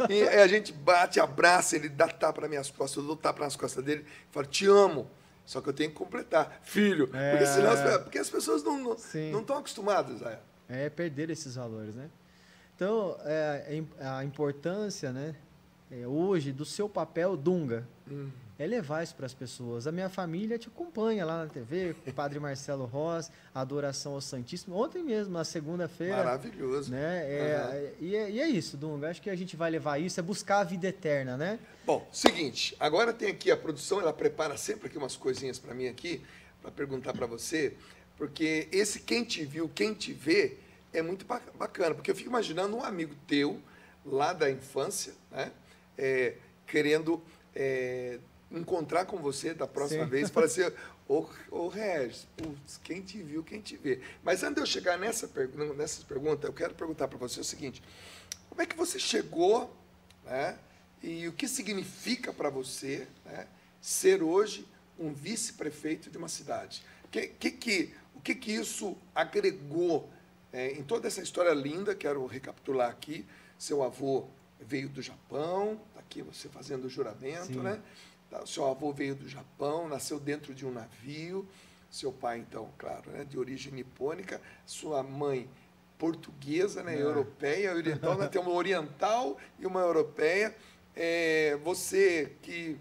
E, 0.09 0.13
e, 0.13 0.27
a 0.27 0.45
gente 0.45 0.73
bate, 0.73 1.17
abraça, 1.17 1.77
ele 1.77 1.87
dá 1.87 2.09
tapa 2.09 2.41
nas 2.41 2.49
minhas 2.49 2.69
costas, 2.69 2.97
eu 2.97 3.07
dou 3.07 3.15
tapa 3.15 3.43
nas 3.43 3.55
costas 3.55 3.81
dele, 3.83 4.05
falo, 4.29 4.45
te 4.45 4.67
amo. 4.67 5.09
Só 5.45 5.61
que 5.61 5.69
eu 5.69 5.73
tenho 5.73 5.89
que 5.89 5.95
completar. 5.95 6.59
Filho. 6.63 7.09
É. 7.13 7.31
Porque, 7.31 7.45
senão, 7.45 7.71
as, 7.71 8.01
porque 8.03 8.17
as 8.19 8.29
pessoas 8.29 8.61
não 8.63 8.93
estão 8.93 9.21
não, 9.31 9.41
não 9.41 9.57
acostumadas 9.57 10.21
a. 10.23 10.39
É 10.69 10.89
perder 10.89 11.29
esses 11.29 11.55
valores, 11.55 11.95
né? 11.95 12.09
Então, 12.75 13.17
é, 13.23 13.83
a 13.99 14.23
importância, 14.23 15.11
né? 15.11 15.35
É, 15.89 16.07
hoje, 16.07 16.51
do 16.51 16.63
seu 16.65 16.87
papel, 16.87 17.35
Dunga. 17.35 17.87
Hum 18.09 18.29
é 18.61 18.67
levar 18.67 19.03
isso 19.03 19.15
para 19.15 19.25
as 19.25 19.33
pessoas. 19.33 19.87
A 19.87 19.91
minha 19.91 20.09
família 20.09 20.57
te 20.59 20.67
acompanha 20.67 21.25
lá 21.25 21.43
na 21.43 21.49
TV, 21.49 21.95
o 22.05 22.13
Padre 22.13 22.39
Marcelo 22.39 22.85
Ross, 22.85 23.31
a 23.53 23.61
adoração 23.61 24.13
ao 24.13 24.21
Santíssimo. 24.21 24.75
Ontem 24.75 25.03
mesmo, 25.03 25.33
na 25.33 25.43
segunda-feira. 25.43 26.17
Maravilhoso. 26.17 26.91
Né? 26.91 27.25
É, 27.25 27.95
uhum. 27.99 28.05
e, 28.05 28.15
é, 28.15 28.29
e, 28.29 28.39
é, 28.39 28.47
isso, 28.47 28.77
Dunga. 28.77 29.09
Acho 29.09 29.21
que 29.21 29.29
a 29.29 29.35
gente 29.35 29.55
vai 29.55 29.71
levar 29.71 29.99
isso, 29.99 30.19
é 30.19 30.23
buscar 30.23 30.59
a 30.59 30.63
vida 30.63 30.87
eterna, 30.87 31.35
né? 31.35 31.59
Bom, 31.85 32.07
seguinte, 32.11 32.75
agora 32.79 33.11
tem 33.11 33.29
aqui 33.29 33.49
a 33.49 33.57
produção, 33.57 33.99
ela 33.99 34.13
prepara 34.13 34.55
sempre 34.55 34.87
aqui 34.87 34.97
umas 34.97 35.15
coisinhas 35.15 35.57
para 35.57 35.73
mim 35.73 35.87
aqui, 35.87 36.21
para 36.61 36.69
perguntar 36.71 37.13
para 37.13 37.25
você, 37.25 37.73
porque 38.15 38.67
esse 38.71 38.99
quem 38.99 39.23
te 39.23 39.43
viu, 39.43 39.67
quem 39.67 39.93
te 39.95 40.13
vê, 40.13 40.57
é 40.93 41.01
muito 41.01 41.25
bacana, 41.25 41.95
porque 41.95 42.11
eu 42.11 42.15
fico 42.15 42.29
imaginando 42.29 42.77
um 42.77 42.83
amigo 42.83 43.15
teu, 43.25 43.59
lá 44.05 44.33
da 44.33 44.51
infância, 44.51 45.13
né? 45.31 45.51
É, 45.97 46.35
querendo 46.67 47.21
é, 47.55 48.19
encontrar 48.51 49.05
com 49.05 49.17
você 49.17 49.53
da 49.53 49.67
próxima 49.67 50.03
Sim. 50.03 50.09
vez 50.09 50.29
e 50.29 50.31
falar 50.31 50.45
assim, 50.47 50.61
ô, 51.07 51.25
ô 51.49 51.67
Regis, 51.67 52.27
putz, 52.35 52.79
quem 52.83 53.01
te 53.01 53.21
viu, 53.21 53.43
quem 53.43 53.61
te 53.61 53.77
vê. 53.77 54.01
Mas 54.23 54.43
antes 54.43 54.55
de 54.55 54.61
eu 54.61 54.65
chegar 54.65 54.97
nessa, 54.97 55.29
nessa 55.75 56.03
pergunta, 56.03 56.47
eu 56.47 56.53
quero 56.53 56.73
perguntar 56.73 57.07
para 57.07 57.17
você 57.17 57.39
o 57.39 57.43
seguinte, 57.43 57.81
como 58.49 58.61
é 58.61 58.65
que 58.65 58.75
você 58.75 58.99
chegou, 58.99 59.75
né, 60.25 60.57
e 61.01 61.27
o 61.27 61.33
que 61.33 61.47
significa 61.47 62.31
para 62.31 62.49
você 62.49 63.07
né, 63.25 63.47
ser 63.81 64.21
hoje 64.21 64.67
um 64.99 65.13
vice-prefeito 65.13 66.09
de 66.09 66.17
uma 66.17 66.27
cidade? 66.27 66.83
Que, 67.09 67.27
que, 67.27 67.51
que, 67.51 67.93
o 68.15 68.21
que, 68.21 68.35
que 68.35 68.51
isso 68.51 68.95
agregou 69.15 70.09
é, 70.53 70.71
em 70.71 70.83
toda 70.83 71.07
essa 71.07 71.21
história 71.21 71.53
linda, 71.53 71.95
quero 71.95 72.25
recapitular 72.25 72.89
aqui, 72.89 73.25
seu 73.57 73.83
avô 73.83 74.27
veio 74.59 74.89
do 74.89 75.01
Japão, 75.01 75.79
tá 75.93 75.99
aqui 75.99 76.21
você 76.21 76.47
fazendo 76.49 76.85
o 76.85 76.89
juramento, 76.89 77.53
Sim. 77.53 77.61
né? 77.61 77.81
Tá, 78.31 78.41
o 78.41 78.47
seu 78.47 78.65
avô 78.65 78.93
veio 78.93 79.13
do 79.13 79.27
Japão, 79.27 79.89
nasceu 79.89 80.17
dentro 80.17 80.55
de 80.55 80.65
um 80.65 80.71
navio. 80.71 81.45
Seu 81.89 82.13
pai, 82.13 82.39
então, 82.39 82.69
claro, 82.77 83.11
né, 83.11 83.25
de 83.25 83.37
origem 83.37 83.73
nipônica. 83.73 84.39
Sua 84.65 85.03
mãe, 85.03 85.49
portuguesa, 85.99 86.81
né, 86.81 86.95
é. 86.95 87.01
europeia, 87.01 87.75
oriental. 87.75 88.17
Né, 88.17 88.29
tem 88.29 88.41
uma 88.41 88.53
oriental 88.53 89.37
e 89.59 89.65
uma 89.67 89.81
europeia. 89.81 90.55
É, 90.95 91.59
você 91.61 92.31
que 92.41 92.79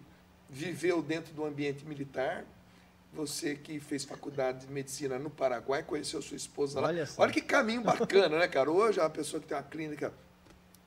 viveu 0.49 1.03
dentro 1.03 1.35
do 1.35 1.45
ambiente 1.45 1.85
militar, 1.85 2.45
você 3.13 3.57
que 3.57 3.81
fez 3.81 4.05
faculdade 4.05 4.67
de 4.67 4.73
medicina 4.73 5.19
no 5.19 5.31
Paraguai, 5.31 5.83
conheceu 5.83 6.23
sua 6.23 6.37
esposa 6.37 6.81
lá. 6.81 6.89
Olha, 6.89 7.09
Olha 7.19 7.33
que 7.33 7.41
caminho 7.41 7.83
bacana, 7.83 8.39
né, 8.39 8.47
cara? 8.47 8.71
Hoje 8.71 9.01
é 9.01 9.03
uma 9.03 9.11
pessoa 9.11 9.41
que 9.41 9.49
tem 9.49 9.57
uma 9.57 9.65
clínica 9.65 10.15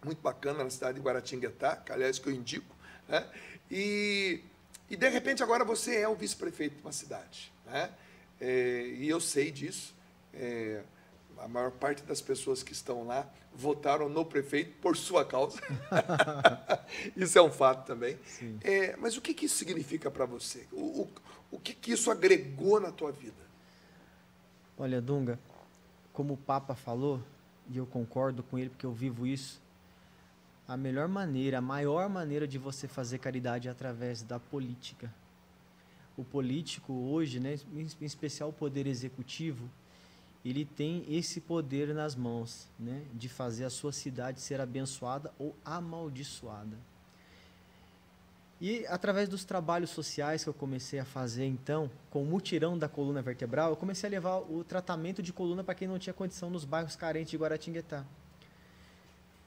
muito 0.06 0.22
bacana 0.22 0.64
na 0.64 0.70
cidade 0.70 1.00
de 1.00 1.06
Guaratinguetá, 1.06 1.76
que 1.76 1.92
aliás 1.92 2.18
que 2.18 2.28
eu 2.30 2.34
indico, 2.34 2.74
né? 3.10 3.28
E 3.70 4.42
e 4.94 4.96
de 4.96 5.10
repente 5.10 5.42
agora 5.42 5.66
você 5.66 6.02
é 6.02 6.08
o 6.08 6.14
vice-prefeito 6.14 6.76
de 6.76 6.82
uma 6.84 6.92
cidade. 6.92 7.52
Né? 7.66 7.90
É, 8.40 8.94
e 8.96 9.10
eu 9.10 9.20
sei 9.20 9.50
disso. 9.50 9.96
É, 10.32 10.84
a 11.40 11.48
maior 11.48 11.72
parte 11.72 12.04
das 12.04 12.22
pessoas 12.22 12.62
que 12.62 12.74
estão 12.74 13.04
lá 13.08 13.28
votaram 13.56 14.08
no 14.08 14.24
prefeito 14.24 14.78
por 14.80 14.96
sua 14.96 15.26
causa. 15.26 15.60
isso 17.18 17.40
é 17.40 17.42
um 17.42 17.52
fato 17.52 17.88
também. 17.88 18.20
É, 18.64 18.96
mas 18.98 19.18
o 19.18 19.22
que, 19.22 19.34
que 19.34 19.48
isso 19.48 19.56
significa 19.56 20.12
para 20.12 20.28
você? 20.28 20.68
O, 20.72 21.02
o, 21.02 21.10
o 21.54 21.60
que, 21.60 21.74
que 21.74 21.92
isso 21.92 22.12
agregou 22.12 22.80
na 22.80 22.92
tua 22.92 23.12
vida? 23.12 23.44
Olha, 24.78 25.02
Dunga, 25.02 25.40
como 26.14 26.36
o 26.36 26.38
Papa 26.38 26.76
falou, 26.76 27.20
e 27.68 27.78
eu 27.80 27.88
concordo 27.88 28.44
com 28.44 28.60
ele 28.60 28.70
porque 28.70 28.86
eu 28.86 28.94
vivo 28.94 29.26
isso, 29.26 29.60
a 30.68 30.78
melhor 30.78 31.08
maneira, 31.08 31.58
a 31.58 31.62
maior 31.62 32.10
maneira 32.10 32.48
de 32.48 32.58
você 32.58 32.88
fazer 32.88 33.20
caridade 33.20 33.68
é 33.68 33.72
através 33.72 34.22
da 34.22 34.40
política. 34.40 35.14
O 36.18 36.24
político 36.24 36.94
hoje, 36.94 37.40
né, 37.40 37.60
em 37.74 38.06
especial 38.06 38.50
o 38.50 38.54
poder 38.54 38.88
executivo, 38.88 39.70
ele 40.46 40.66
tem 40.66 41.06
esse 41.08 41.42
poder 41.42 41.94
nas 41.94 42.16
mãos, 42.16 42.68
né, 42.80 43.04
de 43.14 43.30
fazer 43.30 43.66
a 43.66 43.70
sua 43.70 43.92
cidade 43.92 44.42
ser 44.42 44.60
abençoada 44.60 45.34
ou 45.40 45.56
amaldiçoada. 45.64 46.78
E 48.62 48.86
através 48.88 49.28
dos 49.28 49.44
trabalhos 49.44 49.90
sociais 49.90 50.44
que 50.44 50.50
eu 50.50 50.54
comecei 50.54 51.00
a 51.00 51.06
fazer 51.06 51.46
então, 51.46 51.90
com 52.10 52.24
o 52.24 52.26
mutirão 52.26 52.78
da 52.78 52.88
coluna 52.88 53.22
vertebral, 53.22 53.72
eu 53.72 53.76
comecei 53.76 54.08
a 54.08 54.12
levar 54.12 54.38
o 54.38 54.64
tratamento 54.64 55.22
de 55.22 55.34
coluna 55.34 55.64
para 55.64 55.76
quem 55.76 55.88
não 55.88 56.00
tinha 56.00 56.14
condição 56.14 56.50
nos 56.50 56.64
bairros 56.64 56.96
carentes 56.96 57.32
de 57.32 57.38
Guaratinguetá. 57.38 58.06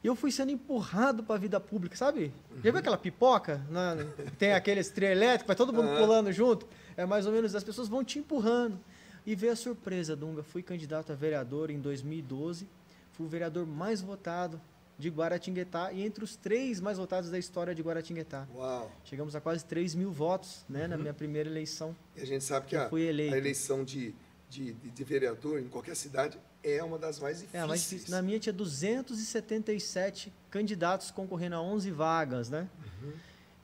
E 0.02 0.06
eu 0.06 0.14
fui 0.14 0.30
sendo 0.30 0.52
empurrado 0.52 1.22
para 1.24 1.34
a 1.36 1.38
vida 1.38 1.58
pública, 1.58 1.96
sabe? 1.96 2.32
Já 2.62 2.70
viu 2.70 2.76
aquela 2.76 2.98
pipoca? 2.98 3.60
Na, 3.70 3.96
tem 4.38 4.52
aquele 4.52 4.82
trio 4.84 5.08
elétrico, 5.08 5.48
vai 5.48 5.56
todo 5.56 5.72
mundo 5.72 5.96
pulando 5.98 6.30
junto. 6.32 6.66
É 6.96 7.04
mais 7.04 7.26
ou 7.26 7.32
menos, 7.32 7.54
as 7.54 7.64
pessoas 7.64 7.88
vão 7.88 8.04
te 8.04 8.18
empurrando. 8.18 8.78
E 9.26 9.34
veio 9.34 9.52
a 9.52 9.56
surpresa, 9.56 10.14
Dunga. 10.14 10.42
Fui 10.42 10.62
candidato 10.62 11.12
a 11.12 11.16
vereador 11.16 11.70
em 11.70 11.80
2012. 11.80 12.68
Fui 13.12 13.26
o 13.26 13.28
vereador 13.28 13.66
mais 13.66 14.00
votado 14.00 14.60
de 14.98 15.08
Guaratinguetá 15.10 15.92
e 15.92 16.02
entre 16.02 16.24
os 16.24 16.36
três 16.36 16.80
mais 16.80 16.96
votados 16.96 17.30
da 17.30 17.38
história 17.38 17.74
de 17.74 17.82
Guaratinguetá. 17.82 18.46
Uau. 18.54 18.90
Chegamos 19.04 19.36
a 19.36 19.40
quase 19.40 19.64
3 19.64 19.94
mil 19.94 20.10
votos 20.10 20.64
né, 20.68 20.82
uhum. 20.82 20.88
na 20.88 20.96
minha 20.96 21.14
primeira 21.14 21.48
eleição. 21.48 21.94
E 22.16 22.20
a 22.20 22.24
gente 22.24 22.44
sabe 22.44 22.66
que 22.66 22.76
a, 22.76 22.88
a 22.88 23.36
eleição 23.36 23.84
de, 23.84 24.14
de, 24.48 24.72
de, 24.72 25.04
vereador 25.04 25.60
em 25.60 25.68
qualquer 25.68 25.96
cidade 25.96 26.38
é 26.74 26.82
uma 26.82 26.98
das 26.98 27.20
mais 27.20 27.38
difíceis. 27.38 27.62
É, 27.62 27.66
mais 27.66 27.80
difícil. 27.82 28.10
Na 28.10 28.20
minha 28.20 28.38
tinha 28.38 28.52
277 28.52 30.32
candidatos 30.50 31.10
concorrendo 31.10 31.54
a 31.54 31.62
11 31.62 31.90
vagas, 31.92 32.50
né? 32.50 32.68
Uhum. 32.84 33.12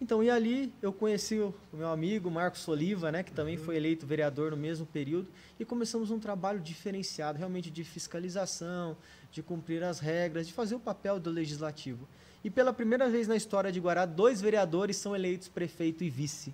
Então, 0.01 0.23
e 0.23 0.29
ali 0.29 0.73
eu 0.83 0.93
conheci 0.93 1.39
o 1.39 1.55
meu 1.73 1.89
amigo 1.89 2.31
Marcos 2.31 2.63
Soliva, 2.63 3.13
né, 3.13 3.23
que 3.23 3.31
também 3.31 3.57
uhum. 3.57 3.65
foi 3.65 3.77
eleito 3.77 4.05
vereador 4.05 4.51
no 4.51 4.57
mesmo 4.57 4.85
período, 4.85 5.29
e 5.61 5.65
começamos 5.65 6.11
um 6.11 6.19
trabalho 6.19 6.59
diferenciado, 6.59 7.39
realmente 7.39 7.71
de 7.71 7.85
fiscalização, 7.85 8.97
de 9.31 9.43
cumprir 9.43 9.83
as 9.85 10.01
regras, 10.01 10.49
de 10.49 10.53
fazer 10.53 10.75
o 10.75 10.81
papel 10.81 11.21
do 11.21 11.31
legislativo. 11.31 12.09
E 12.43 12.51
pela 12.51 12.73
primeira 12.73 13.09
vez 13.09 13.29
na 13.29 13.37
história 13.37 13.71
de 13.71 13.79
Guará, 13.79 14.05
dois 14.05 14.41
vereadores 14.41 14.97
são 14.97 15.15
eleitos 15.15 15.47
prefeito 15.47 16.03
e 16.03 16.11
vice, 16.11 16.53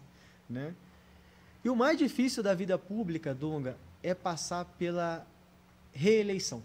né? 0.49 0.75
E 1.65 1.71
o 1.71 1.75
mais 1.75 1.97
difícil 1.99 2.43
da 2.43 2.55
vida 2.55 2.79
pública, 2.79 3.35
Dunga, 3.35 3.77
é 4.03 4.15
passar 4.15 4.65
pela 4.79 5.27
reeleição. 5.93 6.63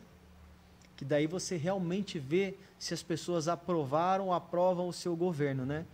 Que 0.95 1.03
daí 1.03 1.27
você 1.27 1.57
realmente 1.57 2.19
vê 2.19 2.55
se 2.77 2.93
as 2.93 3.01
pessoas 3.01 3.47
aprovaram 3.47 4.27
ou 4.27 4.33
aprovam 4.33 4.87
o 4.87 4.93
seu 4.93 5.15
governo, 5.15 5.65
né? 5.65 5.85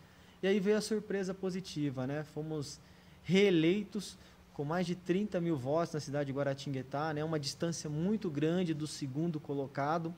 E 0.42 0.48
aí 0.48 0.60
veio 0.60 0.78
a 0.78 0.82
surpresa 0.82 1.34
positiva, 1.34 2.08
né? 2.08 2.24
Fomos 2.34 2.80
reeleitos 3.24 4.18
com 4.54 4.66
mais 4.66 4.86
de 4.86 4.96
30 4.96 5.40
mil 5.40 5.56
votos 5.56 5.94
na 5.94 6.00
cidade 6.00 6.28
de 6.28 6.38
Guaratinguetá, 6.38 7.14
né? 7.14 7.24
Uma 7.24 7.40
distância 7.40 7.90
muito 7.90 8.30
grande 8.30 8.74
do 8.74 8.88
segundo 8.88 9.40
colocado. 9.40 10.14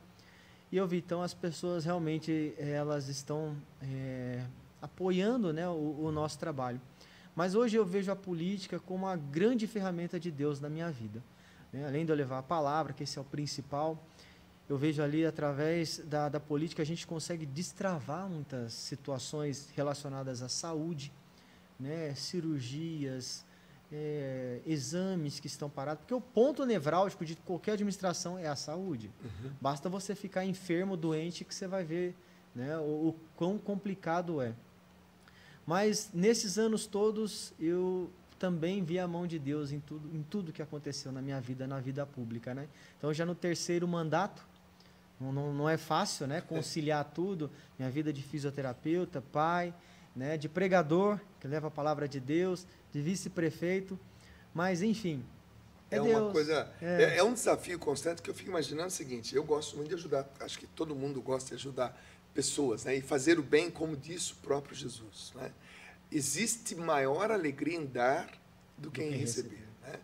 E 0.71 0.77
eu 0.77 0.87
vi, 0.87 0.97
então, 0.97 1.21
as 1.21 1.33
pessoas 1.33 1.83
realmente, 1.83 2.53
elas 2.57 3.07
estão 3.07 3.55
é, 3.81 4.45
apoiando 4.81 5.51
né, 5.51 5.67
o, 5.67 6.05
o 6.05 6.11
nosso 6.11 6.39
trabalho. 6.39 6.79
Mas 7.35 7.55
hoje 7.55 7.77
eu 7.77 7.85
vejo 7.85 8.11
a 8.11 8.15
política 8.15 8.79
como 8.79 9.05
uma 9.05 9.15
grande 9.15 9.67
ferramenta 9.67 10.19
de 10.19 10.31
Deus 10.31 10.59
na 10.59 10.69
minha 10.69 10.89
vida. 10.89 11.21
Né? 11.71 11.85
Além 11.85 12.05
de 12.05 12.11
eu 12.11 12.15
levar 12.15 12.39
a 12.39 12.43
palavra, 12.43 12.93
que 12.93 13.03
esse 13.03 13.17
é 13.17 13.21
o 13.21 13.25
principal, 13.25 14.01
eu 14.69 14.77
vejo 14.77 15.01
ali 15.01 15.25
através 15.25 15.99
da, 15.99 16.29
da 16.29 16.39
política 16.39 16.81
a 16.81 16.85
gente 16.85 17.05
consegue 17.05 17.45
destravar 17.45 18.29
muitas 18.29 18.73
situações 18.73 19.69
relacionadas 19.75 20.41
à 20.41 20.49
saúde, 20.49 21.11
né? 21.79 22.13
cirurgias, 22.15 23.45
é, 23.91 24.61
exames 24.65 25.39
que 25.39 25.47
estão 25.47 25.69
parados, 25.69 26.01
porque 26.01 26.13
o 26.13 26.21
ponto 26.21 26.65
nevrálgico 26.65 27.25
de 27.25 27.35
qualquer 27.35 27.73
administração 27.73 28.39
é 28.39 28.47
a 28.47 28.55
saúde. 28.55 29.11
Uhum. 29.23 29.51
Basta 29.59 29.89
você 29.89 30.15
ficar 30.15 30.45
enfermo, 30.45 30.95
doente, 30.95 31.43
que 31.43 31.53
você 31.53 31.67
vai 31.67 31.83
ver 31.83 32.15
né, 32.55 32.77
o, 32.77 33.09
o 33.09 33.15
quão 33.35 33.57
complicado 33.57 34.41
é. 34.41 34.53
Mas 35.65 36.09
nesses 36.13 36.57
anos 36.57 36.85
todos 36.85 37.53
eu 37.59 38.09
também 38.41 38.83
vi 38.83 38.97
a 38.97 39.07
mão 39.07 39.27
de 39.27 39.37
Deus 39.37 39.71
em 39.71 39.79
tudo, 39.79 40.09
em 40.17 40.23
tudo 40.23 40.51
que 40.51 40.63
aconteceu 40.63 41.11
na 41.11 41.21
minha 41.21 41.39
vida, 41.39 41.67
na 41.67 41.79
vida 41.79 42.07
pública, 42.07 42.55
né? 42.55 42.67
Então 42.97 43.13
já 43.13 43.23
no 43.23 43.35
terceiro 43.35 43.87
mandato, 43.87 44.43
não, 45.19 45.31
não, 45.31 45.53
não 45.53 45.69
é 45.69 45.77
fácil, 45.77 46.25
né? 46.25 46.41
Conciliar 46.41 47.05
tudo, 47.05 47.51
minha 47.77 47.91
vida 47.91 48.11
de 48.11 48.23
fisioterapeuta, 48.23 49.21
pai, 49.21 49.71
né? 50.15 50.37
De 50.37 50.49
pregador 50.49 51.19
que 51.39 51.47
leva 51.47 51.67
a 51.67 51.71
palavra 51.71 52.07
de 52.07 52.19
Deus, 52.19 52.65
de 52.91 52.99
vice-prefeito, 52.99 53.99
mas 54.55 54.81
enfim. 54.81 55.23
É, 55.91 55.97
é 55.97 56.01
uma 56.01 56.31
coisa, 56.31 56.67
é. 56.81 57.03
é. 57.03 57.17
é 57.17 57.23
um 57.23 57.35
desafio 57.35 57.77
constante 57.77 58.23
que 58.23 58.29
eu 58.31 58.33
fico 58.33 58.49
imaginando 58.49 58.87
o 58.87 58.91
seguinte: 58.91 59.35
eu 59.35 59.43
gosto 59.43 59.75
muito 59.75 59.89
de 59.89 59.93
ajudar, 59.93 60.27
acho 60.39 60.57
que 60.57 60.65
todo 60.65 60.95
mundo 60.95 61.21
gosta 61.21 61.49
de 61.49 61.55
ajudar 61.57 61.95
pessoas, 62.33 62.85
né? 62.85 62.95
E 62.95 63.01
fazer 63.01 63.37
o 63.37 63.43
bem, 63.43 63.69
como 63.69 63.95
disse 63.95 64.33
o 64.33 64.37
próprio 64.37 64.75
Jesus, 64.75 65.31
né? 65.35 65.51
Existe 66.11 66.75
maior 66.75 67.31
alegria 67.31 67.77
em 67.77 67.85
dar 67.85 68.29
do 68.77 68.91
que, 68.91 69.01
em 69.01 69.11
receber. 69.11 69.49
receber. 69.49 69.67
Né? 69.83 69.99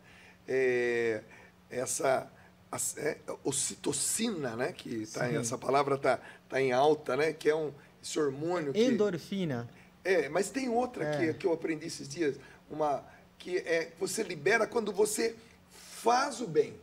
É, 0.48 1.24
essa 1.70 2.32
a, 2.72 2.78
é, 2.98 3.18
ocitocina, 3.44 4.56
né? 4.56 4.72
Que 4.72 5.06
tá, 5.08 5.28
essa 5.32 5.58
palavra 5.58 5.96
está 5.96 6.20
tá 6.48 6.62
em 6.62 6.72
alta, 6.72 7.18
né? 7.18 7.34
Que 7.34 7.50
é 7.50 7.56
um 7.56 7.74
esse 8.02 8.20
hormônio. 8.20 8.74
Que, 8.74 8.84
Endorfina. 8.84 9.70
É, 10.04 10.30
mas 10.30 10.50
tem 10.50 10.70
outra 10.70 11.04
é. 11.04 11.18
que, 11.18 11.40
que 11.40 11.48
eu 11.48 11.54
aprendi 11.54 11.86
esses 11.86 12.08
dias, 12.08 12.38
uma 12.70 13.04
que 13.38 13.58
é 13.58 13.92
você 14.00 14.24
libera 14.24 14.66
quando 14.66 14.92
você 14.92 15.36
faz 15.70 16.40
o 16.40 16.48
bem. 16.48 16.74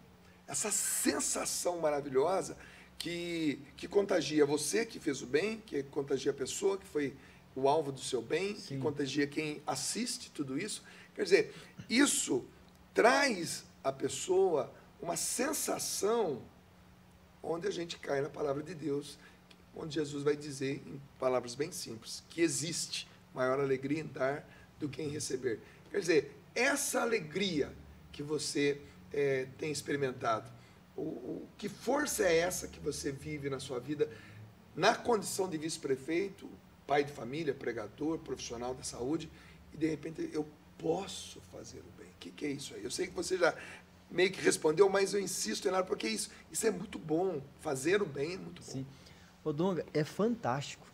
Essa 0.47 0.70
sensação 0.70 1.79
maravilhosa 1.79 2.57
que, 2.99 3.59
que 3.77 3.89
contagia 3.89 4.45
você 4.45 4.85
que 4.85 5.01
fez 5.01 5.22
o 5.22 5.27
bem, 5.27 5.62
que 5.64 5.83
contagia 5.85 6.31
a 6.31 6.35
pessoa 6.35 6.77
que 6.77 6.87
foi 6.87 7.14
o 7.55 7.68
alvo 7.68 7.92
do 7.92 8.00
seu 8.00 8.20
bem, 8.20 8.57
Sim. 8.57 8.76
que 8.76 8.82
contagia 8.82 9.26
quem 9.26 9.62
assiste 9.66 10.30
tudo 10.30 10.59
isso. 10.59 10.82
Quer 11.14 11.24
dizer, 11.24 11.55
isso 11.88 12.44
traz 12.92 13.64
à 13.82 13.92
pessoa 13.92 14.72
uma 15.00 15.16
sensação 15.16 16.42
onde 17.42 17.68
a 17.68 17.70
gente 17.70 17.98
cai 17.98 18.20
na 18.20 18.28
palavra 18.28 18.62
de 18.62 18.74
Deus, 18.74 19.18
onde 19.76 19.94
Jesus 19.94 20.22
vai 20.22 20.36
dizer, 20.36 20.82
em 20.86 21.00
palavras 21.18 21.55
bem 21.55 21.70
simples, 21.70 22.22
que 22.30 22.40
existe 22.40 23.07
maior 23.34 23.61
alegria 23.61 24.00
em 24.00 24.07
dar 24.07 24.48
do 24.78 24.88
que 24.88 25.02
em 25.02 25.09
receber. 25.09 25.61
Quer 25.90 26.00
dizer, 26.00 26.36
essa 26.55 27.02
alegria 27.02 27.72
que 28.12 28.22
você 28.22 28.80
é, 29.12 29.46
tem 29.59 29.70
experimentado, 29.70 30.50
o, 30.96 31.02
o, 31.02 31.48
que 31.59 31.68
força 31.68 32.24
é 32.24 32.38
essa 32.38 32.68
que 32.68 32.78
você 32.78 33.11
vive 33.11 33.50
na 33.50 33.59
sua 33.59 33.80
vida, 33.80 34.09
na 34.74 34.94
condição 34.94 35.48
de 35.48 35.59
vice-prefeito, 35.59 36.48
pai 36.87 37.05
de 37.05 37.12
família, 37.12 37.55
pregador, 37.55 38.18
profissional 38.18 38.74
da 38.74 38.82
saúde, 38.82 39.30
e 39.72 39.76
de 39.76 39.87
repente 39.87 40.28
eu 40.32 40.47
posso 40.78 41.41
fazer 41.53 41.80
o 41.80 41.99
bem. 41.99 42.09
O 42.09 42.18
que, 42.20 42.30
que 42.30 42.47
é 42.47 42.51
isso 42.51 42.74
aí? 42.74 42.85
Eu 42.85 42.91
sei 42.91 43.07
que 43.07 43.14
você 43.14 43.37
já 43.39 43.55
meio 44.11 44.30
que 44.30 44.41
respondeu, 44.41 44.89
mas 44.89 45.14
eu 45.14 45.20
insisto 45.20 45.66
em 45.66 45.70
nada, 45.70 45.85
porque 45.85 46.09
isso, 46.09 46.30
isso 46.51 46.66
é 46.66 46.70
muito 46.70 46.99
bom. 46.99 47.41
Fazer 47.61 48.03
o 48.03 48.07
bem 48.07 48.35
é 48.35 48.39
muito 48.39 48.62
bom. 48.62 48.72
Sim. 48.72 48.87
Ô, 49.45 49.53
Dunga, 49.53 49.85
é 49.93 50.05
fantástico. 50.05 50.87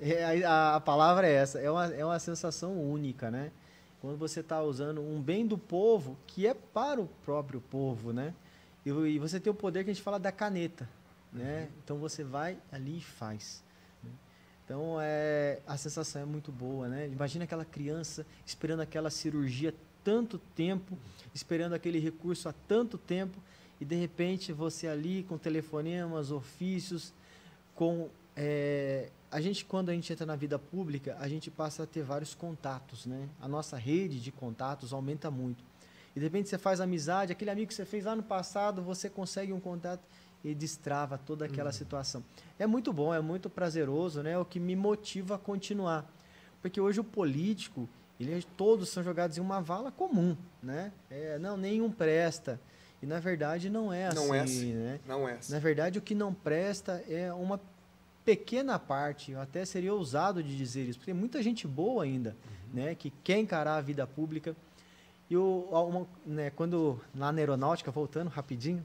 É, 0.00 0.44
a, 0.44 0.76
a, 0.76 0.80
palavra 0.80 1.26
é 1.26 1.32
essa, 1.32 1.58
é 1.58 1.70
uma, 1.70 1.86
é 1.86 2.04
uma 2.04 2.18
sensação 2.18 2.80
única, 2.80 3.30
né? 3.30 3.50
Quando 4.00 4.16
você 4.16 4.40
está 4.40 4.62
usando 4.62 5.00
um 5.00 5.20
bem 5.20 5.44
do 5.44 5.58
povo 5.58 6.16
que 6.26 6.46
é 6.46 6.54
para 6.54 7.00
o 7.00 7.08
próprio 7.24 7.60
povo, 7.60 8.12
né? 8.12 8.32
E, 8.86 8.90
e 8.90 9.18
você 9.18 9.40
tem 9.40 9.50
o 9.50 9.54
poder 9.54 9.82
que 9.82 9.90
a 9.90 9.92
gente 9.92 10.02
fala 10.02 10.18
da 10.18 10.30
caneta, 10.30 10.88
né? 11.32 11.62
Uhum. 11.62 11.78
Então 11.84 11.98
você 11.98 12.22
vai 12.22 12.58
ali 12.70 12.98
e 12.98 13.02
faz. 13.02 13.64
Então, 14.68 14.98
é, 15.00 15.60
a 15.66 15.78
sensação 15.78 16.20
é 16.20 16.24
muito 16.26 16.52
boa, 16.52 16.88
né? 16.88 17.08
Imagina 17.08 17.44
aquela 17.44 17.64
criança 17.64 18.26
esperando 18.44 18.80
aquela 18.80 19.08
cirurgia 19.08 19.74
tanto 20.04 20.38
tempo, 20.54 20.94
esperando 21.34 21.72
aquele 21.72 21.98
recurso 21.98 22.50
há 22.50 22.54
tanto 22.68 22.98
tempo, 22.98 23.38
e 23.80 23.84
de 23.86 23.94
repente 23.94 24.52
você 24.52 24.86
ali 24.86 25.22
com 25.22 25.38
telefonemas, 25.38 26.30
ofícios, 26.30 27.14
com 27.74 28.10
é, 28.36 29.08
a 29.32 29.40
gente 29.40 29.64
quando 29.64 29.88
a 29.88 29.94
gente 29.94 30.12
entra 30.12 30.26
na 30.26 30.36
vida 30.36 30.58
pública, 30.58 31.16
a 31.18 31.26
gente 31.28 31.50
passa 31.50 31.84
a 31.84 31.86
ter 31.86 32.02
vários 32.02 32.34
contatos, 32.34 33.06
né? 33.06 33.26
A 33.40 33.48
nossa 33.48 33.78
rede 33.78 34.20
de 34.20 34.30
contatos 34.30 34.92
aumenta 34.92 35.30
muito. 35.30 35.64
E 36.14 36.20
de 36.20 36.26
repente 36.26 36.50
você 36.50 36.58
faz 36.58 36.78
amizade, 36.78 37.32
aquele 37.32 37.50
amigo 37.50 37.68
que 37.68 37.74
você 37.74 37.86
fez 37.86 38.04
lá 38.04 38.14
no 38.14 38.22
passado, 38.22 38.82
você 38.82 39.08
consegue 39.08 39.50
um 39.50 39.60
contato 39.60 40.02
e 40.44 40.54
destrava 40.54 41.18
toda 41.18 41.44
aquela 41.44 41.70
uhum. 41.70 41.72
situação. 41.72 42.24
É 42.58 42.66
muito 42.66 42.92
bom, 42.92 43.12
é 43.12 43.20
muito 43.20 43.50
prazeroso, 43.50 44.22
né? 44.22 44.32
É 44.32 44.38
o 44.38 44.44
que 44.44 44.60
me 44.60 44.76
motiva 44.76 45.34
a 45.34 45.38
continuar. 45.38 46.10
Porque 46.62 46.80
hoje 46.80 47.00
o 47.00 47.04
político, 47.04 47.88
ele, 48.18 48.42
todos 48.56 48.88
são 48.88 49.02
jogados 49.02 49.38
em 49.38 49.40
uma 49.40 49.60
vala 49.60 49.90
comum, 49.90 50.36
né? 50.62 50.92
É, 51.10 51.38
não, 51.38 51.56
nenhum 51.56 51.90
presta. 51.90 52.60
E 53.00 53.06
na 53.06 53.20
verdade 53.20 53.70
não 53.70 53.92
é 53.92 54.06
assim, 54.06 54.16
não 54.16 54.34
é 54.34 54.40
assim, 54.40 54.72
né? 54.72 55.00
Não 55.06 55.28
é 55.28 55.34
assim. 55.34 55.52
Na 55.52 55.58
verdade 55.58 55.98
o 55.98 56.02
que 56.02 56.14
não 56.14 56.34
presta 56.34 57.04
é 57.08 57.32
uma 57.32 57.60
pequena 58.24 58.78
parte, 58.78 59.32
eu 59.32 59.40
até 59.40 59.64
seria 59.64 59.94
ousado 59.94 60.42
de 60.42 60.54
dizer 60.54 60.84
isso, 60.84 60.98
porque 60.98 61.12
tem 61.12 61.18
muita 61.18 61.42
gente 61.42 61.66
boa 61.66 62.04
ainda, 62.04 62.36
uhum. 62.44 62.74
né, 62.74 62.94
que 62.94 63.10
quer 63.24 63.38
encarar 63.38 63.76
a 63.76 63.80
vida 63.80 64.06
pública. 64.06 64.54
E 65.30 65.36
o, 65.36 65.66
uma, 65.70 66.06
né, 66.26 66.50
quando 66.50 67.00
lá 67.16 67.32
na 67.32 67.40
aeronáutica, 67.40 67.90
voltando 67.90 68.28
rapidinho, 68.28 68.84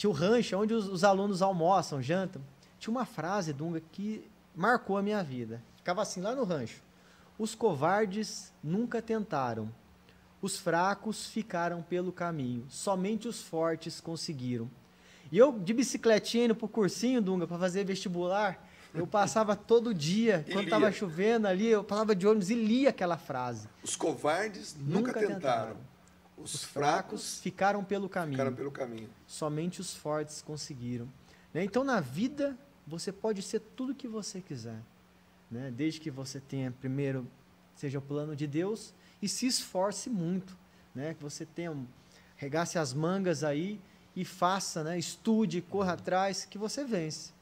tinha 0.00 0.08
o 0.08 0.14
rancho 0.14 0.56
onde 0.56 0.72
os, 0.72 0.88
os, 0.88 1.04
alunos 1.04 1.42
almoçam, 1.42 2.00
jantam. 2.00 2.40
Tinha 2.78 2.90
uma 2.90 3.04
frase, 3.04 3.52
Dunga, 3.52 3.82
que 3.92 4.24
marcou 4.56 4.96
a 4.96 5.02
minha 5.02 5.22
vida. 5.22 5.62
Ficava 5.76 6.00
assim 6.00 6.22
lá 6.22 6.34
no 6.34 6.42
rancho. 6.42 6.80
Os 7.38 7.54
covardes 7.54 8.50
nunca 8.64 9.02
tentaram. 9.02 9.70
Os 10.40 10.56
fracos 10.56 11.26
ficaram 11.26 11.82
pelo 11.82 12.12
caminho. 12.12 12.64
Somente 12.70 13.28
os 13.28 13.42
fortes 13.42 14.00
conseguiram. 14.00 14.70
E 15.30 15.36
eu, 15.36 15.52
de 15.52 15.74
bicicletinha, 15.74 16.46
indo 16.46 16.54
pro 16.54 16.66
cursinho, 16.66 17.20
Dunga, 17.20 17.46
para 17.46 17.58
fazer 17.58 17.84
vestibular, 17.84 18.66
eu 18.94 19.06
passava 19.06 19.52
todo 19.54 19.92
dia, 19.92 20.46
quando 20.50 20.64
estava 20.64 20.90
chovendo 20.90 21.46
ali, 21.46 21.66
eu 21.66 21.84
passava 21.84 22.16
de 22.16 22.26
ônibus 22.26 22.48
e 22.48 22.54
lia 22.54 22.88
aquela 22.88 23.18
frase. 23.18 23.68
Os 23.82 23.96
covardes 23.96 24.74
nunca, 24.80 25.08
nunca 25.08 25.12
tentaram. 25.12 25.34
tentaram. 25.34 25.89
Os, 26.42 26.54
os 26.54 26.64
fracos 26.64 27.40
ficaram 27.40 27.84
pelo 27.84 28.08
caminho. 28.08 28.38
Ficaram 28.38 28.54
pelo 28.54 28.70
caminho. 28.70 29.08
Somente 29.26 29.80
os 29.80 29.94
fortes 29.94 30.42
conseguiram. 30.42 31.08
Né? 31.52 31.64
Então, 31.64 31.84
na 31.84 32.00
vida, 32.00 32.56
você 32.86 33.12
pode 33.12 33.42
ser 33.42 33.60
tudo 33.60 33.94
que 33.94 34.08
você 34.08 34.40
quiser. 34.40 34.80
Né? 35.50 35.70
Desde 35.70 36.00
que 36.00 36.10
você 36.10 36.40
tenha, 36.40 36.70
primeiro, 36.70 37.26
seja 37.74 37.98
o 37.98 38.02
plano 38.02 38.34
de 38.34 38.46
Deus 38.46 38.94
e 39.20 39.28
se 39.28 39.46
esforce 39.46 40.08
muito. 40.08 40.56
Né? 40.94 41.14
Que 41.14 41.22
você 41.22 41.44
tenha, 41.44 41.76
regasse 42.36 42.78
as 42.78 42.92
mangas 42.92 43.44
aí 43.44 43.80
e 44.14 44.24
faça, 44.24 44.82
né? 44.82 44.98
estude, 44.98 45.60
corra 45.60 45.92
atrás, 45.92 46.44
que 46.44 46.58
você 46.58 46.84
vence. 46.84 47.32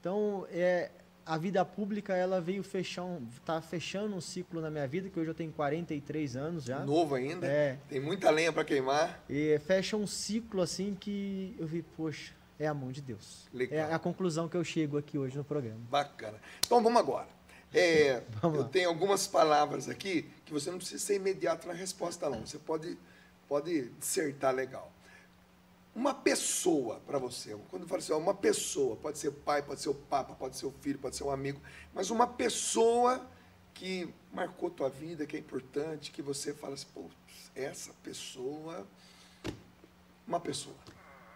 Então, 0.00 0.46
é, 0.50 0.90
a 1.24 1.38
vida 1.38 1.64
pública 1.64 2.14
ela 2.14 2.40
veio 2.40 2.62
fechar 2.62 3.04
um, 3.04 3.26
tá 3.44 3.60
fechando 3.60 4.14
um 4.14 4.20
ciclo 4.20 4.60
na 4.60 4.70
minha 4.70 4.86
vida 4.86 5.08
que 5.08 5.18
hoje 5.18 5.30
eu 5.30 5.34
tenho 5.34 5.52
43 5.52 6.36
anos 6.36 6.64
já. 6.64 6.80
Novo 6.80 7.14
ainda? 7.14 7.46
É. 7.46 7.78
Tem 7.88 8.00
muita 8.00 8.30
lenha 8.30 8.52
para 8.52 8.64
queimar? 8.64 9.22
E 9.28 9.58
fecha 9.60 9.96
um 9.96 10.06
ciclo 10.06 10.60
assim 10.60 10.94
que 10.94 11.54
eu 11.58 11.66
vi 11.66 11.82
poxa 11.82 12.32
é 12.58 12.66
a 12.66 12.74
mão 12.74 12.92
de 12.92 13.00
Deus. 13.00 13.48
Legal. 13.52 13.90
é 13.90 13.94
a 13.94 13.98
conclusão 13.98 14.48
que 14.48 14.56
eu 14.56 14.64
chego 14.64 14.98
aqui 14.98 15.18
hoje 15.18 15.36
no 15.36 15.44
programa. 15.44 15.80
Bacana. 15.90 16.38
Então 16.64 16.82
vamos 16.82 16.98
agora. 16.98 17.28
É, 17.72 18.22
vamos 18.40 18.58
eu 18.58 18.64
tenho 18.64 18.88
algumas 18.88 19.26
palavras 19.26 19.88
aqui 19.88 20.28
que 20.44 20.52
você 20.52 20.70
não 20.70 20.78
precisa 20.78 21.02
ser 21.02 21.16
imediato 21.16 21.66
na 21.66 21.74
resposta 21.74 22.28
não. 22.28 22.46
Você 22.46 22.58
pode 22.58 22.98
pode 23.48 23.90
dissertar 23.98 24.54
legal 24.54 24.91
uma 25.94 26.14
pessoa 26.14 27.00
para 27.06 27.18
você. 27.18 27.56
Quando 27.70 27.82
eu 27.82 27.88
falo 27.88 28.00
assim, 28.00 28.12
uma 28.12 28.34
pessoa, 28.34 28.96
pode 28.96 29.18
ser 29.18 29.28
o 29.28 29.32
pai, 29.32 29.62
pode 29.62 29.80
ser 29.80 29.90
o 29.90 29.94
papa, 29.94 30.34
pode 30.34 30.56
ser 30.56 30.66
o 30.66 30.70
filho, 30.80 30.98
pode 30.98 31.16
ser 31.16 31.24
um 31.24 31.30
amigo, 31.30 31.60
mas 31.92 32.10
uma 32.10 32.26
pessoa 32.26 33.26
que 33.74 34.12
marcou 34.32 34.70
tua 34.70 34.88
vida, 34.88 35.26
que 35.26 35.36
é 35.36 35.38
importante, 35.38 36.10
que 36.10 36.22
você 36.22 36.54
fala 36.54 36.74
assim, 36.74 36.86
pô, 36.94 37.06
essa 37.54 37.92
pessoa, 38.02 38.86
uma 40.26 40.40
pessoa. 40.40 40.76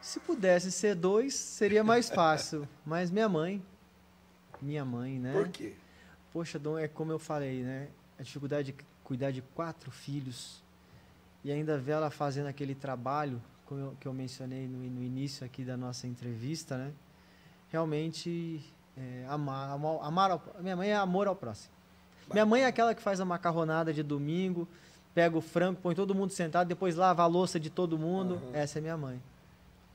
Se 0.01 0.21
pudesse 0.21 0.71
ser 0.71 0.95
dois, 0.95 1.35
seria 1.35 1.83
mais 1.83 2.09
fácil, 2.09 2.67
mas 2.85 3.11
minha 3.11 3.29
mãe, 3.29 3.63
minha 4.61 4.85
mãe, 4.85 5.19
né? 5.19 5.33
Por 5.33 5.49
quê? 5.49 5.75
Poxa, 6.33 6.59
Dom, 6.59 6.79
é 6.79 6.89
como 6.89 7.13
eu 7.13 7.19
falei, 7.19 7.63
né? 7.63 7.89
A 8.19 8.23
dificuldade 8.23 8.73
de 8.73 8.85
cuidar 9.03 9.31
de 9.31 9.43
quatro 9.43 9.91
filhos 9.91 10.63
e 11.45 11.53
ainda 11.53 11.79
ver 11.79 11.93
ela 11.93 12.11
fazendo 12.11 12.47
aquele 12.47 12.75
trabalho 12.75 13.41
como 13.67 13.81
eu, 13.81 13.97
que 14.01 14.09
eu 14.09 14.13
mencionei 14.13 14.67
no, 14.67 14.79
no, 14.79 15.03
início 15.03 15.45
aqui 15.45 15.65
da 15.65 15.77
nossa 15.77 16.07
entrevista, 16.07 16.79
né? 16.79 16.93
Realmente, 17.71 18.63
é, 18.97 19.27
amar, 19.29 19.71
amar, 19.71 19.99
amar 20.03 20.31
ao, 20.31 20.43
minha 20.61 20.77
mãe 20.77 20.91
é 20.91 20.97
amor 20.97 21.27
ao 21.27 21.37
próximo. 21.37 21.75
Minha 22.33 22.47
mãe 22.47 22.63
é 22.63 22.67
aquela 22.67 22.95
que 22.95 23.03
faz 23.03 23.21
a 23.21 23.25
macarronada 23.25 23.93
de 23.93 24.03
domingo, 24.03 24.67
pega 25.15 25.37
o 25.37 25.41
frango, 25.41 25.81
põe 25.81 25.95
todo 25.95 26.15
mundo 26.15 26.31
sentado, 26.31 26.67
depois 26.67 26.97
lava 26.97 27.23
a 27.23 27.27
louça 27.27 27.61
de 27.61 27.71
todo 27.71 27.99
mundo. 27.99 28.41
Essa 28.53 28.79
é 28.79 28.81
minha 28.81 28.97
mãe. 28.97 29.21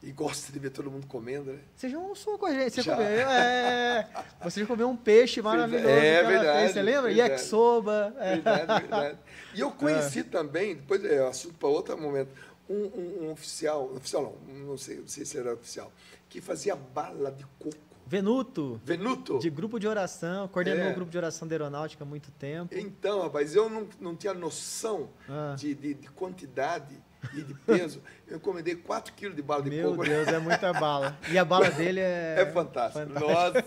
E 0.03 0.11
gosta 0.11 0.51
de 0.51 0.57
ver 0.57 0.71
todo 0.71 0.89
mundo 0.89 1.05
comendo, 1.05 1.51
né? 1.51 1.59
Você 1.75 1.87
já 1.87 1.97
almoçou 1.97 2.35
com 2.35 2.47
a 2.47 2.53
gente, 2.53 2.71
você 2.71 2.81
Já. 2.81 2.95
comeu, 2.95 3.29
é, 3.29 4.07
você 4.43 4.61
já 4.61 4.65
comeu 4.65 4.89
um 4.89 4.97
peixe 4.97 5.43
maravilhoso 5.43 5.87
É 5.87 6.23
verdade, 6.23 6.59
fez, 6.59 6.71
você 6.71 6.81
lembra? 6.81 7.01
verdade. 7.03 7.31
Yakisoba. 7.31 8.13
é. 8.19 8.31
Verdade, 8.33 8.81
verdade. 8.81 9.17
E 9.53 9.59
eu 9.59 9.69
conheci 9.69 10.23
também, 10.25 10.75
depois 10.75 11.05
é 11.05 11.19
assunto 11.27 11.53
para 11.53 11.69
outro 11.69 11.95
momento, 12.01 12.31
um, 12.71 12.99
um- 12.99 13.23
um 13.27 13.31
oficial, 13.31 13.91
oficial 13.95 14.37
não, 14.47 14.53
não 14.67 14.77
sei, 14.77 14.97
não 14.99 15.07
sei 15.07 15.25
se 15.25 15.37
era 15.37 15.53
oficial, 15.53 15.91
que 16.29 16.39
fazia 16.41 16.75
bala 16.75 17.31
de 17.31 17.45
coco. 17.59 17.77
Venuto, 18.07 18.79
Venuto? 18.83 19.39
de 19.39 19.49
grupo 19.49 19.79
de 19.79 19.87
oração, 19.87 20.47
coordenou 20.49 20.85
É. 20.87 20.91
o 20.91 20.95
grupo 20.95 21.09
de 21.09 21.17
oração 21.17 21.47
da 21.47 21.53
aeronáutica 21.53 22.03
há 22.03 22.07
muito 22.07 22.29
tempo. 22.31 22.75
Então, 22.75 23.21
rapaz, 23.21 23.55
eu 23.55 23.69
não, 23.69 23.87
não 24.01 24.15
tinha 24.15 24.33
noção 24.33 25.09
Ah. 25.29 25.55
de, 25.57 25.73
de, 25.73 25.93
de 25.93 26.09
quantidade 26.09 27.01
e 27.33 27.41
de 27.41 27.53
peso. 27.53 28.01
Eu 28.27 28.37
encomendei 28.37 28.75
4 28.75 29.13
quilos 29.13 29.35
de 29.35 29.41
bala 29.41 29.61
de 29.61 29.69
Meu 29.69 29.91
coco. 29.91 30.03
Deus, 30.05 30.27
é 30.27 30.39
muita 30.39 30.73
bala. 30.73 31.17
E 31.29 31.37
a 31.37 31.45
bala 31.45 31.69
dele 31.69 31.99
é. 31.99 32.35
É 32.41 32.45
fantástico. 32.51 33.05
Nossa. 33.19 33.63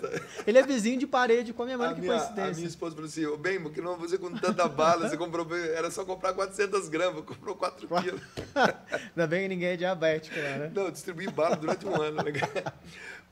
Ele 0.47 0.59
é 0.59 0.63
vizinho 0.63 0.99
de 0.99 1.07
parede 1.07 1.53
com 1.53 1.63
a 1.63 1.67
minha 1.67 1.79
mãe, 1.79 1.91
A 1.91 1.95
que 1.95 2.01
minha, 2.01 2.15
a 2.15 2.19
coincidência. 2.19 2.55
minha 2.55 2.67
esposa 2.69 2.95
falou 2.95 3.09
assim, 3.09 3.27
"Ô, 3.27 3.37
bem, 3.37 3.61
porque 3.63 3.81
não 3.81 3.97
você 3.97 4.19
com 4.19 4.33
tanta 4.37 4.67
bala, 4.69 5.09
você 5.09 5.17
comprou, 5.17 5.47
era 5.55 5.91
só 5.91 6.05
comprar 6.05 6.33
400 6.33 6.89
gramas, 6.89 7.25
comprou 7.25 7.55
4 7.55 7.87
Quatro. 7.87 8.11
quilos. 8.11 8.23
Ainda 9.11 9.27
bem 9.27 9.43
que 9.43 9.49
ninguém 9.49 9.69
é 9.69 9.77
diabético 9.77 10.37
lá, 10.37 10.57
né? 10.59 10.73
Não, 10.75 10.85
eu 10.85 10.91
distribuí 10.91 11.29
bala 11.31 11.57
durante 11.57 11.87
um 11.87 12.01
ano. 12.01 12.23
né? 12.23 12.33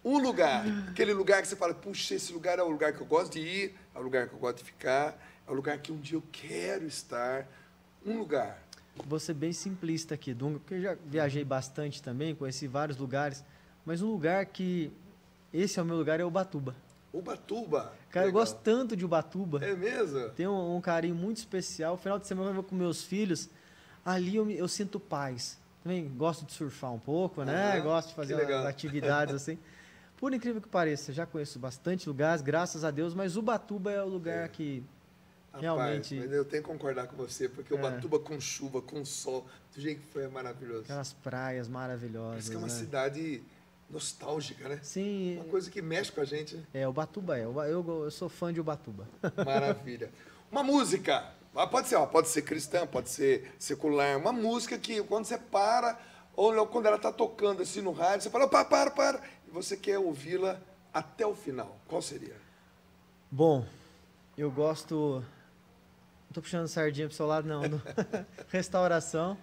Um 0.04 0.18
lugar, 0.18 0.64
aquele 0.90 1.12
lugar 1.14 1.40
que 1.42 1.48
você 1.48 1.54
fala, 1.56 1.72
puxa, 1.74 2.14
esse 2.14 2.32
lugar 2.32 2.58
é 2.58 2.62
o 2.62 2.68
lugar 2.68 2.92
que 2.92 3.00
eu 3.00 3.06
gosto 3.06 3.32
de 3.32 3.40
ir, 3.40 3.74
é 3.94 3.98
o 3.98 4.02
lugar 4.02 4.28
que 4.28 4.34
eu 4.34 4.38
gosto 4.38 4.58
de 4.58 4.64
ficar, 4.64 5.16
é 5.46 5.50
o 5.50 5.54
lugar 5.54 5.78
que 5.78 5.92
um 5.92 5.96
dia 5.98 6.16
eu 6.18 6.22
quero 6.32 6.84
estar. 6.86 7.46
Um 8.04 8.18
lugar. 8.18 8.60
Vou 9.06 9.18
ser 9.18 9.34
bem 9.34 9.52
simplista 9.52 10.14
aqui, 10.14 10.34
Dunga, 10.34 10.58
porque 10.58 10.74
eu 10.74 10.82
já 10.82 10.96
viajei 11.06 11.44
bastante 11.44 12.02
também, 12.02 12.34
conheci 12.34 12.66
vários 12.66 12.98
lugares, 12.98 13.42
mas 13.84 14.02
um 14.02 14.10
lugar 14.10 14.44
que. 14.46 14.92
Esse 15.52 15.78
é 15.78 15.82
o 15.82 15.84
meu 15.84 15.96
lugar, 15.96 16.18
é 16.20 16.24
Ubatuba. 16.24 16.74
Ubatuba. 17.12 17.92
Cara, 18.10 18.24
eu 18.26 18.28
Legal. 18.28 18.40
gosto 18.42 18.58
tanto 18.62 18.96
de 18.96 19.04
Ubatuba. 19.04 19.62
É 19.64 19.74
mesmo? 19.74 20.30
Tenho 20.30 20.50
um, 20.50 20.76
um 20.76 20.80
carinho 20.80 21.14
muito 21.14 21.38
especial. 21.38 21.96
Final 21.98 22.18
de 22.18 22.26
semana 22.26 22.50
eu 22.50 22.54
vou 22.54 22.62
com 22.62 22.74
meus 22.74 23.02
filhos. 23.04 23.50
Ali 24.04 24.36
eu, 24.36 24.50
eu 24.50 24.66
sinto 24.66 24.98
paz. 24.98 25.58
Também 25.82 26.08
gosto 26.16 26.46
de 26.46 26.52
surfar 26.52 26.92
um 26.92 26.98
pouco, 26.98 27.42
né? 27.44 27.74
Aham, 27.74 27.82
Gosto 27.82 28.08
de 28.08 28.14
fazer 28.14 28.34
atividades 28.66 29.34
assim. 29.34 29.58
Por 30.16 30.32
incrível 30.32 30.60
que 30.62 30.68
pareça, 30.68 31.12
já 31.12 31.26
conheço 31.26 31.58
bastante 31.58 32.08
lugares, 32.08 32.40
graças 32.40 32.84
a 32.84 32.90
Deus, 32.90 33.12
mas 33.12 33.36
Ubatuba 33.36 33.90
é 33.90 34.02
o 34.02 34.06
lugar 34.08 34.44
É. 34.44 34.48
que 34.48 34.82
Rapaz, 35.52 35.62
Realmente. 35.62 36.14
mas 36.14 36.32
eu 36.32 36.44
tenho 36.44 36.62
que 36.62 36.68
concordar 36.68 37.06
com 37.06 37.16
você, 37.16 37.48
porque 37.48 37.74
É. 37.74 37.76
Ubatuba 37.76 38.18
com 38.18 38.40
chuva, 38.40 38.80
com 38.80 39.04
sol, 39.04 39.46
do 39.74 39.80
jeito 39.80 40.00
que 40.00 40.06
foi 40.08 40.24
é 40.24 40.28
maravilhoso. 40.28 40.84
aquelas 40.84 41.12
praias 41.12 41.68
maravilhosas. 41.68 42.30
Parece 42.30 42.50
que 42.50 42.56
é 42.56 42.58
uma 42.58 42.68
né? 42.68 42.72
cidade 42.74 43.42
nostálgica, 43.90 44.68
né? 44.68 44.80
Sim, 44.82 45.36
Uma 45.36 45.44
coisa 45.44 45.70
que 45.70 45.82
mexe 45.82 46.10
com 46.10 46.20
a 46.22 46.24
gente, 46.24 46.56
né? 46.56 46.62
é, 46.72 46.88
Ubatuba 46.88 47.36
é. 47.38 47.46
Uba- 47.46 47.68
Eu, 47.68 47.84
eu 48.04 48.10
sou 48.10 48.28
fã 48.28 48.50
de 48.52 48.60
Ubatuba. 48.60 49.06
Maravilha. 49.44 50.10
Uma 50.50 50.62
música. 50.62 51.30
Ah, 51.54 51.66
Pode 51.66 51.88
ser, 51.88 51.96
ó, 51.96 52.06
pode 52.06 52.28
ser 52.28 52.40
cristã, 52.42 52.86
pode 52.86 53.10
ser 53.10 53.52
secular. 53.58 54.16
Uma 54.16 54.32
música 54.32 54.78
que 54.78 55.02
quando 55.02 55.26
você 55.26 55.36
para, 55.36 55.98
ou 56.34 56.66
quando 56.66 56.86
ela 56.86 56.96
está 56.96 57.12
tocando 57.12 57.60
assim 57.60 57.82
no 57.82 57.92
rádio, 57.92 58.22
você 58.22 58.30
fala, 58.30 58.48
para, 58.48 58.64
para, 58.64 58.90
para. 58.90 59.20
E 59.46 59.50
você 59.50 59.76
quer 59.76 59.98
ouvi-la 59.98 60.58
até 60.94 61.26
o 61.26 61.34
final. 61.34 61.78
Qual 61.86 62.00
seria? 62.00 62.36
Bom, 63.30 63.66
eu 64.38 64.50
gosto. 64.50 65.22
Não 66.32 66.36
tô 66.36 66.40
puxando 66.40 66.66
sardinha 66.66 67.06
pro 67.06 67.14
seu 67.14 67.26
lado, 67.26 67.46
não. 67.46 67.60
Restauração. 68.48 69.36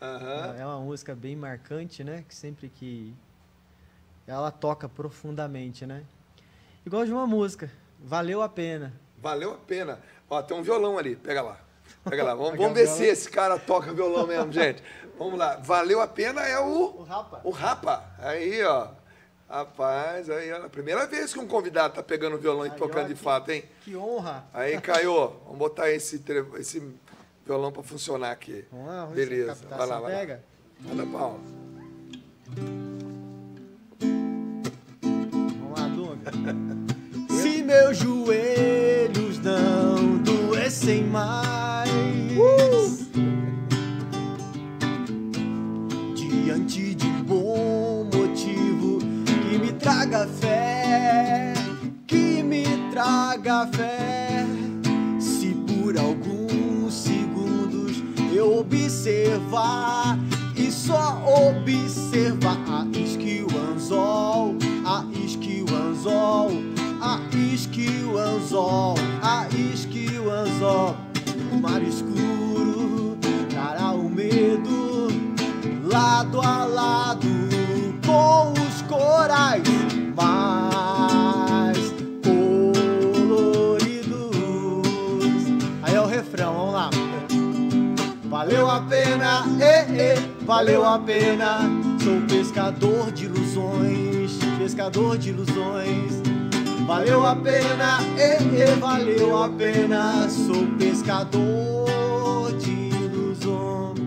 Aham. 0.00 0.56
É 0.58 0.66
uma 0.66 0.80
música 0.80 1.14
bem 1.14 1.36
marcante, 1.36 2.02
né? 2.02 2.24
Que 2.28 2.34
sempre 2.34 2.68
que 2.68 3.14
ela 4.26 4.50
toca 4.50 4.88
profundamente, 4.88 5.86
né? 5.86 6.02
Gosto 6.84 7.06
de 7.06 7.12
uma 7.12 7.28
música, 7.28 7.70
Valeu 8.00 8.42
a 8.42 8.48
Pena. 8.48 8.92
Valeu 9.18 9.52
a 9.52 9.56
pena. 9.56 10.00
Ó, 10.28 10.42
tem 10.42 10.56
um 10.56 10.64
violão 10.64 10.98
ali, 10.98 11.14
pega 11.14 11.42
lá. 11.42 11.60
Pega 12.10 12.24
lá. 12.24 12.34
Vamos, 12.34 12.56
vamos 12.56 12.72
o 12.72 12.74
ver 12.74 12.86
violão. 12.86 12.98
se 12.98 13.04
esse 13.04 13.30
cara 13.30 13.56
toca 13.56 13.92
violão 13.92 14.26
mesmo, 14.26 14.50
gente. 14.50 14.82
Vamos 15.16 15.38
lá. 15.38 15.58
Valeu 15.58 16.00
a 16.00 16.08
pena 16.08 16.40
é 16.40 16.58
o. 16.58 17.04
Rapa. 17.04 17.40
O 17.44 17.50
Rapa. 17.50 18.04
Aí, 18.18 18.64
ó. 18.64 18.88
Rapaz, 19.52 20.30
aí, 20.30 20.50
ó. 20.50 20.66
Primeira 20.68 21.06
vez 21.06 21.32
que 21.32 21.38
um 21.38 21.46
convidado 21.46 21.94
tá 21.94 22.02
pegando 22.02 22.38
violão 22.38 22.64
e 22.66 22.70
Aí, 22.70 22.76
tocando 22.76 23.04
ó, 23.04 23.08
de 23.08 23.14
que- 23.14 23.20
fato, 23.20 23.50
hein? 23.50 23.62
Que 23.84 23.94
honra. 23.94 24.44
Aí, 24.54 24.80
Caio, 24.80 25.12
vamos 25.44 25.58
botar 25.58 25.90
esse, 25.90 26.22
esse 26.58 26.82
violão 27.44 27.70
pra 27.70 27.82
funcionar 27.82 28.30
aqui. 28.30 28.64
Vamos 28.72 28.86
lá, 28.86 29.00
vamos 29.04 29.12
a 29.12 29.14
Beleza. 29.14 29.46
captação 29.48 29.76
Vai 29.78 29.86
lá, 29.86 30.00
vai 30.00 30.12
lá. 30.12 30.18
pega. 30.18 30.44
Manda 30.80 31.06
pau. 31.06 31.38
Vamos 35.60 35.78
lá, 35.78 35.88
Dunga. 35.88 36.32
Se 37.42 37.62
meus 37.62 37.98
joelhos 37.98 39.38
não 39.38 40.18
doessem 40.18 41.04
mais 41.04 41.61
traga 50.12 50.26
fé 50.26 51.54
Que 52.06 52.42
me 52.42 52.64
traga 52.90 53.66
fé 53.68 54.44
Se 55.18 55.54
por 55.54 55.96
alguns 55.96 56.92
segundos 56.92 58.02
eu 58.34 58.58
observar 58.58 60.18
e 60.54 60.70
só 60.70 61.22
observar 61.24 62.58
a 62.68 62.84
anzol, 63.72 64.56
a 64.84 65.04
anzol, 65.74 66.50
a 67.00 67.20
anzol, 68.18 68.94
a 69.22 69.46
isque 69.48 70.18
o 70.18 70.30
anzol. 70.30 70.96
O 71.52 71.56
mar 71.56 71.82
escuro 71.82 73.16
trará 73.48 73.92
o 73.92 74.08
medo 74.08 75.08
lado 75.84 76.40
a 76.40 76.64
lado 76.64 77.28
com 78.04 78.52
os 78.52 78.82
corais 78.82 79.81
mais 80.14 81.92
coloridos. 82.22 83.56
Aí 85.82 85.94
é 85.94 86.00
o 86.00 86.06
refrão, 86.06 86.54
vamos 86.54 86.74
lá. 86.74 86.90
Valeu 88.24 88.70
a 88.70 88.80
pena, 88.80 89.44
eh, 89.60 89.86
eh, 89.96 90.18
valeu 90.46 90.84
a 90.84 90.98
pena. 90.98 91.60
Sou 92.02 92.20
pescador 92.22 93.12
de 93.12 93.26
ilusões, 93.26 94.38
pescador 94.58 95.18
de 95.18 95.28
ilusões. 95.30 96.22
Valeu 96.86 97.24
a 97.24 97.36
pena, 97.36 98.00
eh, 98.18 98.38
eh, 98.56 98.74
valeu 98.80 99.36
a 99.44 99.48
pena. 99.48 100.28
Sou 100.28 100.66
pescador 100.78 102.52
de 102.58 102.70
ilusões. 102.70 104.00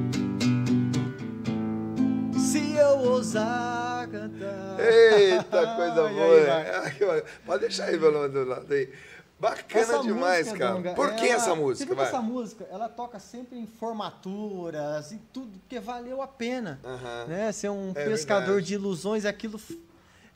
Se 2.35 2.75
eu 2.75 3.11
ousar 3.11 3.84
cantar. 4.07 4.79
Eita, 4.79 5.67
coisa 5.75 6.07
boa. 6.09 7.15
aí, 7.15 7.23
Pode 7.45 7.61
deixar 7.61 7.85
aí 7.85 7.95
o 7.95 7.99
violão 7.99 8.29
do 8.29 8.43
lado 8.45 8.73
aí. 8.73 8.89
Bacana 9.37 9.99
demais, 10.01 10.47
música, 10.47 10.57
cara. 10.65 10.75
Dunga, 10.75 10.93
Por 10.93 11.13
que 11.15 11.25
ela- 11.27 11.35
essa 11.35 11.49
Você 11.49 11.55
música? 11.55 11.95
Vai. 11.95 12.05
essa 12.07 12.21
música, 12.21 12.67
ela 12.71 12.87
toca 12.87 13.19
sempre 13.19 13.57
em 13.59 13.67
formaturas 13.67 15.11
e 15.11 15.17
tudo, 15.33 15.59
porque 15.59 15.79
valeu 15.79 16.21
a 16.21 16.27
pena. 16.27 16.79
Né? 17.27 17.51
Ser 17.51 17.69
um 17.69 17.91
É 17.95 18.05
pescador 18.05 18.45
verdade. 18.45 18.67
de 18.67 18.73
ilusões, 18.75 19.25
aquilo. 19.25 19.59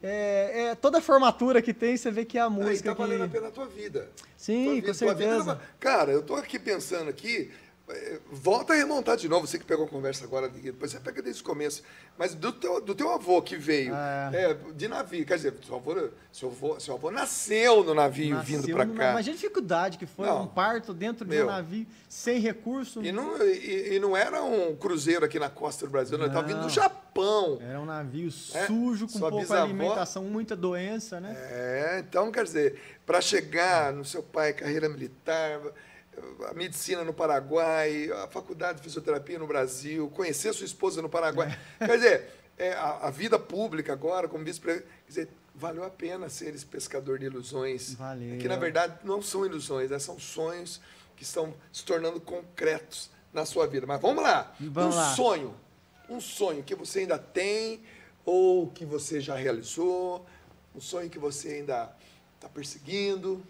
É, 0.02 0.68
é, 0.72 0.76
toda 0.76 1.00
a 1.00 1.02
formatura 1.02 1.62
que 1.62 1.74
tem, 1.74 1.96
você 1.98 2.10
vê 2.12 2.24
que 2.24 2.38
é 2.38 2.42
a 2.42 2.46
Aí 2.46 2.50
música 2.52 2.90
tá 2.96 2.96
valendo 3.04 3.24
a 3.24 3.28
que. 3.28 3.34
pena 3.34 3.48
a 3.48 3.52
tua 3.52 3.66
vida. 3.68 4.10
Sim, 4.38 4.64
Tua 4.64 4.66
com 4.66 4.76
vida- 4.76 4.94
vida 4.94 4.94
certeza. 4.94 5.44
não- 5.56 5.60
Cara, 5.80 6.12
eu 6.12 6.22
tô 6.22 6.36
aqui 6.36 6.58
pensando 6.60 7.10
aqui. 7.10 7.52
Volta 8.32 8.74
a 8.74 8.76
remontar 8.76 9.18
de 9.18 9.28
novo, 9.28 9.48
você 9.48 9.58
que 9.58 9.66
pegou 9.66 9.86
a 9.86 9.90
conversa 9.90 10.24
agora, 10.24 10.48
depois 10.48 10.92
você 10.92 11.00
pega 11.00 11.22
desde 11.24 11.42
o 11.42 11.46
começo. 11.46 11.82
Mas 12.18 12.36
do 12.36 12.52
teu, 12.52 12.80
do 12.80 12.94
teu 12.94 13.10
avô 13.12 13.42
que 13.42 13.56
veio 13.58 13.94
Ah. 13.96 14.30
é, 14.32 14.54
de 14.76 14.88
navio, 14.88 15.26
quer 15.26 15.38
dizer, 15.38 15.56
seu 15.66 15.76
avô, 15.78 16.10
seu 16.32 16.50
avô, 16.50 16.80
seu 16.80 16.94
avô 16.96 17.10
nasceu 17.10 17.84
no 17.84 17.96
navio 17.96 18.36
Nasceu 18.36 18.62
vindo 18.62 18.78
no- 18.86 18.94
cá. 18.96 19.12
Imagina 19.12 19.34
a 19.34 19.38
dificuldade 19.38 19.98
que 19.98 20.06
foi 20.06 20.28
Não. 20.28 20.44
um 20.44 20.48
parto 20.48 20.94
dentro 20.94 21.26
de 21.26 21.36
Meu. 21.36 21.46
um 21.46 21.50
navio, 21.50 21.88
sem 22.08 22.40
recurso. 22.40 23.04
E 23.04 23.12
não, 23.12 23.42
e, 23.42 23.96
e 23.96 24.00
não 24.00 24.16
era 24.16 24.44
um 24.44 24.76
cruzeiro 24.76 25.26
aqui 25.26 25.40
na 25.40 25.50
costa 25.50 25.86
do 25.88 25.92
Brasil, 25.92 26.18
não. 26.18 26.26
Ele 26.26 26.32
estava 26.34 26.48
vindo 26.48 26.62
do. 26.62 26.70
Japão. 26.70 27.58
Era 27.60 27.80
um 27.82 27.86
navio 27.86 28.28
É, 28.54 28.68
sujo, 28.68 29.08
com 29.08 29.18
sua 29.18 29.30
pouca 29.30 29.44
bisavó- 29.46 29.64
alimentação, 29.64 30.24
muita 30.26 30.56
doença, 30.56 31.20
né? 31.20 31.36
É, 31.52 32.04
então, 32.08 32.32
quer 32.32 32.44
dizer, 32.44 32.80
para 33.06 33.20
chegar 33.20 33.92
no 33.92 34.06
seu 34.06 34.22
pai, 34.22 34.54
carreira 34.54 34.88
militar, 34.88 35.60
a 36.50 36.54
medicina 36.54 37.04
no 37.04 37.14
Paraguai, 37.14 38.12
a 38.12 38.28
faculdade 38.28 38.78
de 38.78 38.84
fisioterapia 38.84 39.40
no 39.40 39.48
Brasil, 39.48 40.10
conhecer 40.10 40.54
sua 40.54 40.66
esposa 40.66 41.02
no 41.02 41.10
Paraguai. 41.10 41.58
Quer 41.80 41.98
dizer, 41.98 42.34
é, 42.58 42.74
a, 42.74 43.08
a 43.08 43.10
vida 43.10 43.40
pública 43.40 43.94
agora, 43.94 44.28
como 44.28 44.44
vice-presidente, 44.44 44.88
quer 45.06 45.10
dizer, 45.10 45.30
valeu 45.56 45.84
a 45.84 45.90
pena 45.90 46.30
ser 46.30 46.54
esse 46.54 46.66
pescador 46.66 47.18
de 47.20 47.26
ilusões. 47.26 47.94
Valeu. 47.94 48.38
Que, 48.38 48.48
na 48.48 48.58
verdade, 48.58 49.00
não 49.04 49.22
são 49.22 49.46
ilusões, 49.46 49.90
né? 49.90 49.98
são 49.98 50.20
sonhos 50.20 50.82
que 51.16 51.24
estão 51.24 51.54
se 51.72 51.84
tornando 51.86 52.20
concretos 52.20 53.10
na 53.34 53.46
sua 53.46 53.68
vida. 53.68 53.88
Mas 53.88 54.02
vamos 54.02 54.24
lá. 54.24 54.54
Vamos 54.60 54.96
um 54.96 54.98
lá. 54.98 55.16
sonho. 55.16 55.56
Um 56.10 56.20
sonho 56.20 56.64
que 56.64 56.76
você 56.76 57.00
ainda 57.00 57.18
tem 57.18 57.84
ou 58.26 58.68
que 58.68 58.86
você 58.86 59.20
já 59.22 59.36
realizou. 59.36 60.26
Um 60.76 60.82
sonho 60.82 61.10
que 61.10 61.20
você 61.20 61.50
ainda 61.50 61.94
está 62.36 62.50
perseguindo. 62.50 63.44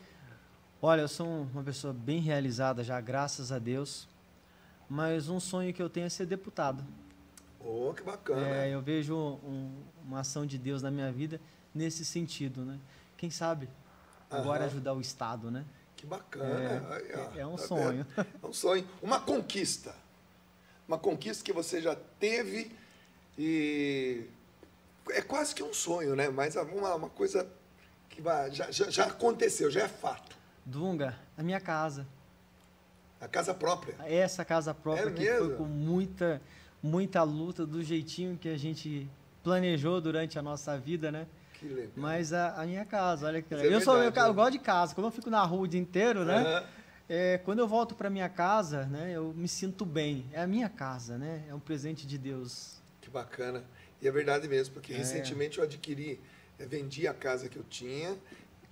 Olha, 0.82 1.02
eu 1.02 1.08
sou 1.08 1.28
um- 1.28 1.50
uma 1.54 1.64
pessoa 1.64 1.94
bem 1.94 2.20
realizada 2.20 2.84
já, 2.84 3.00
graças 3.02 3.52
a 3.52 3.60
Deus. 3.60 4.08
Mas 4.90 5.30
um 5.30 5.40
sonho 5.40 5.74
que 5.74 5.82
eu 5.82 5.90
tenho 5.90 6.06
é 6.06 6.10
ser 6.10 6.26
deputado. 6.26 6.84
Oh, 7.60 7.94
que 7.94 8.02
bacana. 8.02 8.42
É, 8.48 8.74
eu 8.74 8.82
vejo 8.82 9.16
um- 9.16 9.84
uma 10.06 10.22
ação 10.22 10.46
de 10.46 10.58
Deus 10.58 10.82
na 10.82 10.90
minha 10.90 11.12
vida 11.12 11.40
nesse 11.76 12.06
sentido, 12.06 12.64
né? 12.64 12.80
Quem 13.18 13.30
sabe 13.30 13.70
agora 14.32 14.60
Aham. 14.60 14.66
ajudar 14.68 14.94
o 14.94 15.02
Estado, 15.02 15.52
né? 15.52 15.66
Que 15.98 16.06
bacana. 16.06 16.88
Ó, 16.90 16.94
É, 17.36 17.40
é 17.42 17.46
um 17.46 17.58
tá 17.58 17.68
sonho. 17.68 18.06
vendo? 18.16 18.28
É 18.42 18.48
um 18.48 18.54
sonho. 18.54 18.88
Uma 19.02 19.20
conquista. 19.20 19.94
Uma 20.88 20.98
conquista 20.98 21.44
que 21.44 21.52
você 21.52 21.82
já 21.82 21.96
teve 22.20 22.72
e 23.38 24.26
é 25.12 25.22
quase 25.22 25.54
que 25.54 25.62
um 25.62 25.74
sonho, 25.74 26.16
né? 26.16 26.30
Mas 26.30 26.56
uma, 26.56 26.96
uma 26.96 27.10
coisa 27.10 27.46
que 28.10 28.24
já, 28.54 28.72
já, 28.72 28.90
já 28.90 29.06
aconteceu, 29.06 29.70
já 29.70 29.82
é 29.82 29.88
fato. 29.90 30.39
Dunga, 30.74 31.16
a 31.36 31.42
minha 31.42 31.60
casa. 31.60 32.06
A 33.20 33.28
casa 33.28 33.54
própria. 33.56 33.96
Essa 34.06 34.46
casa 34.46 34.72
própria 34.74 35.10
É 35.10 35.12
que 35.12 35.26
foi 35.26 35.40
mesmo? 35.42 35.58
com 35.58 35.64
muita, 35.64 36.40
muita 36.82 37.24
luta, 37.24 37.66
do 37.66 37.84
jeitinho 37.84 38.38
que 38.38 38.48
a 38.48 38.58
gente 38.58 39.10
planejou 39.44 40.00
durante 40.00 40.38
a 40.38 40.42
nossa 40.44 40.78
vida, 40.78 41.12
né? 41.12 41.26
Que 41.54 41.66
legal. 41.68 41.90
Mas 41.96 42.32
a, 42.32 42.62
a 42.62 42.66
minha 42.68 42.86
casa, 42.86 43.26
olha 43.28 43.42
que 43.42 43.54
Isso 43.54 43.66
é 43.66 43.74
eu 43.74 43.82
sou 43.82 43.98
eu, 43.98 44.04
eu 44.04 44.28
né? 44.28 44.34
gosto 44.34 44.52
de 44.52 44.60
casa. 44.60 44.94
Quando 44.94 45.08
eu 45.08 45.12
fico 45.12 45.30
na 45.30 45.44
rua 45.44 45.62
o 45.64 45.68
dia 45.68 45.82
inteiro, 45.82 46.24
né? 46.24 46.38
Aham. 46.38 46.64
É, 47.10 47.40
quando 47.40 47.58
eu 47.58 47.68
volto 47.68 47.96
para 47.96 48.08
minha 48.08 48.30
casa, 48.30 48.86
né? 48.86 49.12
Eu 49.12 49.34
me 49.36 49.48
sinto 49.48 49.84
bem. 49.84 50.24
É 50.32 50.42
a 50.44 50.48
minha 50.48 50.70
casa, 50.70 51.18
né? 51.18 51.44
É 51.50 51.56
um 51.56 51.60
presente 51.60 52.06
de 52.06 52.18
Deus. 52.20 52.78
Que 53.02 53.10
bacana. 53.10 53.64
E 54.00 54.08
é 54.08 54.12
verdade 54.12 54.48
mesmo, 54.48 54.76
porque 54.76 54.94
É. 54.94 54.98
recentemente 54.98 55.58
eu 55.58 55.64
adquiri, 55.64 56.20
eh, 56.60 56.66
vendi 56.68 57.08
a 57.08 57.14
casa 57.14 57.50
que 57.50 57.58
eu 57.58 57.64
tinha, 57.68 58.16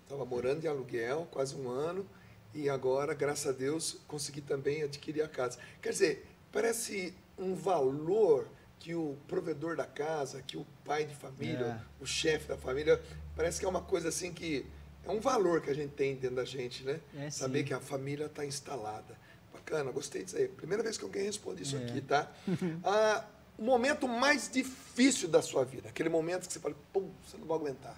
estava 0.08 0.26
morando 0.26 0.64
em 0.64 0.68
aluguel 0.68 1.28
quase 1.30 1.53
um 1.55 1.70
ano, 1.70 2.08
e 2.53 2.70
agora, 2.70 3.14
graças 3.14 3.45
a 3.47 3.51
Deus, 3.51 3.97
consegui 4.08 4.41
também 4.41 4.82
adquirir 4.82 5.22
a 5.22 5.28
casa. 5.28 5.60
Quer 5.82 5.89
dizer, 5.91 6.26
parece 6.51 7.14
um 7.38 7.53
valor 7.53 8.47
que 8.80 8.95
o 8.95 9.18
provedor 9.28 9.76
da 9.76 9.86
casa, 9.86 10.41
que 10.41 10.55
o 10.58 10.66
pai 10.86 11.05
de 11.05 11.14
família, 11.14 11.84
o 11.99 12.05
chefe 12.05 12.47
da 12.47 12.58
família, 12.58 13.01
parece 13.36 13.60
que 13.60 13.66
é 13.66 13.70
uma 13.70 13.82
coisa 13.82 14.10
assim 14.10 14.34
que 14.34 14.66
é 15.03 15.10
um 15.12 15.20
valor 15.20 15.62
que 15.62 15.70
a 15.70 15.74
gente 15.74 15.91
tem 15.93 16.16
dentro 16.16 16.38
da 16.38 16.45
gente, 16.45 16.84
né? 16.84 16.99
É, 17.16 17.30
Saber 17.30 17.60
sim. 17.60 17.66
que 17.66 17.74
a 17.74 17.80
família 17.80 18.26
está 18.26 18.45
instalada. 18.45 19.18
Bacana, 19.53 19.91
gostei 19.91 20.24
disso 20.24 20.38
aí. 20.38 20.47
Primeira 20.47 20.82
vez 20.84 20.97
que 20.97 21.03
alguém 21.03 21.24
responde 21.24 21.64
isso 21.64 21.76
É. 21.76 21.84
aqui, 21.84 22.01
tá? 22.01 22.32
Ah, 22.84 23.26
o 23.58 23.64
momento 23.64 24.08
mais 24.08 24.49
difícil 24.49 25.28
da 25.28 25.41
sua 25.41 25.66
vida, 25.66 25.89
aquele 25.89 26.10
momento 26.10 26.47
que 26.47 26.53
você 26.53 26.60
fala, 26.60 26.76
pô, 26.93 27.01
você 27.26 27.38
não 27.38 27.45
vai 27.47 27.58
aguentar, 27.58 27.97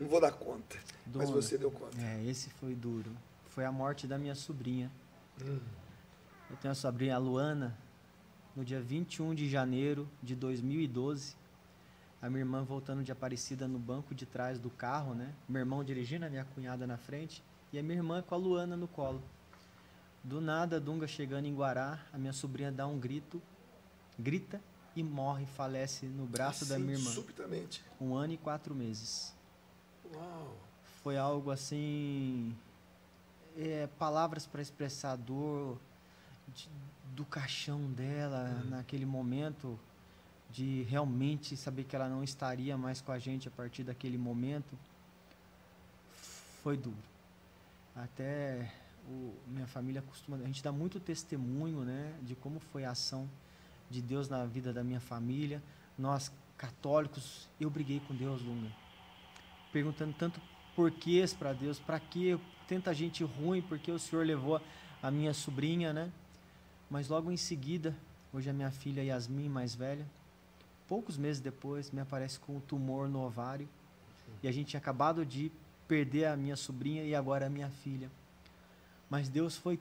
não 0.00 0.08
vou 0.08 0.20
dar 0.20 0.32
conta. 0.32 0.76
Mas 1.06 1.28
Dona. 1.28 1.42
você 1.42 1.58
deu 1.58 1.70
conta. 1.70 2.00
É, 2.00 2.24
esse 2.24 2.48
foi 2.50 2.74
duro. 2.74 3.10
Foi 3.50 3.64
a 3.64 3.70
morte 3.70 4.06
da 4.06 4.16
minha 4.16 4.34
sobrinha. 4.34 4.90
Hum. 5.42 5.60
Eu 6.48 6.56
tenho 6.56 6.72
a 6.72 6.74
sobrinha 6.74 7.14
a 7.14 7.18
Luana, 7.18 7.76
no 8.56 8.64
dia 8.64 8.80
21 8.80 9.34
de 9.34 9.48
janeiro 9.48 10.08
de 10.22 10.34
2012. 10.34 11.36
A 12.22 12.28
minha 12.28 12.40
irmã 12.40 12.64
voltando 12.64 13.02
de 13.02 13.12
Aparecida 13.12 13.68
no 13.68 13.78
banco 13.78 14.14
de 14.14 14.26
trás 14.26 14.58
do 14.58 14.70
carro, 14.70 15.14
né? 15.14 15.32
Meu 15.48 15.60
irmão 15.60 15.84
dirigindo, 15.84 16.24
a 16.24 16.30
minha 16.30 16.44
cunhada 16.44 16.86
na 16.86 16.96
frente. 16.96 17.42
E 17.72 17.78
a 17.78 17.82
minha 17.82 17.96
irmã 17.96 18.22
com 18.22 18.34
a 18.34 18.38
Luana 18.38 18.76
no 18.76 18.88
colo. 18.88 19.22
Do 20.22 20.40
nada, 20.40 20.76
a 20.76 20.78
Dunga 20.78 21.06
chegando 21.06 21.46
em 21.46 21.54
Guará, 21.54 21.98
a 22.12 22.18
minha 22.18 22.32
sobrinha 22.32 22.70
dá 22.70 22.86
um 22.86 22.98
grito, 22.98 23.40
grita 24.18 24.60
e 24.94 25.02
morre, 25.02 25.46
falece 25.46 26.06
no 26.06 26.26
braço 26.26 26.66
da 26.66 26.78
minha 26.78 26.94
irmã. 26.94 27.10
Subitamente. 27.10 27.82
Um 27.98 28.14
ano 28.14 28.34
e 28.34 28.36
quatro 28.36 28.74
meses. 28.74 29.34
Uau. 30.14 30.56
Foi 31.02 31.16
algo 31.16 31.50
assim. 31.50 32.54
é, 33.56 33.88
palavras 33.98 34.46
para 34.46 34.62
expressar 34.62 35.12
a 35.12 35.16
dor 35.16 35.76
de- 36.54 36.68
do 37.14 37.24
caixão 37.24 37.90
dela 37.92 38.62
naquele 38.70 39.04
momento, 39.04 39.78
de 40.50 40.82
realmente 40.84 41.56
saber 41.56 41.84
que 41.84 41.94
ela 41.96 42.08
não 42.08 42.22
estaria 42.22 42.76
mais 42.78 43.00
com 43.00 43.10
a 43.12 43.18
gente 43.18 43.48
a 43.48 43.50
partir 43.50 43.82
daquele 43.82 44.16
momento. 44.16 44.78
Foi 46.62 46.76
duro. 46.76 46.96
Até 47.94 48.72
o, 49.08 49.34
minha 49.48 49.66
família 49.66 50.00
costuma. 50.02 50.36
A 50.36 50.46
gente 50.46 50.62
dá 50.62 50.70
muito 50.72 51.00
testemunho 51.00 51.80
né, 51.80 52.14
de 52.22 52.34
como 52.36 52.60
foi 52.60 52.84
a 52.84 52.92
ação 52.92 53.28
de 53.90 54.00
Deus 54.00 54.28
na 54.28 54.44
vida 54.46 54.72
da 54.72 54.84
minha 54.84 55.00
família. 55.00 55.60
Nós, 55.98 56.30
católicos, 56.56 57.48
eu 57.60 57.68
briguei 57.68 58.00
com 58.00 58.14
Deus, 58.14 58.40
Lunga. 58.42 58.70
Perguntando 59.72 60.14
tanto 60.18 60.40
porquês 60.74 61.32
para 61.32 61.52
Deus, 61.52 61.78
para 61.78 61.98
que 62.00 62.38
tanta 62.66 62.94
gente 62.94 63.24
ruim, 63.24 63.62
porque 63.62 63.90
o 63.90 63.98
Senhor 63.98 64.24
levou 64.24 64.60
a 65.02 65.10
minha 65.10 65.34
sobrinha, 65.34 65.92
né? 65.92 66.10
Mas 66.90 67.08
logo 67.08 67.30
em 67.30 67.36
seguida, 67.36 67.94
hoje 68.32 68.50
a 68.50 68.52
minha 68.52 68.70
filha 68.70 69.02
Yasmin, 69.02 69.48
mais 69.48 69.74
velha, 69.74 70.06
poucos 70.88 71.16
meses 71.16 71.40
depois, 71.40 71.90
me 71.90 72.00
aparece 72.00 72.38
com 72.38 72.56
um 72.56 72.60
tumor 72.60 73.08
no 73.08 73.20
ovário. 73.20 73.68
E 74.42 74.48
a 74.48 74.52
gente 74.52 74.68
tinha 74.68 74.80
acabado 74.80 75.24
de 75.24 75.52
perder 75.86 76.26
a 76.26 76.36
minha 76.36 76.56
sobrinha 76.56 77.04
e 77.04 77.14
agora 77.14 77.46
a 77.46 77.50
minha 77.50 77.68
filha. 77.68 78.10
Mas 79.08 79.28
Deus 79.28 79.56
foi 79.56 79.78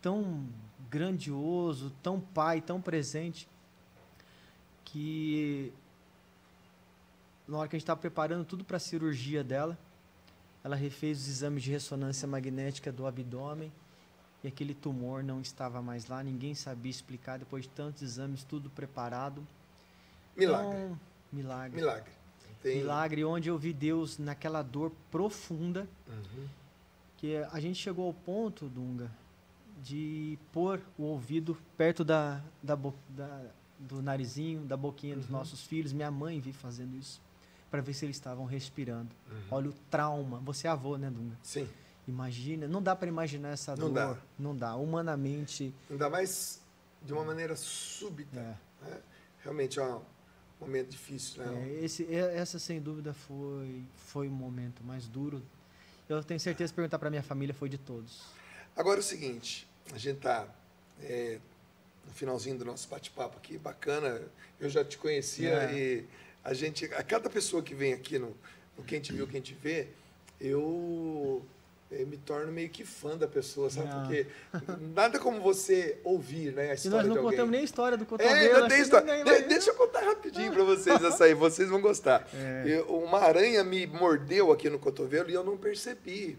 tão 0.00 0.46
grandioso, 0.90 1.92
tão 2.02 2.20
pai, 2.20 2.60
tão 2.60 2.80
presente, 2.80 3.48
que 4.84 5.72
na 7.52 7.58
hora 7.58 7.68
que 7.68 7.76
a 7.76 7.78
gente 7.78 7.84
estava 7.84 8.00
preparando 8.00 8.46
tudo 8.46 8.64
para 8.64 8.78
a 8.78 8.80
cirurgia 8.80 9.44
dela, 9.44 9.78
ela 10.64 10.74
refez 10.74 11.20
os 11.20 11.28
exames 11.28 11.62
de 11.62 11.70
ressonância 11.70 12.26
magnética 12.26 12.90
do 12.90 13.06
abdômen 13.06 13.70
e 14.42 14.48
aquele 14.48 14.74
tumor 14.74 15.22
não 15.22 15.40
estava 15.40 15.82
mais 15.82 16.08
lá, 16.08 16.22
ninguém 16.22 16.54
sabia 16.54 16.90
explicar 16.90 17.38
depois 17.38 17.64
de 17.64 17.68
tantos 17.68 18.00
exames, 18.02 18.42
tudo 18.42 18.70
preparado. 18.70 19.46
Milagre. 20.34 20.78
Então, 20.78 20.98
milagre. 21.30 21.76
Milagre. 21.80 22.10
Tem... 22.62 22.78
Milagre 22.78 23.22
onde 23.24 23.50
eu 23.50 23.58
vi 23.58 23.72
Deus 23.74 24.18
naquela 24.18 24.62
dor 24.62 24.90
profunda 25.10 25.86
Uhum. 26.08 26.46
que 27.18 27.36
a 27.36 27.60
gente 27.60 27.78
chegou 27.78 28.06
ao 28.06 28.14
ponto, 28.14 28.66
Dunga, 28.66 29.10
de 29.82 30.38
pôr 30.52 30.80
o 30.96 31.02
ouvido 31.02 31.56
perto 31.76 32.02
da, 32.02 32.40
da, 32.62 32.76
da- 33.10 33.44
do 33.78 34.00
narizinho, 34.00 34.64
da 34.64 34.76
boquinha 34.76 35.16
dos 35.16 35.26
Uhum. 35.26 35.32
nossos 35.32 35.62
filhos. 35.66 35.92
Minha 35.92 36.10
mãe 36.10 36.40
vi 36.40 36.52
fazendo 36.52 36.96
isso 36.96 37.20
para 37.72 37.80
ver 37.80 37.94
se 37.94 38.04
eles 38.04 38.16
estavam 38.16 38.44
respirando. 38.44 39.08
Uhum. 39.30 39.40
Olha 39.50 39.70
o 39.70 39.72
trauma. 39.90 40.38
Você 40.40 40.66
é 40.66 40.70
avô, 40.70 40.96
né, 40.98 41.10
Dunga? 41.10 41.36
Sim. 41.42 41.66
Imagina, 42.06 42.68
não 42.68 42.82
dá 42.82 42.94
para 42.94 43.08
imaginar 43.08 43.48
essa 43.50 43.74
Não 43.74 43.86
dor. 43.90 43.94
dá. 43.94 44.16
Não 44.38 44.54
dá. 44.56 44.76
Humanamente, 44.76 45.74
Ainda 45.90 46.10
mais 46.10 46.60
de 47.02 47.12
uma 47.14 47.24
maneira 47.24 47.56
súbita. 47.56 48.38
é. 48.38 48.90
né? 48.90 49.00
Realmente 49.42 49.80
é 49.80 49.82
um 49.84 50.02
momento 50.60 50.90
difícil, 50.90 51.42
né? 51.44 51.68
É, 51.80 51.84
esse, 51.84 52.14
essa 52.14 52.58
sem 52.58 52.80
dúvida 52.80 53.12
foi 53.14 53.82
foi 53.96 54.28
o 54.28 54.30
momento 54.30 54.84
mais 54.84 55.08
duro. 55.08 55.42
Eu 56.08 56.22
tenho 56.22 56.38
certeza 56.38 56.72
que 56.72 56.76
perguntar 56.76 56.98
para 56.98 57.08
minha 57.08 57.22
família 57.22 57.54
foi 57.54 57.68
de 57.70 57.78
todos. 57.78 58.22
Agora 58.76 58.98
é 58.98 59.00
o 59.00 59.02
seguinte, 59.02 59.66
a 59.94 59.98
gente 59.98 60.18
está 60.18 60.46
no 62.06 62.12
finalzinho 62.12 62.58
do 62.58 62.64
nosso 62.64 62.88
bate-papo 62.88 63.38
aqui, 63.38 63.56
bacana. 63.58 64.20
Eu 64.60 64.68
já 64.68 64.84
te 64.84 64.98
conhecia 64.98 65.50
É. 65.70 65.74
e 65.74 66.06
a 66.44 66.52
gente, 66.54 66.84
a 66.86 67.02
cada 67.02 67.28
pessoa 67.30 67.62
que 67.62 67.74
vem 67.74 67.92
aqui 67.92 68.18
no, 68.18 68.36
no 68.76 68.84
Quem 68.84 69.00
Te 69.00 69.12
Viu, 69.12 69.26
Quem 69.26 69.40
Te 69.40 69.54
Vê, 69.54 69.88
eu 70.40 71.42
eh, 71.90 72.04
me 72.04 72.16
torno 72.16 72.50
meio 72.50 72.68
que 72.68 72.84
fã 72.84 73.16
da 73.16 73.28
pessoa, 73.28 73.70
sabe? 73.70 73.88
Ah. 73.92 74.00
Porque 74.00 74.26
nada 74.94 75.18
como 75.18 75.40
você 75.40 75.98
ouvir 76.02 76.52
né, 76.52 76.70
a 76.70 76.72
E 76.72 76.74
história 76.76 76.96
nós 76.98 77.06
não 77.06 77.12
de 77.14 77.18
alguém. 77.18 77.30
contamos 77.32 77.50
nem 77.52 77.60
a 77.60 77.64
história 77.64 77.96
do 77.96 78.04
cotovelo. 78.06 78.34
É, 78.36 78.40
ainda 78.46 78.58
acho 78.60 78.68
tem 78.68 78.80
história. 78.82 79.24
De- 79.24 79.42
deixa 79.48 79.70
eu 79.70 79.74
contar 79.74 80.00
rapidinho 80.00 80.52
para 80.52 80.64
vocês 80.64 81.02
essa 81.04 81.24
aí, 81.24 81.34
vocês 81.34 81.68
vão 81.68 81.80
gostar. 81.80 82.28
É. 82.34 82.64
Eu- 82.66 82.86
uma 83.04 83.18
aranha 83.20 83.62
me 83.62 83.86
mordeu 83.86 84.50
aqui 84.50 84.68
no 84.68 84.78
cotovelo 84.78 85.30
e 85.30 85.34
eu 85.34 85.44
não 85.44 85.56
percebi. 85.56 86.36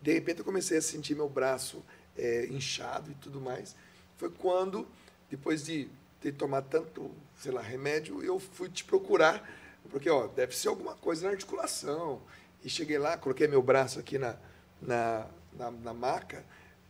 De 0.00 0.12
repente 0.12 0.38
eu 0.38 0.44
comecei 0.44 0.78
a 0.78 0.82
sentir 0.82 1.14
meu 1.14 1.28
braço 1.28 1.82
é, 2.16 2.46
inchado 2.46 3.10
e 3.10 3.14
tudo 3.16 3.40
mais. 3.40 3.74
Foi 4.16 4.30
quando, 4.30 4.86
depois 5.30 5.64
de 5.64 5.88
ter 6.26 6.32
tomado 6.32 6.68
tanto, 6.68 7.10
sei 7.36 7.52
lá, 7.52 7.62
remédio, 7.62 8.22
eu 8.22 8.40
fui 8.40 8.68
te 8.68 8.84
procurar, 8.84 9.48
porque 9.90 10.10
ó, 10.10 10.26
deve 10.26 10.56
ser 10.56 10.68
alguma 10.68 10.94
coisa 10.94 11.26
na 11.26 11.32
articulação. 11.32 12.20
E 12.64 12.68
cheguei 12.68 12.98
lá, 12.98 13.16
coloquei 13.16 13.46
meu 13.46 13.62
braço 13.62 14.00
aqui 14.00 14.18
na, 14.18 14.36
na, 14.82 15.26
na, 15.52 15.70
na 15.70 15.94
maca 15.94 16.44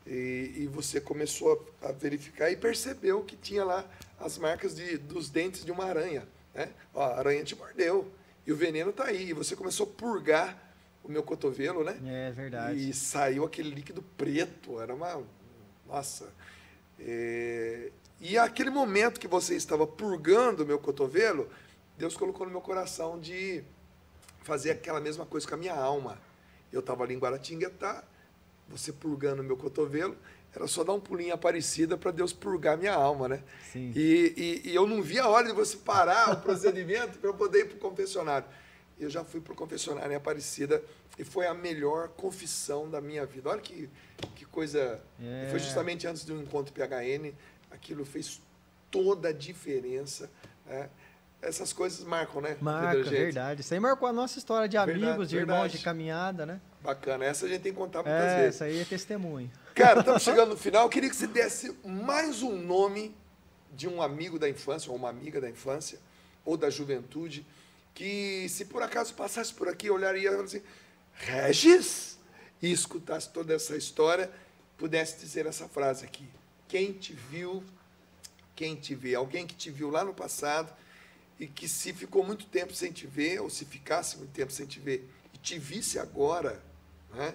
e, 0.06 0.52
e 0.56 0.66
você 0.68 1.00
começou 1.00 1.70
a, 1.82 1.88
a 1.88 1.92
verificar 1.92 2.50
e 2.50 2.56
percebeu 2.56 3.22
que 3.24 3.36
tinha 3.36 3.62
lá 3.62 3.84
as 4.18 4.38
marcas 4.38 4.74
de, 4.74 4.96
dos 4.96 5.28
dentes 5.28 5.64
de 5.64 5.70
uma 5.70 5.84
aranha. 5.84 6.26
Né? 6.54 6.70
Ó, 6.94 7.02
a 7.02 7.18
aranha 7.18 7.44
te 7.44 7.54
mordeu 7.54 8.10
e 8.46 8.52
o 8.52 8.56
veneno 8.56 8.88
está 8.88 9.04
aí. 9.04 9.28
E 9.28 9.32
você 9.34 9.54
começou 9.54 9.86
a 9.86 9.90
purgar 9.90 10.56
o 11.04 11.10
meu 11.10 11.22
cotovelo, 11.22 11.84
né? 11.84 11.98
É 12.06 12.30
verdade. 12.30 12.88
E 12.88 12.94
saiu 12.94 13.44
aquele 13.44 13.68
líquido 13.68 14.02
preto. 14.16 14.80
Era 14.80 14.94
uma. 14.94 15.22
Nossa. 15.86 16.32
É, 16.98 17.90
e 18.20 18.38
aquele 18.38 18.70
momento 18.70 19.20
que 19.20 19.28
você 19.28 19.54
estava 19.54 19.86
purgando 19.86 20.62
o 20.62 20.66
meu 20.66 20.78
cotovelo, 20.78 21.48
Deus 21.98 22.16
colocou 22.16 22.46
no 22.46 22.52
meu 22.52 22.60
coração 22.60 23.18
de 23.18 23.62
fazer 24.42 24.70
aquela 24.70 25.00
mesma 25.00 25.26
coisa 25.26 25.46
com 25.46 25.54
a 25.54 25.58
minha 25.58 25.74
alma. 25.74 26.18
Eu 26.72 26.80
estava 26.80 27.04
ali 27.04 27.14
em 27.14 27.18
Guaratinguetá, 27.18 28.02
você 28.68 28.92
purgando 28.92 29.42
o 29.42 29.44
meu 29.44 29.56
cotovelo, 29.56 30.16
era 30.54 30.66
só 30.66 30.82
dar 30.82 30.94
um 30.94 31.00
pulinho 31.00 31.34
aparecida 31.34 31.98
para 31.98 32.10
Deus 32.10 32.32
purgar 32.32 32.78
minha 32.78 32.94
alma, 32.94 33.28
né? 33.28 33.42
Sim. 33.72 33.92
E, 33.94 34.62
e, 34.64 34.70
e, 34.70 34.74
eu 34.74 34.86
não 34.86 35.02
vi 35.02 35.18
a 35.18 35.28
hora 35.28 35.46
de 35.46 35.52
você 35.52 35.76
parar 35.76 36.32
o 36.32 36.40
procedimento 36.40 37.18
para 37.20 37.28
eu 37.28 37.34
poder 37.34 37.60
ir 37.60 37.64
para 37.66 37.76
o 37.76 37.80
confessionário. 37.80 38.48
Eu 38.98 39.10
já 39.10 39.22
fui 39.22 39.40
para 39.40 39.52
o 39.52 39.56
confessionário 39.56 40.12
em 40.12 40.16
Aparecida 40.16 40.82
e 41.18 41.24
foi 41.24 41.46
a 41.46 41.52
melhor 41.52 42.08
confissão 42.08 42.88
da 42.88 43.02
minha 43.02 43.26
vida. 43.26 43.50
Olha 43.50 43.60
que, 43.60 43.90
que 44.34 44.46
coisa. 44.46 44.98
É. 45.22 45.48
Foi 45.50 45.58
justamente 45.58 46.06
antes 46.06 46.24
do 46.24 46.40
encontro 46.40 46.72
PHN, 46.72 47.34
aquilo 47.76 48.04
fez 48.04 48.40
toda 48.90 49.28
a 49.28 49.32
diferença. 49.32 50.30
Né? 50.66 50.88
Essas 51.40 51.72
coisas 51.72 52.04
marcam, 52.04 52.40
né? 52.40 52.56
Marca, 52.60 53.02
verdade. 53.04 53.60
Isso 53.60 53.72
aí 53.72 53.78
marcou 53.78 54.08
a 54.08 54.12
nossa 54.12 54.38
história 54.38 54.68
de 54.68 54.76
amigos, 54.76 55.00
verdade, 55.00 55.28
de 55.28 55.36
irmãos, 55.36 55.54
verdade. 55.54 55.78
de 55.78 55.84
caminhada, 55.84 56.46
né? 56.46 56.60
Bacana. 56.82 57.24
Essa 57.24 57.46
a 57.46 57.48
gente 57.48 57.62
tem 57.62 57.72
que 57.72 57.78
contar 57.78 58.02
muitas 58.02 58.22
é, 58.22 58.36
vezes. 58.36 58.56
Essa 58.56 58.64
aí 58.64 58.80
é 58.80 58.84
testemunho. 58.84 59.50
Cara, 59.74 60.00
estamos 60.00 60.22
chegando 60.24 60.50
no 60.50 60.56
final. 60.56 60.84
Eu 60.84 60.88
queria 60.88 61.10
que 61.10 61.16
você 61.16 61.26
desse 61.26 61.76
mais 61.84 62.42
um 62.42 62.56
nome 62.56 63.14
de 63.72 63.86
um 63.86 64.00
amigo 64.00 64.38
da 64.38 64.48
infância, 64.48 64.90
ou 64.90 64.96
uma 64.96 65.10
amiga 65.10 65.40
da 65.40 65.50
infância, 65.50 65.98
ou 66.44 66.56
da 66.56 66.70
juventude, 66.70 67.46
que 67.94 68.48
se 68.48 68.64
por 68.64 68.82
acaso 68.82 69.14
passasse 69.14 69.52
por 69.52 69.68
aqui, 69.68 69.90
olharia 69.90 70.30
e 70.30 70.34
falasse 70.34 70.56
assim, 70.56 70.66
Regis? 71.12 72.18
E 72.62 72.72
escutasse 72.72 73.28
toda 73.30 73.54
essa 73.54 73.76
história, 73.76 74.30
pudesse 74.78 75.18
dizer 75.18 75.44
essa 75.44 75.68
frase 75.68 76.04
aqui. 76.04 76.26
Quem 76.68 76.92
te 76.92 77.12
viu, 77.12 77.62
quem 78.54 78.76
te 78.76 78.94
vê. 78.94 79.14
Alguém 79.14 79.46
que 79.46 79.54
te 79.54 79.70
viu 79.70 79.90
lá 79.90 80.04
no 80.04 80.14
passado 80.14 80.72
e 81.38 81.46
que 81.46 81.68
se 81.68 81.92
ficou 81.92 82.24
muito 82.24 82.46
tempo 82.46 82.74
sem 82.74 82.90
te 82.90 83.06
ver, 83.06 83.40
ou 83.40 83.50
se 83.50 83.64
ficasse 83.64 84.16
muito 84.16 84.32
tempo 84.32 84.50
sem 84.52 84.66
te 84.66 84.80
ver, 84.80 85.08
e 85.34 85.38
te 85.38 85.58
visse 85.58 85.98
agora, 85.98 86.62
né? 87.14 87.34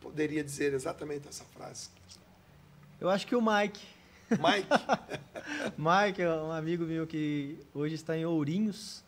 poderia 0.00 0.42
dizer 0.42 0.74
exatamente 0.74 1.28
essa 1.28 1.44
frase? 1.44 1.88
Eu 3.00 3.08
acho 3.08 3.26
que 3.26 3.34
o 3.34 3.40
Mike. 3.40 3.80
Mike? 4.30 4.68
Mike 5.78 6.22
é 6.22 6.30
um 6.30 6.52
amigo 6.52 6.84
meu 6.84 7.06
que 7.06 7.58
hoje 7.72 7.94
está 7.94 8.16
em 8.16 8.24
Ourinhos. 8.24 9.02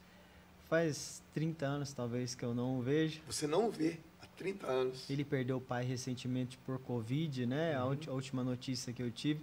Faz 0.68 1.22
30 1.34 1.66
anos, 1.66 1.92
talvez, 1.92 2.34
que 2.34 2.44
eu 2.44 2.54
não 2.54 2.78
o 2.78 2.82
vejo. 2.82 3.20
Você 3.26 3.46
não 3.46 3.68
o 3.68 3.70
vê 3.70 3.98
30 4.36 4.66
anos. 4.66 5.10
Ele 5.10 5.24
perdeu 5.24 5.56
o 5.56 5.60
pai 5.60 5.84
recentemente 5.84 6.58
por 6.58 6.78
Covid, 6.78 7.46
né? 7.46 7.78
Uhum. 7.78 7.96
A, 8.08 8.12
última 8.12 8.44
notícia 8.44 8.92
que 8.92 9.02
eu 9.02 9.10
tive. 9.10 9.42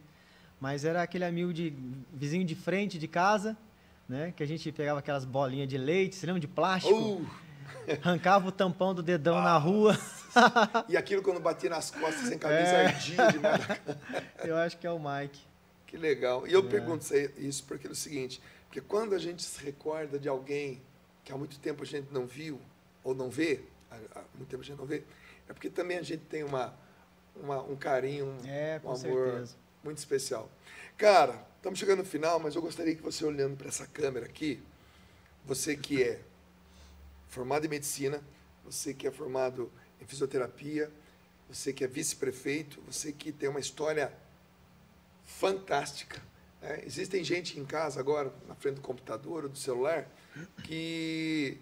Mas 0.59 0.85
era 0.85 1.01
aquele 1.01 1.25
amigo 1.25 1.53
de 1.53 1.73
vizinho 2.13 2.45
de 2.45 2.55
frente 2.55 2.99
de 2.99 3.07
casa, 3.07 3.57
né? 4.07 4.33
Que 4.35 4.43
a 4.43 4.45
gente 4.45 4.71
pegava 4.71 4.99
aquelas 4.99 5.25
bolinhas 5.25 5.67
de 5.67 5.77
leite, 5.77 6.15
você 6.15 6.25
lembra 6.25 6.39
de 6.39 6.47
plástico? 6.47 6.93
Uh! 6.93 7.27
Arrancava 8.03 8.47
o 8.47 8.51
tampão 8.51 8.93
do 8.93 9.01
dedão 9.01 9.37
ah, 9.37 9.43
na 9.43 9.57
rua. 9.57 9.97
e 10.87 10.95
aquilo 10.95 11.21
quando 11.21 11.39
batia 11.39 11.69
nas 11.69 11.89
costas 11.89 12.27
sem 12.27 12.37
camisa 12.37 12.71
é. 12.71 12.85
ardia 12.87 13.27
demais. 13.31 13.61
Eu 14.43 14.55
acho 14.57 14.77
que 14.77 14.85
é 14.85 14.91
o 14.91 14.99
Mike. 14.99 15.39
Que 15.87 15.97
legal. 15.97 16.47
E 16.47 16.53
eu 16.53 16.61
é. 16.61 16.69
pergunto 16.69 17.05
isso 17.37 17.65
porque 17.65 17.85
é 17.85 17.89
o 17.89 17.95
seguinte, 17.95 18.41
porque 18.65 18.79
quando 18.79 19.13
a 19.13 19.19
gente 19.19 19.43
se 19.43 19.61
recorda 19.61 20.17
de 20.17 20.29
alguém 20.29 20.81
que 21.21 21.33
há 21.33 21.37
muito 21.37 21.59
tempo 21.59 21.83
a 21.83 21.85
gente 21.85 22.07
não 22.13 22.25
viu 22.25 22.61
ou 23.03 23.13
não 23.13 23.29
vê, 23.29 23.59
há 23.91 24.23
muito 24.35 24.49
tempo 24.49 24.61
a 24.61 24.65
gente 24.65 24.77
não 24.77 24.85
vê, 24.85 25.03
é 25.47 25.53
porque 25.53 25.69
também 25.69 25.97
a 25.97 26.01
gente 26.03 26.23
tem 26.25 26.43
uma, 26.43 26.73
uma 27.35 27.61
um 27.61 27.75
carinho, 27.75 28.25
um, 28.25 28.47
é, 28.47 28.79
um 28.83 28.89
amor 28.89 28.97
certeza. 28.97 29.55
muito 29.83 29.97
especial. 29.97 30.49
Cara, 30.97 31.45
estamos 31.57 31.79
chegando 31.79 31.99
no 31.99 32.05
final, 32.05 32.39
mas 32.39 32.55
eu 32.55 32.61
gostaria 32.61 32.95
que 32.95 33.01
você 33.01 33.25
olhando 33.25 33.57
para 33.57 33.67
essa 33.67 33.85
câmera 33.87 34.25
aqui, 34.25 34.61
você 35.45 35.75
que 35.75 36.03
é 36.03 36.21
formado 37.27 37.65
em 37.65 37.69
medicina, 37.69 38.21
você 38.63 38.93
que 38.93 39.07
é 39.07 39.11
formado 39.11 39.71
em 39.99 40.05
fisioterapia, 40.05 40.91
você 41.49 41.73
que 41.73 41.83
é 41.83 41.87
vice-prefeito, 41.87 42.81
você 42.85 43.11
que 43.11 43.31
tem 43.31 43.49
uma 43.49 43.59
história 43.59 44.13
fantástica. 45.25 46.21
Né? 46.61 46.83
Existem 46.85 47.23
gente 47.23 47.59
em 47.59 47.65
casa 47.65 47.99
agora, 47.99 48.33
na 48.47 48.55
frente 48.55 48.75
do 48.75 48.81
computador 48.81 49.43
ou 49.43 49.49
do 49.49 49.57
celular, 49.57 50.07
que 50.63 51.57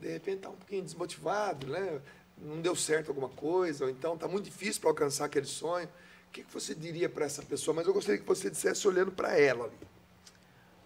de 0.00 0.08
repente 0.08 0.38
está 0.38 0.50
um 0.50 0.56
pouquinho 0.56 0.82
desmotivado, 0.82 1.66
né? 1.66 2.00
não 2.38 2.60
deu 2.60 2.76
certo 2.76 3.08
alguma 3.08 3.28
coisa, 3.28 3.84
ou 3.84 3.90
então 3.90 4.14
está 4.14 4.28
muito 4.28 4.44
difícil 4.44 4.80
para 4.80 4.90
alcançar 4.90 5.24
aquele 5.24 5.46
sonho. 5.46 5.88
O 6.28 6.32
que, 6.32 6.42
que 6.44 6.52
você 6.52 6.74
diria 6.74 7.08
para 7.08 7.24
essa 7.24 7.42
pessoa? 7.42 7.74
Mas 7.74 7.86
eu 7.86 7.94
gostaria 7.94 8.20
que 8.20 8.26
você 8.26 8.50
dissesse 8.50 8.86
olhando 8.86 9.10
para 9.10 9.38
ela 9.38 9.64
ali. 9.64 9.76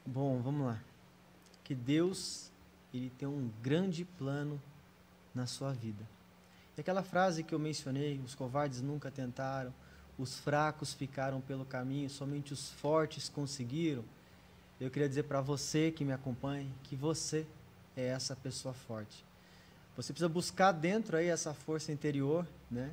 Bom, 0.07 0.41
vamos 0.41 0.67
lá. 0.67 0.81
Que 1.65 1.75
Deus 1.75 2.51
ele 2.93 3.11
tem 3.11 3.27
um 3.27 3.51
grande 3.63 4.05
plano 4.05 4.61
na 5.35 5.47
sua 5.47 5.73
vida. 5.73 6.05
E 6.77 6.81
aquela 6.81 7.03
frase 7.03 7.43
que 7.43 7.55
eu 7.55 7.59
mencionei, 7.59 8.21
os 8.25 8.35
covardes 8.35 8.81
nunca 8.81 9.11
tentaram, 9.11 9.73
os 10.19 10.39
fracos 10.39 10.93
ficaram 10.93 11.41
pelo 11.41 11.65
caminho, 11.65 12.11
somente 12.11 12.53
os 12.53 12.71
fortes 12.71 13.29
conseguiram. 13.29 14.05
Eu 14.81 14.91
queria 14.91 15.09
dizer 15.09 15.25
para 15.25 15.41
você 15.41 15.91
que 15.91 16.05
me 16.05 16.13
acompanha 16.13 16.67
que 16.85 16.97
você 16.97 17.47
é 18.01 18.09
essa 18.09 18.34
pessoa 18.34 18.74
forte. 18.74 19.24
Você 19.96 20.12
precisa 20.12 20.28
buscar 20.28 20.72
dentro 20.72 21.16
aí 21.16 21.28
essa 21.28 21.53
força 21.53 21.92
interior, 21.92 22.46
né? 22.70 22.90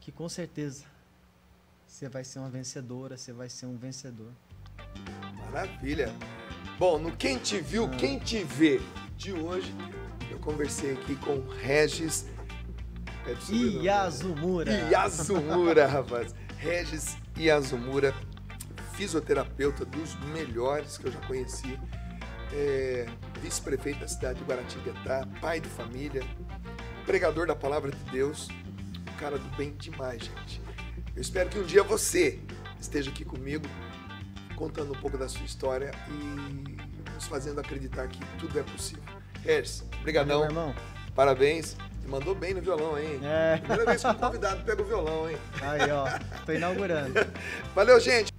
Que 0.00 0.12
com 0.12 0.28
certeza 0.28 0.84
você 1.86 2.08
vai 2.08 2.24
ser 2.24 2.40
uma 2.40 2.50
vencedora, 2.50 3.16
você 3.16 3.32
vai 3.32 3.48
ser 3.48 3.66
um 3.66 3.76
vencedor. 3.76 4.30
Maravilha. 5.36 6.12
Bom, 6.78 6.98
no 6.98 7.16
Quem 7.16 7.38
Te 7.38 7.60
Viu, 7.60 7.88
Quem 7.90 8.18
Te 8.18 8.42
Vê 8.42 8.80
de 9.16 9.32
hoje, 9.32 9.72
eu 10.30 10.38
conversei 10.38 10.94
aqui 10.94 11.14
com 11.16 11.40
Regis 11.48 12.26
Iazumura. 13.48 14.72
Iazumura, 14.90 15.86
rapaz. 15.86 16.34
Regis 16.58 17.16
Iazumura, 17.36 18.14
fisioterapeuta 18.94 19.84
dos 19.84 20.14
melhores 20.26 20.98
que 20.98 21.06
eu 21.06 21.12
já 21.12 21.20
conheci, 21.20 21.78
é, 22.52 23.06
vice-prefeito 23.40 24.00
da 24.00 24.08
cidade 24.08 24.38
de 24.38 24.44
Guaratinguetá, 24.44 25.26
pai 25.40 25.60
de 25.60 25.68
família, 25.68 26.22
pregador 27.06 27.46
da 27.46 27.54
palavra 27.54 27.90
de 27.90 28.10
Deus, 28.10 28.48
um 29.10 29.16
cara 29.18 29.38
do 29.38 29.56
bem 29.56 29.72
demais, 29.72 30.22
gente. 30.22 30.60
Eu 31.14 31.22
espero 31.22 31.48
que 31.48 31.58
um 31.58 31.64
dia 31.64 31.82
você 31.82 32.38
esteja 32.80 33.10
aqui 33.10 33.24
comigo 33.24 33.66
contando 34.56 34.92
um 34.92 34.96
pouco 35.00 35.18
da 35.18 35.28
sua 35.28 35.44
história 35.44 35.90
e 36.08 37.12
nos 37.14 37.26
fazendo 37.26 37.60
acreditar 37.60 38.06
que 38.08 38.20
tudo 38.38 38.58
é 38.58 38.62
possível. 38.62 39.02
Regis, 39.44 39.84
brigadão. 40.02 40.44
irmão. 40.44 40.74
Parabéns. 41.14 41.76
Você 42.00 42.08
mandou 42.08 42.34
bem 42.34 42.54
no 42.54 42.60
violão, 42.60 42.98
hein? 42.98 43.20
É. 43.22 43.58
Primeira 43.58 43.84
vez 43.84 44.00
que 44.00 44.08
um 44.08 44.14
convidado 44.14 44.64
pega 44.64 44.82
o 44.82 44.84
violão, 44.84 45.30
hein? 45.30 45.36
Aí, 45.60 45.90
ó. 45.90 46.06
Tô 46.44 46.52
inaugurando. 46.52 47.14
Valeu, 47.74 48.00
gente. 48.00 48.31